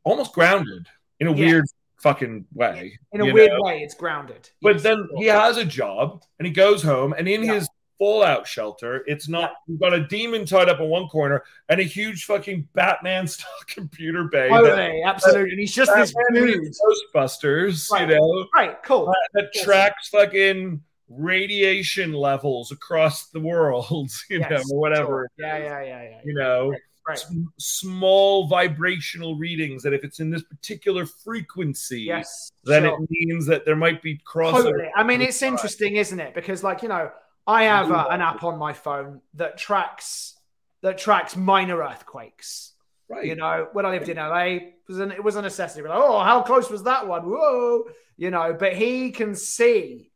almost 0.03 0.34
grounded 0.34 0.88
in 1.19 1.27
a 1.27 1.31
Yeah. 1.34 1.45
weird 1.45 1.65
fucking 2.01 2.45
way. 2.53 2.97
in 3.11 3.21
a 3.21 3.31
weird 3.31 3.51
know? 3.51 3.61
way. 3.61 3.79
It's 3.84 3.93
grounded. 3.93 4.49
But 4.61 4.73
Yes, 4.75 4.84
then 4.84 5.07
he 5.17 5.25
has 5.27 5.57
a 5.57 5.63
job 5.65 6.23
and 6.39 6.47
he 6.47 6.51
goes 6.53 6.81
home 6.81 7.13
and 7.15 7.27
in 7.27 7.43
Yeah. 7.43 7.53
his 7.53 7.69
fallout 8.03 8.45
shelter, 8.45 9.01
it's 9.07 9.29
not 9.29 9.53
you've 9.65 9.79
got 9.79 9.93
a 9.93 10.05
demon 10.07 10.45
tied 10.45 10.67
up 10.67 10.81
in 10.81 10.89
one 10.89 11.07
corner 11.07 11.41
and 11.69 11.79
a 11.79 11.83
huge 11.83 12.25
fucking 12.25 12.67
Batman 12.73 13.25
style 13.33 13.49
computer 13.67 14.25
bay. 14.25 14.49
that- 14.49 14.59
Totally, 14.59 15.01
absolutely. 15.03 15.51
And 15.51 15.59
he's 15.61 15.73
just 15.73 15.89
this 15.95 16.13
Batman 16.13 16.59
meets 16.59 16.81
Ghostbusters, 17.15 17.89
Right. 17.91 18.09
you 18.09 18.15
know, 18.17 18.47
Right, 18.53 18.83
cool. 18.83 19.13
that 19.35 19.49
Yes. 19.53 19.63
tracks 19.63 20.09
fucking 20.09 20.81
radiation 21.07 22.11
levels 22.11 22.71
across 22.73 23.27
the 23.27 23.39
world, 23.39 24.09
you 24.29 24.39
know, 24.39 24.47
or 24.71 24.79
whatever. 24.79 25.29
sure. 25.39 25.47
Yeah, 25.47 25.57
yeah, 25.59 25.81
yeah, 25.83 26.03
yeah. 26.09 26.21
You 26.25 26.33
know, 26.33 26.73
Right. 27.07 27.17
s- 27.17 27.33
small 27.59 28.47
vibrational 28.47 29.35
readings 29.35 29.83
that 29.83 29.91
if 29.93 30.05
it's 30.05 30.19
in 30.21 30.29
this 30.29 30.43
particular 30.43 31.05
frequency, 31.05 32.01
Yes. 32.03 32.51
then 32.63 32.83
sure. 32.83 32.97
it 33.03 33.07
means 33.09 33.45
that 33.47 33.65
there 33.65 33.75
might 33.75 34.01
be 34.01 34.19
crossover. 34.25 34.63
Totally. 34.63 34.89
I 34.95 35.03
mean, 35.03 35.21
it's 35.21 35.41
interesting, 35.41 35.97
isn't 35.97 36.19
it? 36.19 36.33
Because, 36.33 36.63
like, 36.63 36.81
you 36.81 36.87
know, 36.87 37.11
I 37.45 37.63
have 37.63 37.91
uh, 37.91 38.07
an 38.09 38.21
app 38.21 38.43
on 38.43 38.57
my 38.57 38.73
phone 38.73 39.21
that 39.35 39.57
tracks 39.57 40.37
that 40.81 40.97
tracks 40.97 41.35
minor 41.35 41.81
earthquakes. 41.81 42.73
Right. 43.09 43.25
You 43.25 43.35
know, 43.35 43.67
when 43.73 43.85
I 43.85 43.91
lived 43.91 44.09
in 44.09 44.17
LA, 44.17 44.43
it 44.43 44.73
was, 44.87 44.99
an, 44.99 45.11
it 45.11 45.23
was 45.23 45.35
a 45.35 45.41
necessity. 45.41 45.81
We're 45.81 45.89
like, 45.89 45.99
oh, 46.01 46.19
how 46.19 46.41
close 46.41 46.69
was 46.69 46.83
that 46.83 47.07
one? 47.07 47.23
Whoa, 47.23 47.85
you 48.17 48.31
know. 48.31 48.55
But 48.57 48.73
he 48.73 49.11
can 49.11 49.35
see, 49.35 50.11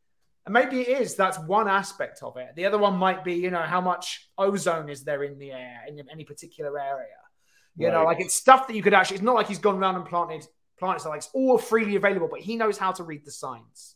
and 0.46 0.52
maybe 0.52 0.80
it 0.80 1.00
is. 1.00 1.14
That's 1.14 1.38
one 1.38 1.68
aspect 1.68 2.22
of 2.22 2.36
it. 2.36 2.48
The 2.56 2.66
other 2.66 2.78
one 2.78 2.96
might 2.96 3.24
be, 3.24 3.34
you 3.34 3.50
know, 3.50 3.62
how 3.62 3.80
much 3.80 4.28
ozone 4.36 4.88
is 4.88 5.04
there 5.04 5.22
in 5.22 5.38
the 5.38 5.52
air 5.52 5.82
in 5.86 6.02
any 6.10 6.24
particular 6.24 6.78
area. 6.78 7.06
You 7.76 7.92
know, 7.92 8.02
like 8.02 8.18
it's 8.18 8.34
stuff 8.34 8.66
that 8.66 8.74
you 8.74 8.82
could 8.82 8.94
actually. 8.94 9.16
It's 9.16 9.24
not 9.24 9.36
like 9.36 9.46
he's 9.46 9.60
gone 9.60 9.78
around 9.78 9.94
and 9.94 10.04
planted 10.04 10.44
plants. 10.78 11.06
Like 11.06 11.18
it's 11.18 11.30
all 11.32 11.58
freely 11.58 11.94
available, 11.94 12.28
but 12.28 12.40
he 12.40 12.56
knows 12.56 12.76
how 12.76 12.90
to 12.92 13.04
read 13.04 13.24
the 13.24 13.30
signs. 13.30 13.94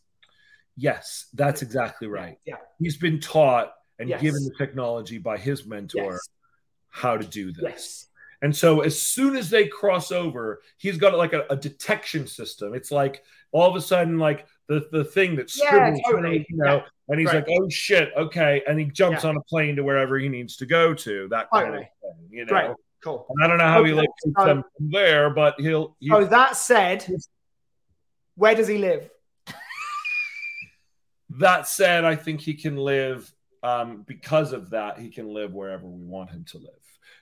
Yes, 0.76 1.26
that's 1.34 1.62
exactly 1.62 2.08
right. 2.08 2.38
Yeah. 2.44 2.56
He's 2.78 2.96
been 2.96 3.20
taught 3.20 3.74
and 3.98 4.08
Yes. 4.08 4.20
given 4.22 4.42
the 4.44 4.54
technology 4.56 5.18
by 5.18 5.36
his 5.38 5.66
mentor 5.66 6.12
Yes. 6.12 6.28
how 6.88 7.16
to 7.16 7.26
do 7.26 7.52
this. 7.52 7.62
Yes. 7.62 8.06
And 8.40 8.56
so 8.56 8.80
as 8.80 9.00
soon 9.00 9.36
as 9.36 9.50
they 9.50 9.68
cross 9.68 10.10
over, 10.10 10.62
he's 10.78 10.96
got 10.96 11.16
like 11.16 11.32
a, 11.32 11.46
a 11.50 11.56
detection 11.56 12.26
system. 12.26 12.74
It's 12.74 12.90
like 12.90 13.22
all 13.52 13.68
of 13.70 13.76
a 13.76 13.80
sudden, 13.80 14.18
like 14.18 14.46
the, 14.66 14.88
the 14.90 15.04
thing 15.04 15.36
that 15.36 15.54
Yeah, 15.56 15.94
totally. 16.10 16.44
you 16.48 16.56
know, 16.56 16.76
Yeah. 16.78 16.82
and 17.08 17.20
he's 17.20 17.28
Right. 17.28 17.46
like, 17.46 17.56
oh 17.60 17.68
shit, 17.68 18.10
okay. 18.16 18.62
And 18.66 18.80
he 18.80 18.86
jumps 18.86 19.22
Yeah. 19.22 19.30
on 19.30 19.36
a 19.36 19.42
plane 19.42 19.76
to 19.76 19.84
wherever 19.84 20.18
he 20.18 20.28
needs 20.28 20.56
to 20.56 20.66
go 20.66 20.92
to, 20.94 21.28
that 21.28 21.48
kind 21.52 21.66
Totally. 21.66 21.82
of 22.02 22.16
thing, 22.16 22.28
you 22.30 22.44
know. 22.46 22.52
Right. 22.52 22.70
Cool. 23.04 23.26
And 23.30 23.44
I 23.44 23.46
don't 23.48 23.58
know 23.58 23.64
how 23.66 23.84
he 23.84 23.92
Okay, 23.92 24.00
like 24.00 24.08
takes 24.24 24.34
so- 24.38 24.44
them 24.46 24.64
from 24.76 24.90
there, 24.90 25.30
but 25.30 25.60
he'll 25.60 25.96
he, 26.00 26.08
So 26.08 26.24
that 26.24 26.56
said, 26.56 27.06
where 28.34 28.54
does 28.54 28.66
he 28.68 28.78
live? 28.78 29.08
That 31.38 31.66
said, 31.66 32.04
I 32.04 32.16
think 32.16 32.40
he 32.40 32.54
can 32.54 32.76
live 32.76 33.32
um, 33.62 34.04
because 34.06 34.52
of 34.52 34.70
that, 34.70 34.98
he 34.98 35.08
can 35.08 35.32
live 35.32 35.54
wherever 35.54 35.86
we 35.86 36.04
want 36.04 36.30
him 36.30 36.44
to 36.50 36.58
live. 36.58 36.70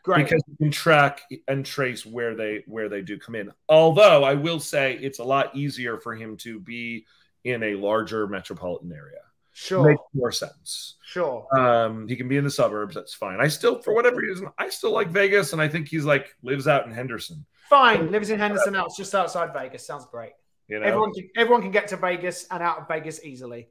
Great. 0.02 0.24
because 0.24 0.42
you 0.48 0.56
can 0.56 0.70
track 0.70 1.20
and 1.46 1.64
trace 1.64 2.06
where 2.06 2.34
they 2.34 2.64
where 2.66 2.88
they 2.88 3.02
do 3.02 3.18
come 3.18 3.34
in. 3.34 3.52
Although 3.68 4.24
I 4.24 4.32
will 4.34 4.58
say 4.58 4.94
it's 4.94 5.18
a 5.18 5.24
lot 5.24 5.54
easier 5.54 5.98
for 5.98 6.14
him 6.14 6.38
to 6.38 6.58
be 6.58 7.04
in 7.44 7.62
a 7.62 7.74
larger 7.74 8.26
metropolitan 8.26 8.92
area. 8.92 9.20
sure. 9.52 9.90
Makes 9.90 10.02
more 10.14 10.32
sense. 10.32 10.96
Sure. 11.04 11.46
Um, 11.58 12.08
he 12.08 12.16
can 12.16 12.28
be 12.28 12.38
in 12.38 12.44
the 12.44 12.50
suburbs. 12.50 12.94
That's 12.94 13.12
fine. 13.12 13.40
I 13.40 13.48
still, 13.48 13.82
for 13.82 13.92
whatever 13.94 14.16
reason, 14.16 14.48
I 14.56 14.70
still 14.70 14.92
like 14.92 15.08
Vegas, 15.08 15.52
and 15.52 15.61
I 15.61 15.68
think 15.68 15.88
he's 15.88 16.04
like 16.04 16.34
lives 16.42 16.66
out 16.66 16.86
in 16.86 16.92
Henderson. 16.92 17.44
Fine. 17.68 18.11
Lives 18.11 18.30
in 18.30 18.38
Henderson. 18.38 18.74
It's 18.76 18.96
just 18.96 19.14
outside 19.14 19.52
Vegas. 19.52 19.86
Sounds 19.86 20.06
great. 20.06 20.32
You 20.68 20.80
know, 20.80 20.86
Everyone 20.86 21.12
can 21.12 21.28
everyone 21.36 21.62
can 21.62 21.72
get 21.72 21.88
to 21.88 21.96
Vegas 21.96 22.46
and 22.50 22.62
out 22.62 22.78
of 22.78 22.88
Vegas 22.88 23.22
easily. 23.24 23.68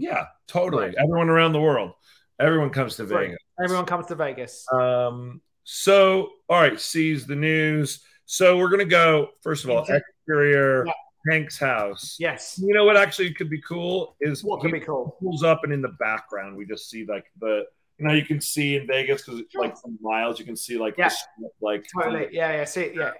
Yeah, 0.00 0.26
totally. 0.48 0.86
Right. 0.86 0.94
Everyone 0.98 1.28
around 1.28 1.52
the 1.52 1.60
world, 1.60 1.92
everyone 2.38 2.70
comes 2.70 2.96
to 2.96 3.04
Right. 3.04 3.28
Vegas. 3.28 3.38
Everyone 3.62 3.84
comes 3.86 4.06
to 4.06 4.14
Vegas. 4.14 4.66
Um, 4.72 5.40
so 5.64 6.30
all 6.48 6.60
right, 6.60 6.80
sees 6.80 7.26
the 7.26 7.36
news. 7.36 8.02
So 8.24 8.56
we're 8.58 8.68
gonna 8.70 8.84
go 8.84 9.28
first 9.42 9.64
of 9.64 9.70
all 9.70 9.84
exterior 9.88 10.86
Yeah. 10.86 10.92
Hank's 11.28 11.58
house. 11.58 12.16
yes. 12.18 12.58
You 12.62 12.72
know 12.72 12.84
what 12.84 12.96
actually 12.96 13.34
could 13.34 13.50
be 13.50 13.60
cool 13.60 14.16
is 14.20 14.42
What 14.42 14.60
could 14.62 14.72
be 14.72 14.80
cool? 14.80 15.16
pulls 15.20 15.42
up 15.42 15.64
and 15.64 15.72
in 15.72 15.82
the 15.82 15.94
background 16.00 16.56
we 16.56 16.64
just 16.64 16.88
see 16.88 17.04
like 17.04 17.26
the 17.40 17.64
you 17.98 18.06
know 18.06 18.14
you 18.14 18.24
can 18.24 18.40
see 18.40 18.76
in 18.76 18.86
Vegas 18.86 19.20
because 19.22 19.38
it's 19.40 19.54
like 19.54 19.76
from 19.76 19.98
miles 20.00 20.38
you 20.38 20.46
can 20.46 20.56
see 20.56 20.78
like 20.78 20.94
Yeah. 20.96 21.08
strip, 21.08 21.52
like 21.60 21.84
Totally. 21.94 22.28
Yeah. 22.32 22.52
Yeah. 22.52 22.64
See. 22.64 22.92
Yeah. 22.94 23.12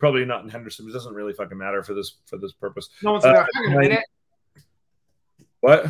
probably 0.00 0.24
not 0.24 0.42
in 0.42 0.48
Henderson. 0.50 0.88
It 0.88 0.92
doesn't 0.92 1.14
really 1.14 1.32
fucking 1.32 1.56
matter 1.56 1.84
for 1.84 1.94
this 1.94 2.16
for 2.26 2.38
this 2.38 2.52
purpose. 2.54 2.88
No 3.04 3.12
one's 3.12 3.24
Uh, 3.24 3.32
gonna 3.34 3.46
hang 3.54 3.66
on 3.66 3.72
a 3.76 3.80
minute. 3.88 4.04
What? 5.62 5.86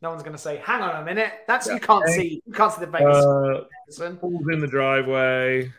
No 0.00 0.10
one's 0.10 0.22
gonna 0.22 0.38
say, 0.38 0.58
"Hang 0.58 0.80
on 0.80 1.02
a 1.02 1.04
minute." 1.04 1.32
That's 1.48 1.66
you 1.66 1.80
can't 1.80 2.08
see. 2.08 2.40
You 2.46 2.52
can't 2.52 2.72
see 2.72 2.80
the 2.80 2.86
Vegas. 2.86 3.16
Uh, 3.24 4.14
pulls 4.20 4.48
in 4.52 4.60
the 4.60 4.66
driveway. 4.68 5.64
I'm 5.64 5.72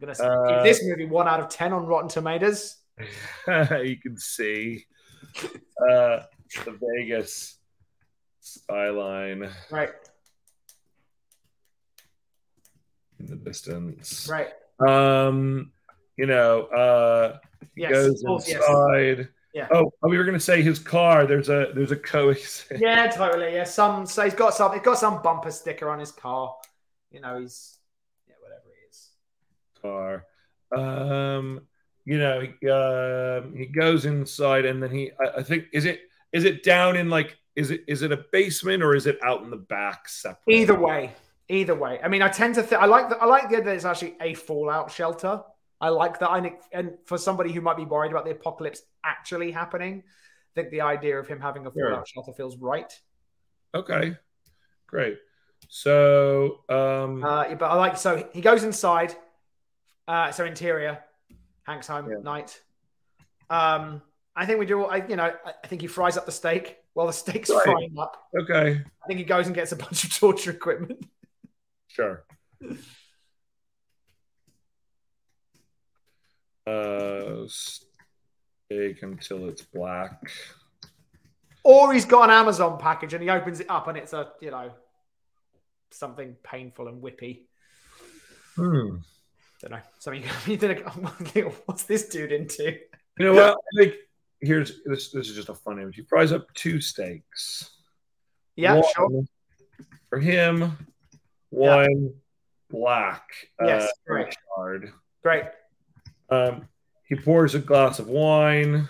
gonna 0.00 0.14
say, 0.14 0.26
uh, 0.26 0.48
give 0.48 0.62
this 0.64 0.84
movie 0.84 1.06
one 1.06 1.28
out 1.28 1.38
of 1.38 1.48
ten 1.48 1.72
on 1.72 1.86
Rotten 1.86 2.08
Tomatoes. 2.08 2.78
you 3.46 3.96
can 4.02 4.16
see 4.18 4.84
uh, 5.88 6.22
the 6.64 6.78
Vegas 6.98 7.58
skyline 8.40 9.48
Right. 9.70 9.90
in 13.20 13.26
the 13.26 13.36
distance. 13.36 14.28
Right. 14.28 14.48
Um, 14.84 15.70
you 16.16 16.26
know, 16.26 16.62
uh, 16.64 17.38
he 17.76 17.82
Yes. 17.82 17.92
goes 17.92 18.22
course, 18.22 18.48
yes. 18.48 18.62
Yeah. 19.52 19.66
Oh, 19.72 19.92
oh, 20.02 20.08
we 20.08 20.16
were 20.16 20.24
gonna 20.24 20.38
say 20.38 20.62
his 20.62 20.78
car. 20.78 21.26
There's 21.26 21.48
a 21.48 21.72
there's 21.74 21.90
a 21.90 21.96
coexist 21.96 22.66
Yeah, 22.78 23.08
totally. 23.08 23.54
Yeah, 23.54 23.64
some 23.64 24.06
so 24.06 24.22
he's 24.22 24.34
got 24.34 24.54
some 24.54 24.72
he's 24.72 24.82
got 24.82 24.98
some 24.98 25.22
bumper 25.22 25.50
sticker 25.50 25.90
on 25.90 25.98
his 25.98 26.12
car. 26.12 26.54
You 27.10 27.20
know, 27.20 27.40
he's 27.40 27.78
yeah, 28.28 28.34
whatever 28.40 28.62
he 28.68 28.88
is. 28.88 29.08
car. 29.82 30.26
Um, 30.72 31.62
you 32.04 32.18
know, 32.18 32.40
he, 32.40 32.68
um 32.68 33.56
he 33.56 33.66
goes 33.66 34.04
inside 34.04 34.64
and 34.64 34.82
then 34.82 34.90
he. 34.90 35.10
I, 35.20 35.38
I 35.38 35.42
think 35.42 35.66
is 35.72 35.84
it 35.84 36.00
is 36.32 36.44
it 36.44 36.62
down 36.62 36.96
in 36.96 37.10
like 37.10 37.36
is 37.56 37.70
it 37.72 37.84
is 37.88 38.02
it 38.02 38.12
a 38.12 38.24
basement 38.32 38.82
or 38.82 38.94
is 38.94 39.06
it 39.06 39.18
out 39.24 39.42
in 39.42 39.50
the 39.50 39.56
back 39.56 40.08
separate? 40.08 40.54
Either 40.54 40.78
way, 40.78 41.10
either 41.48 41.74
way. 41.74 41.98
I 42.02 42.08
mean, 42.08 42.22
I 42.22 42.28
tend 42.28 42.54
to 42.54 42.62
think 42.62 42.80
I 42.80 42.86
like 42.86 43.08
the 43.08 43.18
I 43.18 43.26
like 43.26 43.50
the 43.50 43.56
idea 43.56 43.64
that 43.64 43.74
it's 43.74 43.84
actually 43.84 44.14
a 44.20 44.34
fallout 44.34 44.92
shelter. 44.92 45.42
I 45.80 45.88
like 45.88 46.18
that. 46.20 46.30
I 46.30 46.40
think, 46.40 46.60
and 46.72 46.92
for 47.06 47.16
somebody 47.18 47.52
who 47.52 47.60
might 47.60 47.76
be 47.76 47.84
worried 47.84 48.10
about 48.12 48.24
the 48.24 48.32
apocalypse 48.32 48.82
actually 49.04 49.50
happening, 49.50 50.02
I 50.04 50.60
think 50.60 50.70
the 50.70 50.82
idea 50.82 51.18
of 51.18 51.26
him 51.26 51.40
having 51.40 51.66
a 51.66 51.72
Sure. 51.72 51.90
fallout 51.90 52.08
shelter 52.08 52.32
feels 52.32 52.56
right. 52.58 52.92
Okay, 53.74 54.16
great. 54.86 55.18
So, 55.68 56.64
um, 56.68 57.22
Uh, 57.24 57.44
yeah, 57.48 57.54
but 57.54 57.70
I 57.70 57.74
like 57.76 57.96
so 57.96 58.28
he 58.32 58.40
goes 58.40 58.64
inside. 58.64 59.14
Uh, 60.08 60.32
so 60.32 60.44
interior, 60.44 60.98
Hank's 61.62 61.86
home 61.86 62.10
Yeah. 62.10 62.18
night. 62.22 62.60
Um, 63.48 64.02
I 64.34 64.46
think 64.46 64.58
we 64.58 64.66
do. 64.66 64.84
I 64.84 65.06
you 65.06 65.16
know 65.16 65.32
I 65.44 65.66
think 65.66 65.82
he 65.82 65.86
fries 65.86 66.16
up 66.16 66.26
the 66.26 66.32
steak 66.32 66.78
while 66.94 67.06
the 67.06 67.12
steak's 67.12 67.48
Right. 67.50 67.62
frying 67.64 67.94
up. 67.98 68.16
okay, 68.40 68.82
I 69.02 69.06
think 69.06 69.18
he 69.18 69.24
goes 69.24 69.46
and 69.46 69.54
gets 69.54 69.72
a 69.72 69.76
bunch 69.76 70.02
of 70.04 70.12
torture 70.18 70.50
equipment. 70.50 71.06
sure. 71.86 72.24
Uh, 76.70 77.46
steak 77.46 79.02
until 79.02 79.48
it's 79.48 79.62
black. 79.62 80.30
Or 81.62 81.92
he's 81.92 82.04
got 82.04 82.24
an 82.24 82.30
Amazon 82.30 82.78
package 82.78 83.14
and 83.14 83.22
he 83.22 83.28
opens 83.28 83.60
it 83.60 83.68
up 83.68 83.88
and 83.88 83.98
it's 83.98 84.12
a, 84.12 84.28
you 84.40 84.50
know, 84.50 84.70
something 85.90 86.36
painful 86.42 86.88
and 86.88 87.02
whippy. 87.02 87.42
Hmm. 88.56 88.96
Don't 89.60 89.72
know. 89.72 89.80
Something 89.98 90.22
you 90.46 90.56
think, 90.56 91.54
what's 91.66 91.84
this 91.84 92.08
dude 92.08 92.32
into? 92.32 92.76
You 93.18 93.26
know 93.26 93.34
what? 93.34 93.56
I 93.56 93.82
think 93.82 93.94
here's 94.40 94.80
this. 94.86 95.10
This 95.10 95.28
is 95.28 95.36
just 95.36 95.48
a 95.48 95.54
fun 95.54 95.78
image. 95.78 95.96
He 95.96 96.02
fries 96.02 96.32
up 96.32 96.52
two 96.54 96.80
steaks. 96.80 97.70
Yeah, 98.56 98.74
One 98.74 98.84
sure. 98.94 99.24
For 100.08 100.18
him, 100.18 100.76
one 101.50 102.14
black. 102.70 103.24
Yes, 103.62 103.84
uh, 103.84 103.88
great. 104.06 104.36
Great. 105.22 105.44
Um, 106.30 106.68
he 107.08 107.16
pours 107.16 107.54
a 107.54 107.58
glass 107.58 107.98
of 107.98 108.08
wine. 108.08 108.86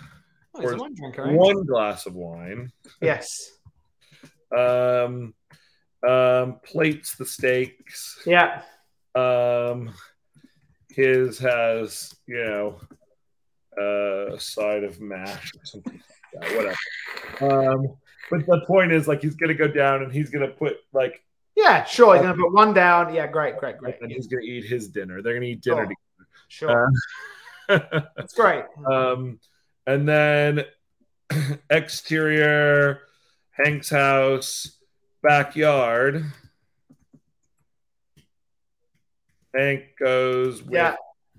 Oh, 0.53 0.61
he's 0.61 0.71
a 0.71 0.73
Or 0.75 0.77
wine 0.77 0.95
drinker, 0.95 1.27
eh? 1.27 1.33
One 1.33 1.65
glass 1.65 2.05
of 2.05 2.15
wine. 2.15 2.71
Yes. 3.01 3.51
Um, 4.53 5.33
um, 6.05 6.59
plates 6.61 7.15
the 7.15 7.25
steaks. 7.25 8.21
Yeah. 8.25 8.63
Um, 9.15 9.93
his 10.89 11.39
has 11.39 12.13
you 12.27 12.43
know 12.43 12.81
uh, 13.79 14.33
a 14.35 14.39
side 14.41 14.83
of 14.83 14.99
mash 14.99 15.53
or 15.55 15.63
something. 15.63 16.01
like 16.35 16.49
that, 16.49 16.75
whatever. 17.39 17.71
Um, 17.71 17.95
but 18.29 18.45
the 18.45 18.65
point 18.67 18.91
is, 18.91 19.07
like, 19.07 19.21
he's 19.21 19.35
gonna 19.35 19.53
go 19.53 19.69
down 19.69 20.03
and 20.03 20.11
he's 20.11 20.29
gonna 20.29 20.49
put 20.49 20.77
like, 20.91 21.23
Yeah, 21.55 21.85
sure. 21.85 22.15
He's 22.15 22.23
gonna 22.23 22.35
put 22.35 22.53
one 22.53 22.73
down. 22.73 23.13
Yeah, 23.13 23.27
great, 23.27 23.57
great, 23.57 23.77
great. 23.77 24.01
and 24.01 24.11
he's 24.11 24.27
gonna 24.27 24.43
eat 24.43 24.65
his 24.65 24.89
dinner. 24.89 25.21
They're 25.21 25.33
gonna 25.35 25.45
eat 25.45 25.61
dinner 25.61 25.85
Sure. 25.85 25.93
Sure. 26.51 26.91
together. 27.69 28.09
That's 28.17 28.33
great. 28.33 28.65
um, 28.85 29.39
and 29.87 30.07
then 30.07 30.65
exterior, 31.69 32.99
Hank's 33.51 33.89
house, 33.89 34.77
backyard. 35.23 36.25
Hank 39.55 39.83
goes 39.97 40.61
with 40.61 40.73
Yeah. 40.73 40.95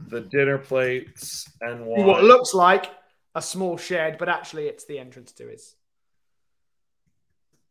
the 0.09 0.21
dinner 0.23 0.57
plates 0.59 1.47
and 1.61 1.85
What 1.87 2.25
looks 2.25 2.55
like 2.55 2.87
a 3.35 3.43
small 3.43 3.77
shed, 3.77 4.17
but 4.19 4.29
actually 4.31 4.67
it's 4.69 4.85
the 4.87 4.99
entrance 4.99 5.33
to 5.33 5.49
his. 5.49 5.77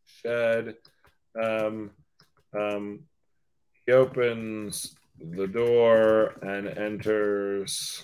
shed. 0.06 0.76
Um, 1.42 1.92
um, 2.54 3.00
he 3.86 3.92
opens 3.94 4.96
the 5.32 5.48
door 5.48 6.34
and 6.42 6.68
enters. 6.68 8.04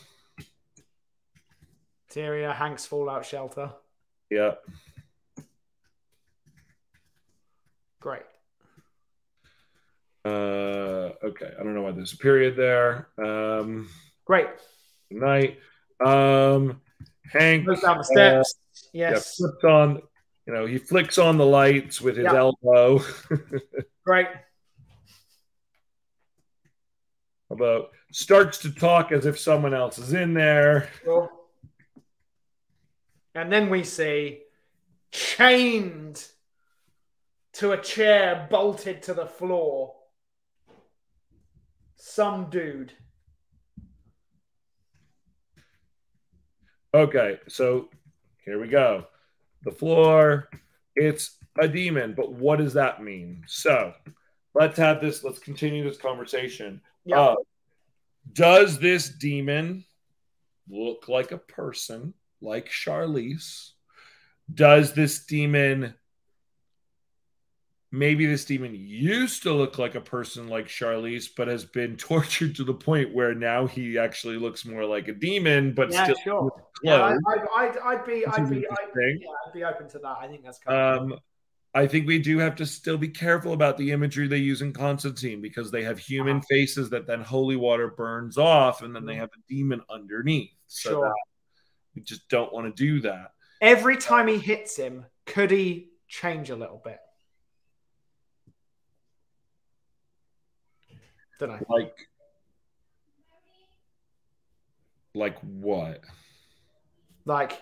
Interior, 2.10 2.52
Hank's 2.54 2.86
fallout 2.86 3.26
shelter. 3.26 3.72
Yep. 4.30 4.64
Great. 8.00 8.22
Uh, 10.26 10.30
okay. 11.24 11.52
I 11.60 11.64
don't 11.64 11.74
know 11.74 11.82
why 11.84 11.92
there's 11.92 12.14
a 12.14 12.18
period 12.18 12.56
there. 12.56 13.08
Um, 13.18 13.90
Great. 14.26 14.48
good 15.12 15.22
night. 15.22 15.60
Um, 16.06 16.82
Hank 17.32 17.66
Goes 17.66 17.82
down 17.82 17.98
the 17.98 18.04
steps. 18.04 18.56
yeah, 18.94 19.12
yes. 19.12 19.36
flips 19.38 19.64
on. 19.64 20.02
You 20.46 20.54
know, 20.54 20.66
he 20.66 20.78
flicks 20.78 21.18
on 21.18 21.38
the 21.38 21.46
lights 21.46 22.00
with 22.02 22.16
his 22.18 22.26
Yeah. 22.26 22.36
elbow. 22.38 23.02
Great. 24.06 24.28
About 27.50 27.92
starts 28.12 28.58
to 28.60 28.72
talk 28.72 29.12
as 29.12 29.26
if 29.26 29.40
someone 29.40 29.74
else 29.74 29.98
is 29.98 30.14
in 30.14 30.34
there. 30.34 30.90
And 33.36 33.52
then 33.52 33.70
we 33.70 33.84
see 33.84 34.42
chained 35.12 36.26
to 37.54 37.72
a 37.72 37.82
chair, 37.82 38.48
bolted 38.50 39.02
to 39.04 39.14
the 39.14 39.26
floor, 39.26 39.96
some 41.96 42.50
dude. 42.50 42.94
Okay, 46.94 47.40
so 47.48 47.90
here 48.46 48.60
we 48.60 48.68
go. 48.68 49.06
The 49.64 49.72
floor, 49.72 50.50
it's 50.96 51.38
a 51.60 51.68
demon, 51.68 52.14
but 52.16 52.32
what 52.32 52.60
does 52.60 52.74
that 52.74 53.04
mean? 53.04 53.44
So 53.48 53.94
let's 54.54 54.78
have 54.78 55.02
this, 55.02 55.24
let's 55.24 55.40
continue 55.40 55.84
this 55.84 55.98
conversation. 55.98 56.82
Yeah. 57.08 57.20
Uh, 57.20 57.36
does 58.34 58.80
this 58.80 59.10
demon 59.10 59.86
look 60.70 61.08
like 61.08 61.32
a 61.32 61.38
person 61.38 62.14
like 62.42 62.70
Charlize? 62.70 63.72
Does 64.54 64.94
this 64.94 65.26
demon 65.26 65.96
maybe 67.92 68.26
this 68.26 68.44
demon 68.44 68.76
used 68.76 69.44
to 69.44 69.54
look 69.54 69.78
like 69.78 69.96
a 69.96 70.02
person 70.02 70.48
like 70.48 70.68
Charlize, 70.68 71.28
but 71.36 71.48
has 71.48 71.64
been 71.66 71.96
tortured 71.98 72.56
to 72.56 72.64
the 72.64 72.74
point 72.74 73.14
where 73.14 73.34
now 73.34 73.66
he 73.66 73.98
actually 73.98 74.38
looks 74.38 74.66
more 74.66 74.86
like 74.86 75.08
a 75.08 75.14
demon, 75.14 75.74
but 75.74 75.92
Yeah, 75.92 76.04
still 76.04 76.16
sure. 76.24 76.64
Yeah, 76.84 77.02
I, 77.02 77.10
clothes? 77.12 77.48
I, 77.56 77.62
I'd, 77.62 77.78
I'd 77.78 78.06
be, 78.06 78.26
I'd 78.26 78.50
be, 78.50 78.58
I'd, 78.58 79.20
yeah, 79.20 79.28
I'd 79.46 79.54
be 79.54 79.64
open 79.64 79.88
to 79.90 80.00
that. 80.00 80.18
I 80.20 80.28
think 80.28 80.44
that's 80.44 80.60
kind 80.60 80.78
of 80.78 81.12
Um, 81.12 81.20
I 81.74 81.86
think 81.86 82.08
we 82.08 82.18
do 82.20 82.40
have 82.40 82.56
to 82.56 82.66
still 82.66 82.98
be 82.98 83.10
careful 83.10 83.54
about 83.54 83.78
the 83.78 83.92
imagery 83.92 84.28
they 84.28 84.38
use 84.38 84.62
in 84.62 84.74
Constantine 84.74 85.42
because 85.42 85.70
they 85.70 85.84
have 85.84 86.00
human 86.00 86.42
faces 86.42 86.90
that 86.90 87.06
then 87.06 87.22
holy 87.22 87.56
water 87.56 87.90
burns 87.90 88.38
off, 88.38 88.82
and 88.82 88.96
then 88.96 89.06
they 89.06 89.14
mm. 89.16 89.20
have 89.20 89.30
a 89.30 89.42
demon 89.48 89.82
underneath. 89.90 90.52
So 90.68 90.90
Sure. 90.90 91.14
we 91.96 92.02
just 92.02 92.28
don't 92.30 92.52
want 92.52 92.74
to 92.76 92.84
do 92.84 93.02
that. 93.02 93.32
every 93.62 93.98
time 93.98 94.28
he 94.28 94.38
hits 94.38 94.76
him, 94.76 95.06
could 95.26 95.52
he 95.52 95.90
change 96.08 96.50
a 96.50 96.56
little 96.56 96.82
bit? 96.84 97.00
Don't 101.40 101.50
know. 101.50 101.60
Like, 101.70 101.96
like 105.14 105.40
what? 105.42 106.02
Like, 107.26 107.62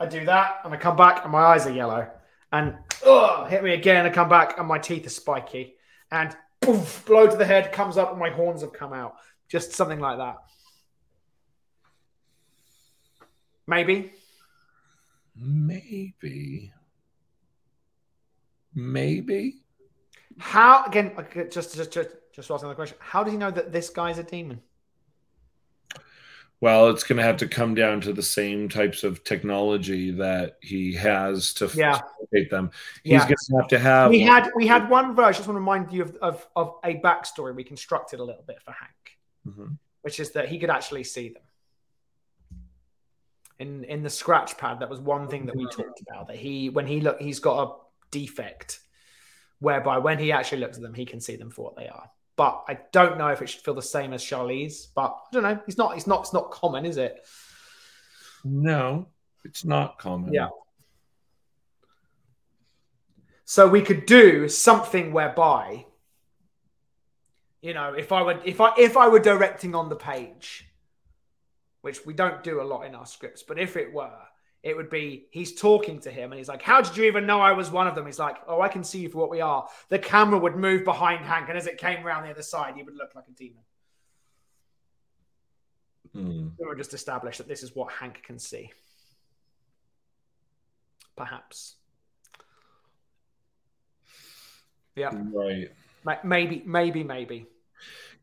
I 0.00 0.06
do 0.06 0.24
that 0.24 0.60
and 0.64 0.74
I 0.74 0.76
come 0.76 0.96
back 0.96 1.22
and 1.22 1.32
my 1.32 1.40
eyes 1.40 1.66
are 1.66 1.72
yellow. 1.72 2.08
And 2.52 2.76
ugh, 3.04 3.48
hit 3.48 3.64
me 3.64 3.74
again. 3.74 4.06
I 4.06 4.10
come 4.10 4.28
back 4.28 4.58
and 4.58 4.68
my 4.68 4.78
teeth 4.78 5.06
are 5.06 5.10
spiky. 5.10 5.76
And 6.10 6.36
poof, 6.60 7.04
blow 7.06 7.26
to 7.28 7.36
the 7.36 7.44
head 7.44 7.72
comes 7.72 7.96
up 7.96 8.10
and 8.10 8.18
my 8.18 8.30
horns 8.30 8.62
have 8.62 8.72
come 8.72 8.92
out. 8.92 9.16
Just 9.48 9.72
something 9.72 10.00
like 10.00 10.18
that. 10.18 10.36
Maybe. 13.66 14.12
Maybe. 15.34 16.72
Maybe. 18.74 19.56
How 20.38 20.84
again? 20.84 21.12
Just 21.50 21.74
just 21.74 21.92
just 21.92 22.10
just 22.32 22.50
asking 22.50 22.68
the 22.68 22.74
question. 22.74 22.98
How 23.00 23.24
does 23.24 23.32
he 23.32 23.38
know 23.38 23.50
that 23.50 23.72
this 23.72 23.88
guy's 23.90 24.18
a 24.18 24.22
demon? 24.22 24.60
Well, 26.60 26.88
it's 26.88 27.04
going 27.04 27.18
to 27.18 27.22
have 27.22 27.36
to 27.38 27.48
come 27.48 27.74
down 27.74 28.00
to 28.02 28.12
the 28.14 28.22
same 28.22 28.68
types 28.68 29.04
of 29.04 29.22
technology 29.24 30.10
that 30.12 30.56
he 30.62 30.94
has 30.94 31.52
to 31.54 31.66
Yeah. 31.74 31.98
facilitate 31.98 32.50
them. 32.50 32.70
He's 33.04 33.12
Yeah. 33.12 33.18
going 33.26 33.36
to 33.36 33.56
have 33.56 33.68
to 33.68 33.78
have. 33.78 34.10
We 34.10 34.20
had 34.20 34.50
we 34.56 34.66
had 34.66 34.88
one 34.88 35.14
version. 35.14 35.26
I 35.28 35.32
just 35.32 35.48
want 35.48 35.56
to 35.56 35.60
remind 35.60 35.92
you 35.92 36.02
of, 36.02 36.16
of, 36.16 36.46
of 36.56 36.74
a 36.82 36.94
backstory 37.00 37.54
we 37.54 37.62
constructed 37.64 38.20
a 38.20 38.24
little 38.24 38.42
bit 38.42 38.62
for 38.62 38.72
Hank, 38.72 39.18
Mhm. 39.46 39.78
which 40.00 40.18
is 40.18 40.30
that 40.32 40.48
he 40.48 40.58
could 40.58 40.70
actually 40.70 41.04
see 41.04 41.28
them. 41.28 41.42
In 43.58 43.84
in 43.84 44.02
the 44.02 44.10
scratch 44.10 44.56
pad, 44.56 44.80
that 44.80 44.88
was 44.88 45.00
one 45.00 45.28
thing 45.28 45.46
that 45.46 45.56
we 45.56 45.66
talked 45.66 46.00
about. 46.08 46.28
That 46.28 46.36
he 46.36 46.70
when 46.70 46.86
he 46.86 47.00
look 47.00 47.20
he's 47.20 47.38
got 47.38 47.68
a 47.68 47.74
defect 48.10 48.80
whereby 49.60 49.98
when 49.98 50.18
he 50.18 50.32
actually 50.32 50.58
looks 50.60 50.76
at 50.78 50.82
them, 50.82 50.94
he 50.94 51.04
can 51.06 51.20
see 51.20 51.36
them 51.36 51.50
for 51.50 51.64
what 51.66 51.76
they 51.76 51.88
are. 51.88 52.10
But 52.36 52.64
I 52.68 52.78
don't 52.92 53.16
know 53.16 53.28
if 53.28 53.40
it 53.40 53.48
should 53.48 53.62
feel 53.62 53.74
the 53.74 53.82
same 53.82 54.12
as 54.12 54.22
Charlize. 54.22 54.88
But 54.94 55.16
I 55.26 55.32
don't 55.32 55.42
know. 55.42 55.58
He's 55.64 55.78
not. 55.78 55.96
It's 55.96 56.06
not. 56.06 56.20
It's 56.20 56.32
not 56.32 56.50
common, 56.50 56.84
is 56.84 56.98
it? 56.98 57.24
No, 58.44 59.08
it's 59.44 59.64
not 59.64 59.98
common. 59.98 60.32
Yeah. 60.32 60.48
So 63.44 63.68
we 63.68 63.80
could 63.80 64.06
do 64.06 64.48
something 64.48 65.12
whereby, 65.12 65.86
you 67.62 67.74
know, 67.74 67.94
if 67.94 68.12
I 68.12 68.22
were 68.22 68.40
if 68.44 68.60
I, 68.60 68.72
if 68.76 68.96
I 68.96 69.08
were 69.08 69.20
directing 69.20 69.74
on 69.74 69.88
the 69.88 69.96
page, 69.96 70.68
which 71.80 72.04
we 72.04 72.12
don't 72.12 72.42
do 72.42 72.60
a 72.60 72.64
lot 72.64 72.82
in 72.82 72.94
our 72.94 73.06
scripts, 73.06 73.42
but 73.44 73.58
if 73.58 73.76
it 73.76 73.92
were, 73.92 74.18
it 74.66 74.76
would 74.76 74.90
be 74.90 75.26
he's 75.30 75.54
talking 75.54 76.00
to 76.00 76.10
him 76.10 76.32
and 76.32 76.38
he's 76.38 76.48
like, 76.48 76.60
"How 76.60 76.80
did 76.80 76.96
you 76.96 77.04
even 77.04 77.24
know 77.24 77.40
I 77.40 77.52
was 77.52 77.70
one 77.70 77.86
of 77.86 77.94
them?" 77.94 78.04
He's 78.04 78.18
like, 78.18 78.36
"Oh, 78.48 78.60
I 78.60 78.68
can 78.68 78.82
see 78.82 78.98
you 78.98 79.08
for 79.08 79.18
what 79.18 79.30
we 79.30 79.40
are." 79.40 79.68
The 79.90 79.98
camera 79.98 80.40
would 80.40 80.56
move 80.56 80.84
behind 80.84 81.24
Hank, 81.24 81.48
and 81.48 81.56
as 81.56 81.68
it 81.68 81.78
came 81.78 82.04
around 82.04 82.24
the 82.24 82.30
other 82.30 82.42
side, 82.42 82.74
he 82.74 82.82
would 82.82 82.96
look 82.96 83.14
like 83.14 83.28
a 83.28 83.30
demon. 83.30 83.62
Hmm. 86.12 86.48
We 86.58 86.66
would 86.66 86.78
just 86.78 86.94
establish 86.94 87.38
that 87.38 87.46
this 87.46 87.62
is 87.62 87.76
what 87.76 87.92
Hank 87.92 88.24
can 88.24 88.40
see. 88.40 88.72
Perhaps. 91.14 91.76
Yeah. 94.96 95.10
Right. 95.32 95.70
Maybe, 96.24 96.62
maybe, 96.66 97.04
maybe. 97.04 97.46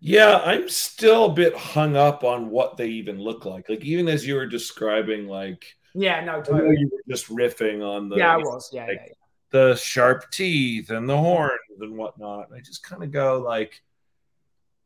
Yeah, 0.01 0.41
I'm 0.43 0.67
still 0.67 1.25
a 1.25 1.33
bit 1.33 1.55
hung 1.55 1.95
up 1.95 2.25
on 2.25 2.49
what 2.49 2.75
they 2.75 2.87
even 2.87 3.17
look 3.17 3.45
like. 3.45 3.69
Like 3.69 3.85
even 3.85 4.09
as 4.09 4.27
you 4.27 4.35
were 4.35 4.45
describing, 4.45 5.27
like 5.27 5.75
Yeah, 5.93 6.23
no, 6.23 6.43
I 6.51 6.57
know 6.57 6.71
you 6.71 6.89
were 6.91 7.03
just 7.07 7.27
riffing 7.29 7.83
on 7.87 8.09
the 8.09 8.17
Yeah, 8.17 8.33
I 8.33 8.37
was. 8.37 8.69
Yeah, 8.73 8.85
like, 8.85 8.95
yeah, 8.95 9.05
yeah. 9.07 9.13
the 9.51 9.75
sharp 9.75 10.31
teeth 10.31 10.89
and 10.89 11.07
the 11.07 11.17
horns 11.17 11.59
and 11.79 11.95
whatnot. 11.95 12.49
I 12.55 12.59
just 12.59 12.83
kind 12.83 13.03
of 13.03 13.11
go 13.11 13.39
like, 13.39 13.81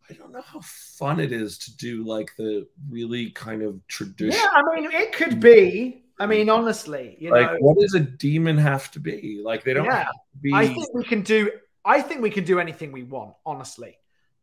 I 0.10 0.14
don't 0.14 0.32
know 0.32 0.41
how 0.41 0.60
fun 0.62 1.20
it 1.20 1.32
is 1.32 1.58
to 1.60 1.78
do 1.78 2.03
like 2.03 2.32
the 2.38 2.68
really 2.89 3.30
kind 3.32 3.62
of 3.62 3.86
traditional. 3.88 4.41
Yeah, 4.41 4.49
I 4.53 4.76
mean, 4.76 4.91
it 4.91 5.14
could 5.14 5.39
be. 5.39 6.03
I 6.20 6.26
mean, 6.26 6.49
honestly, 6.49 7.16
you 7.20 7.32
like, 7.32 7.51
know, 7.51 7.58
what 7.60 7.78
does 7.80 7.93
a 7.93 7.99
demon 7.99 8.58
have 8.58 8.89
to 8.91 8.99
be? 8.99 9.39
Like, 9.43 9.64
they 9.64 9.74
don't 9.74 9.86
Yeah. 9.86 9.97
have 9.97 10.08
to 10.08 10.38
be. 10.41 10.51
I 10.53 10.68
think 10.68 10.93
we 10.93 11.03
can 11.03 11.22
do. 11.22 11.51
I 11.86 12.01
think 12.01 12.22
we 12.22 12.30
can 12.32 12.43
do 12.43 12.60
anything 12.60 12.91
we 12.91 13.03
want. 13.03 13.36
Honestly, 13.45 13.97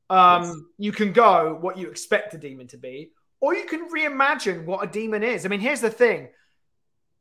um, 0.08 0.44
Yes. 0.44 0.54
you 0.78 0.92
can 0.92 1.12
go 1.12 1.58
what 1.60 1.76
you 1.76 1.88
expect 1.90 2.32
a 2.34 2.38
demon 2.38 2.68
to 2.68 2.78
be, 2.78 3.12
or 3.40 3.54
you 3.54 3.64
can 3.64 3.90
reimagine 3.90 4.64
what 4.64 4.84
a 4.84 4.86
demon 4.86 5.22
is. 5.22 5.44
I 5.44 5.48
mean, 5.48 5.60
here's 5.60 5.80
the 5.80 5.90
thing: 5.90 6.28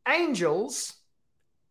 angels 0.07 0.93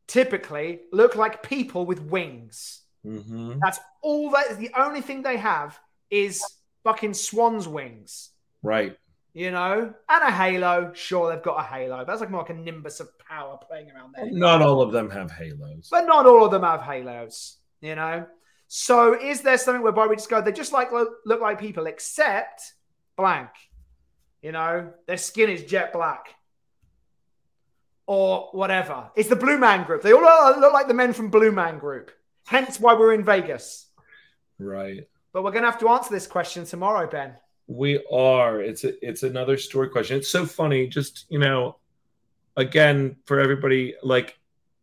typically 0.06 0.80
look 0.92 1.16
like 1.16 1.42
people 1.42 1.86
with 1.86 2.00
wings. 2.00 2.82
Mhm. 3.04 3.58
That's 3.62 3.78
all. 4.02 4.30
That 4.30 4.58
the 4.58 4.70
only 4.76 5.00
thing 5.00 5.22
they 5.22 5.36
have 5.36 5.78
is 6.10 6.42
fucking 6.84 7.14
swan's 7.14 7.66
wings. 7.68 8.30
right. 8.62 8.96
You 9.34 9.50
know, 9.50 9.94
and 10.10 10.22
a 10.22 10.30
halo. 10.30 10.92
Sure, 10.92 11.30
they've 11.32 11.42
got 11.42 11.58
a 11.58 11.62
halo. 11.62 12.04
That's 12.04 12.20
like 12.20 12.28
more 12.30 12.42
like 12.42 12.50
a 12.50 12.54
nimbus 12.54 13.00
of 13.00 13.18
power 13.18 13.58
playing 13.66 13.90
around 13.90 14.14
there. 14.14 14.30
Not 14.30 14.60
all 14.60 14.82
of 14.82 14.92
them 14.92 15.08
have 15.08 15.30
halos. 15.30 15.88
but 15.90 16.04
not 16.04 16.26
all 16.26 16.44
of 16.44 16.50
them 16.50 16.62
have 16.62 16.82
halos, 16.82 17.56
you 17.80 17.94
know. 17.94 18.26
So 18.68 19.18
is 19.18 19.40
there 19.40 19.56
something 19.56 19.82
whereby 19.82 20.06
we 20.06 20.16
just 20.16 20.28
go, 20.28 20.42
they 20.42 20.52
just 20.52 20.74
like 20.74 20.92
look, 20.92 21.08
look 21.24 21.40
like 21.40 21.58
people, 21.58 21.86
except 21.86 22.74
blank, 23.16 23.48
you 24.42 24.52
know, 24.52 24.92
their 25.06 25.16
skin 25.16 25.48
is 25.48 25.64
jet 25.64 25.94
black 25.94 26.34
or 28.06 28.48
whatever. 28.52 29.10
It's 29.16 29.28
the 29.28 29.36
Blue 29.36 29.58
Man 29.58 29.84
Group. 29.84 30.02
They 30.02 30.12
all 30.12 30.20
look, 30.60 30.72
like 30.72 30.88
the 30.88 30.94
men 30.94 31.12
from 31.12 31.30
Blue 31.30 31.52
Man 31.52 31.78
Group. 31.78 32.10
Hence 32.46 32.80
why 32.80 32.94
we're 32.94 33.14
in 33.14 33.24
Vegas. 33.24 33.86
Right. 34.58 35.08
But 35.32 35.44
we're 35.44 35.52
going 35.52 35.64
to 35.64 35.70
have 35.70 35.80
to 35.80 35.88
answer 35.88 36.10
this 36.10 36.26
question 36.26 36.64
tomorrow, 36.64 37.08
Ben. 37.08 37.34
We 37.68 38.04
are. 38.12 38.60
It's 38.60 38.84
a, 38.84 39.08
it's 39.08 39.22
another 39.22 39.56
story 39.56 39.88
question. 39.88 40.16
It's 40.18 40.28
so 40.28 40.44
funny. 40.44 40.88
Just 40.88 41.26
you 41.28 41.38
know, 41.38 41.76
again 42.56 43.16
for 43.24 43.40
everybody, 43.40 43.94
like 44.02 44.38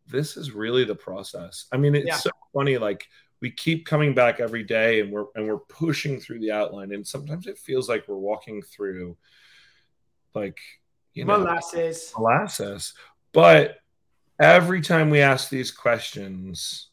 this 0.07 0.38
is 0.38 0.51
really 0.51 0.86
the 0.86 0.95
process. 0.95 1.65
I 1.72 1.78
mean, 1.78 1.93
it's 1.93 2.07
Yeah. 2.07 2.15
so 2.15 2.32
funny. 2.53 2.78
Like 2.78 3.07
we 3.41 3.51
keep 3.51 3.86
coming 3.86 4.15
back 4.15 4.39
every 4.39 4.63
day, 4.63 5.01
and 5.01 5.11
we're 5.11 5.26
and 5.36 5.45
we're 5.47 5.59
pushing 5.59 6.20
through 6.20 6.39
the 6.39 6.51
outline, 6.51 6.93
and 6.93 7.05
sometimes 7.05 7.45
it 7.47 7.57
feels 7.57 7.88
like 7.88 8.07
we're 8.07 8.15
walking 8.15 8.61
through, 8.61 9.17
like 10.34 10.59
you 11.14 11.26
know, 11.26 11.38
Molasses. 11.38 12.14
molasses. 12.18 12.93
But 13.34 13.80
every 14.39 14.82
time 14.82 15.10
we 15.10 15.22
ask 15.22 15.49
these 15.49 15.72
questions, 15.72 16.88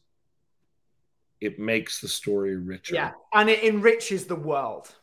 it 1.39 1.59
makes 1.59 2.01
the 2.01 2.07
story 2.07 2.55
richer. 2.55 2.95
Yeah. 2.95 3.11
And 3.33 3.49
it 3.49 3.63
enriches 3.63 4.25
the 4.25 4.35
world. 4.35 4.93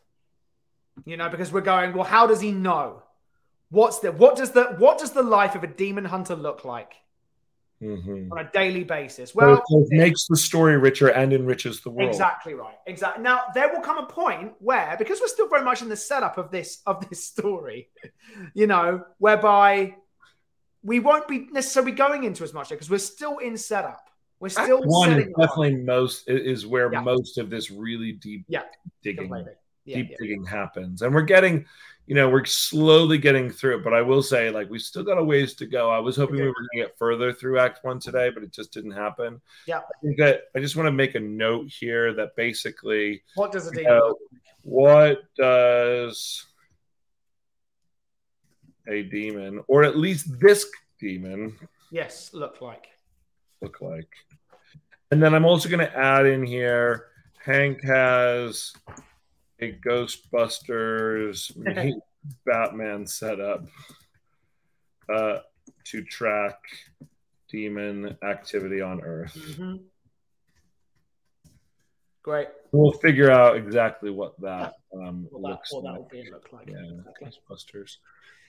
You 1.05 1.17
know, 1.17 1.29
because 1.29 1.51
we're 1.51 1.61
going, 1.61 1.93
well, 1.93 2.05
how 2.05 2.25
does 2.27 2.39
he 2.39 2.51
know? 2.51 3.03
What's 3.69 3.99
the 3.99 4.11
what 4.11 4.37
does 4.37 4.51
the 4.51 4.75
what 4.77 4.97
does 4.99 5.11
the 5.11 5.23
life 5.23 5.55
of 5.55 5.63
a 5.63 5.67
demon 5.67 6.05
hunter 6.05 6.35
look 6.35 6.63
like 6.63 6.93
Mhm. 7.81 8.31
on 8.31 8.39
a 8.39 8.49
daily 8.51 8.83
basis? 8.83 9.31
So 9.31 9.39
Well, 9.39 9.63
it 9.69 9.87
makes 9.91 10.27
the 10.27 10.37
story 10.37 10.77
richer 10.77 11.09
and 11.09 11.33
enriches 11.33 11.81
the 11.81 11.89
world. 11.91 12.09
exactly 12.09 12.53
right. 12.53 12.77
Exactly. 12.87 13.23
Now 13.23 13.43
there 13.53 13.71
will 13.73 13.81
come 13.81 13.97
a 13.97 14.05
point 14.05 14.53
where, 14.59 14.95
because 14.97 15.19
we're 15.21 15.27
still 15.27 15.47
very 15.49 15.63
much 15.63 15.81
in 15.81 15.89
the 15.89 15.95
setup 15.97 16.37
of 16.37 16.51
this 16.51 16.81
of 16.85 17.07
this 17.09 17.23
story, 17.23 17.89
you 18.53 18.67
know, 18.67 19.03
whereby 19.17 19.95
we 20.83 20.99
won't 20.99 21.27
be 21.27 21.47
necessarily 21.51 21.91
going 21.91 22.23
into 22.23 22.43
as 22.43 22.53
much 22.53 22.69
because 22.69 22.89
we're 22.89 22.97
still 22.99 23.39
in 23.39 23.57
setup. 23.57 24.09
We're 24.39 24.47
Act 24.47 24.65
still 24.65 24.81
one 24.83 25.19
is 25.19 25.25
definitely 25.39 25.77
most 25.77 26.29
is 26.29 26.67
where 26.67 26.91
Yeah. 26.91 27.01
most 27.01 27.37
of 27.37 27.49
this 27.49 27.71
really 27.71 28.11
deep 28.13 28.45
Yeah. 28.47 28.63
digging 29.01 29.29
Completely. 29.29 29.53
Yeah, 29.85 29.97
deep 29.97 30.09
yeah. 30.11 30.17
digging 30.19 30.45
happens 30.45 31.01
and 31.01 31.13
we're 31.13 31.21
getting 31.21 31.65
you 32.07 32.13
know 32.15 32.29
we're 32.29 32.45
slowly 32.45 33.17
getting 33.17 33.49
through 33.49 33.77
it 33.77 33.83
but 33.83 33.93
i 33.93 34.01
will 34.01 34.21
say 34.23 34.49
like 34.51 34.69
we 34.69 34.77
still 34.79 35.03
got 35.03 35.17
a 35.17 35.23
ways 35.23 35.53
to 35.55 35.65
go 35.65 35.89
i 35.89 35.97
was 35.99 36.15
hoping 36.15 36.35
we 36.37 36.41
were 36.47 36.53
going 36.53 36.67
to 36.73 36.77
get 36.81 36.97
further 36.97 37.31
through 37.33 37.59
act 37.59 37.83
one 37.83 37.99
today 37.99 38.29
but 38.29 38.43
it 38.43 38.51
just 38.51 38.71
didn't 38.71 38.91
happen 38.91 39.41
Yeah. 39.67 39.79
i 39.79 40.01
think 40.03 40.17
that 40.17 40.41
i 40.55 40.59
just 40.59 40.75
want 40.75 40.87
to 40.87 40.91
make 40.91 41.15
a 41.15 41.19
note 41.19 41.67
here 41.67 42.13
that 42.13 42.35
basically 42.35 43.23
What 43.35 43.51
does 43.51 43.67
a 43.67 43.71
demon 43.71 43.91
know, 43.91 44.15
what 44.63 45.23
does 45.35 46.45
a 48.87 49.03
demon 49.03 49.63
or 49.67 49.83
at 49.83 49.97
least 49.97 50.39
this 50.39 50.65
demon 50.99 51.57
Yes, 51.91 52.31
look 52.33 52.61
like. 52.61 52.87
look 53.61 53.79
like. 53.79 54.09
And 55.11 55.21
then 55.23 55.33
I'm 55.33 55.45
also 55.45 55.69
going 55.69 55.85
to 55.87 55.97
add 55.97 56.25
in 56.25 56.43
here 56.45 57.07
Hank 57.43 57.83
has 57.83 58.73
a 59.59 59.73
Ghostbusters 59.85 61.51
Batman 62.45 63.05
setup 63.07 63.65
uh, 65.13 65.39
to 65.85 66.03
track 66.03 66.57
demon 67.49 68.17
activity 68.23 68.81
on 68.81 69.01
Earth. 69.01 69.35
Mhm. 69.57 69.79
Great. 72.23 72.47
We'll 72.71 72.91
figure 72.91 73.29
out 73.29 73.55
exactly 73.55 74.09
what 74.09 74.39
that 74.41 74.73
um, 74.93 75.27
What 75.29 75.41
that, 75.43 75.47
looks 75.49 75.71
what 75.71 75.83
that 75.83 75.91
like. 75.91 75.99
will 75.99 76.07
be 76.11 76.29
look 76.31 76.47
like. 76.51 76.67
Yeah, 76.67 76.77
Exactly. 76.81 77.27
Ghostbusters. 77.27 77.97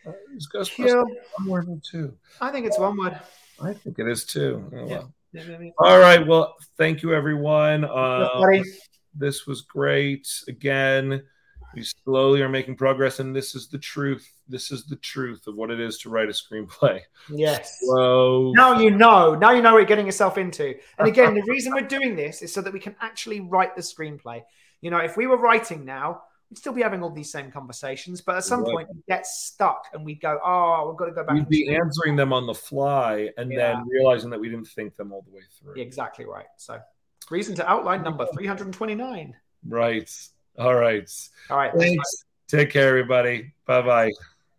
Uh, 0.07 0.13
is 0.35 0.49
Ghostbusters 0.53 0.87
Yeah, 0.87 1.03
one 1.37 1.47
word 1.49 1.69
or 1.69 1.79
two? 1.89 2.17
I 2.41 2.51
think 2.51 2.67
it's 2.67 2.79
one 2.79 2.97
word. 2.97 3.21
I 3.63 3.75
think 3.75 3.99
it 3.99 4.09
is 4.09 4.25
too. 4.25 4.71
Oh, 4.75 4.89
Yeah. 4.89 5.03
All 5.79 5.99
right. 5.99 6.27
Well, 6.27 6.55
thank 6.79 7.03
you, 7.03 7.13
everyone. 7.13 7.85
Uh, 7.85 8.29
Buddy. 8.39 8.63
This 9.17 9.47
was 9.47 9.63
great. 9.63 10.29
Again, 10.49 11.23
we 11.75 11.83
slowly 11.83 12.43
are 12.43 12.49
making 12.49 12.77
progress, 12.77 13.21
and 13.21 13.35
this 13.35 13.55
is 13.55 13.69
the 13.69 13.79
truth. 13.79 14.31
This 14.49 14.71
is 14.71 14.87
the 14.87 14.97
truth 14.97 15.47
of 15.47 15.57
what 15.57 15.71
it 15.71 15.81
is 15.81 15.99
to 15.99 16.11
write 16.11 16.29
a 16.29 16.33
screenplay. 16.33 17.01
Yes. 17.31 17.79
Slow. 17.81 18.53
Now 18.53 18.79
you 18.79 18.91
know. 18.91 19.35
Now 19.35 19.51
you 19.51 19.63
know 19.63 19.73
what 19.73 19.79
you're 19.79 19.87
getting 19.87 20.07
yourself 20.07 20.39
into. 20.39 20.75
And 20.99 21.09
again, 21.09 21.35
the 21.35 21.43
reason 21.49 21.75
we're 21.75 21.81
doing 21.83 22.17
this 22.17 22.43
is 22.43 22.53
so 22.55 22.63
that 22.63 22.73
we 22.73 22.81
can 22.81 22.95
actually 23.01 23.41
write 23.41 23.75
the 23.75 23.83
screenplay. 23.83 24.43
You 24.81 24.91
know, 24.91 24.99
if 24.99 25.17
we 25.17 25.27
were 25.27 25.39
writing 25.39 25.85
now, 25.85 26.23
we'd 26.49 26.59
still 26.59 26.73
be 26.73 26.83
having 26.83 27.03
all 27.03 27.11
these 27.11 27.33
same 27.33 27.51
conversations, 27.51 28.21
but 28.21 28.37
at 28.37 28.45
some 28.45 28.63
Right. 28.63 28.73
point 28.73 28.89
we 28.95 29.03
get 29.09 29.27
stuck 29.27 29.87
and 29.93 30.05
we 30.05 30.15
go, 30.15 30.39
"Oh, 30.45 30.89
we've 30.89 30.97
got 30.97 31.07
to 31.07 31.13
go 31.13 31.25
back." 31.25 31.35
We'd 31.35 31.49
be 31.49 31.67
think." 31.67 31.81
answering 31.81 32.15
them 32.15 32.33
on 32.33 32.47
the 32.47 32.55
fly, 32.55 33.31
and 33.37 33.51
Yeah. 33.51 33.75
then 33.75 33.89
realizing 33.89 34.31
that 34.31 34.39
we 34.39 34.49
didn't 34.49 34.69
think 34.69 34.95
them 34.95 35.13
all 35.13 35.23
the 35.23 35.33
way 35.33 35.43
through. 35.59 35.75
Exactly 35.75 36.25
right. 36.25 36.47
So, 36.57 36.81
reason 37.31 37.55
to 37.57 37.71
outline 37.71 38.03
number 38.03 38.27
329. 38.27 39.35
Right. 39.69 40.29
All 40.59 40.75
right. 40.75 41.11
All 41.51 41.57
right. 41.57 41.73
Thanks. 41.77 42.25
Take 42.49 42.71
care, 42.71 42.89
everybody. 42.89 43.53
Bye 43.67 43.83
bye. 43.83 44.13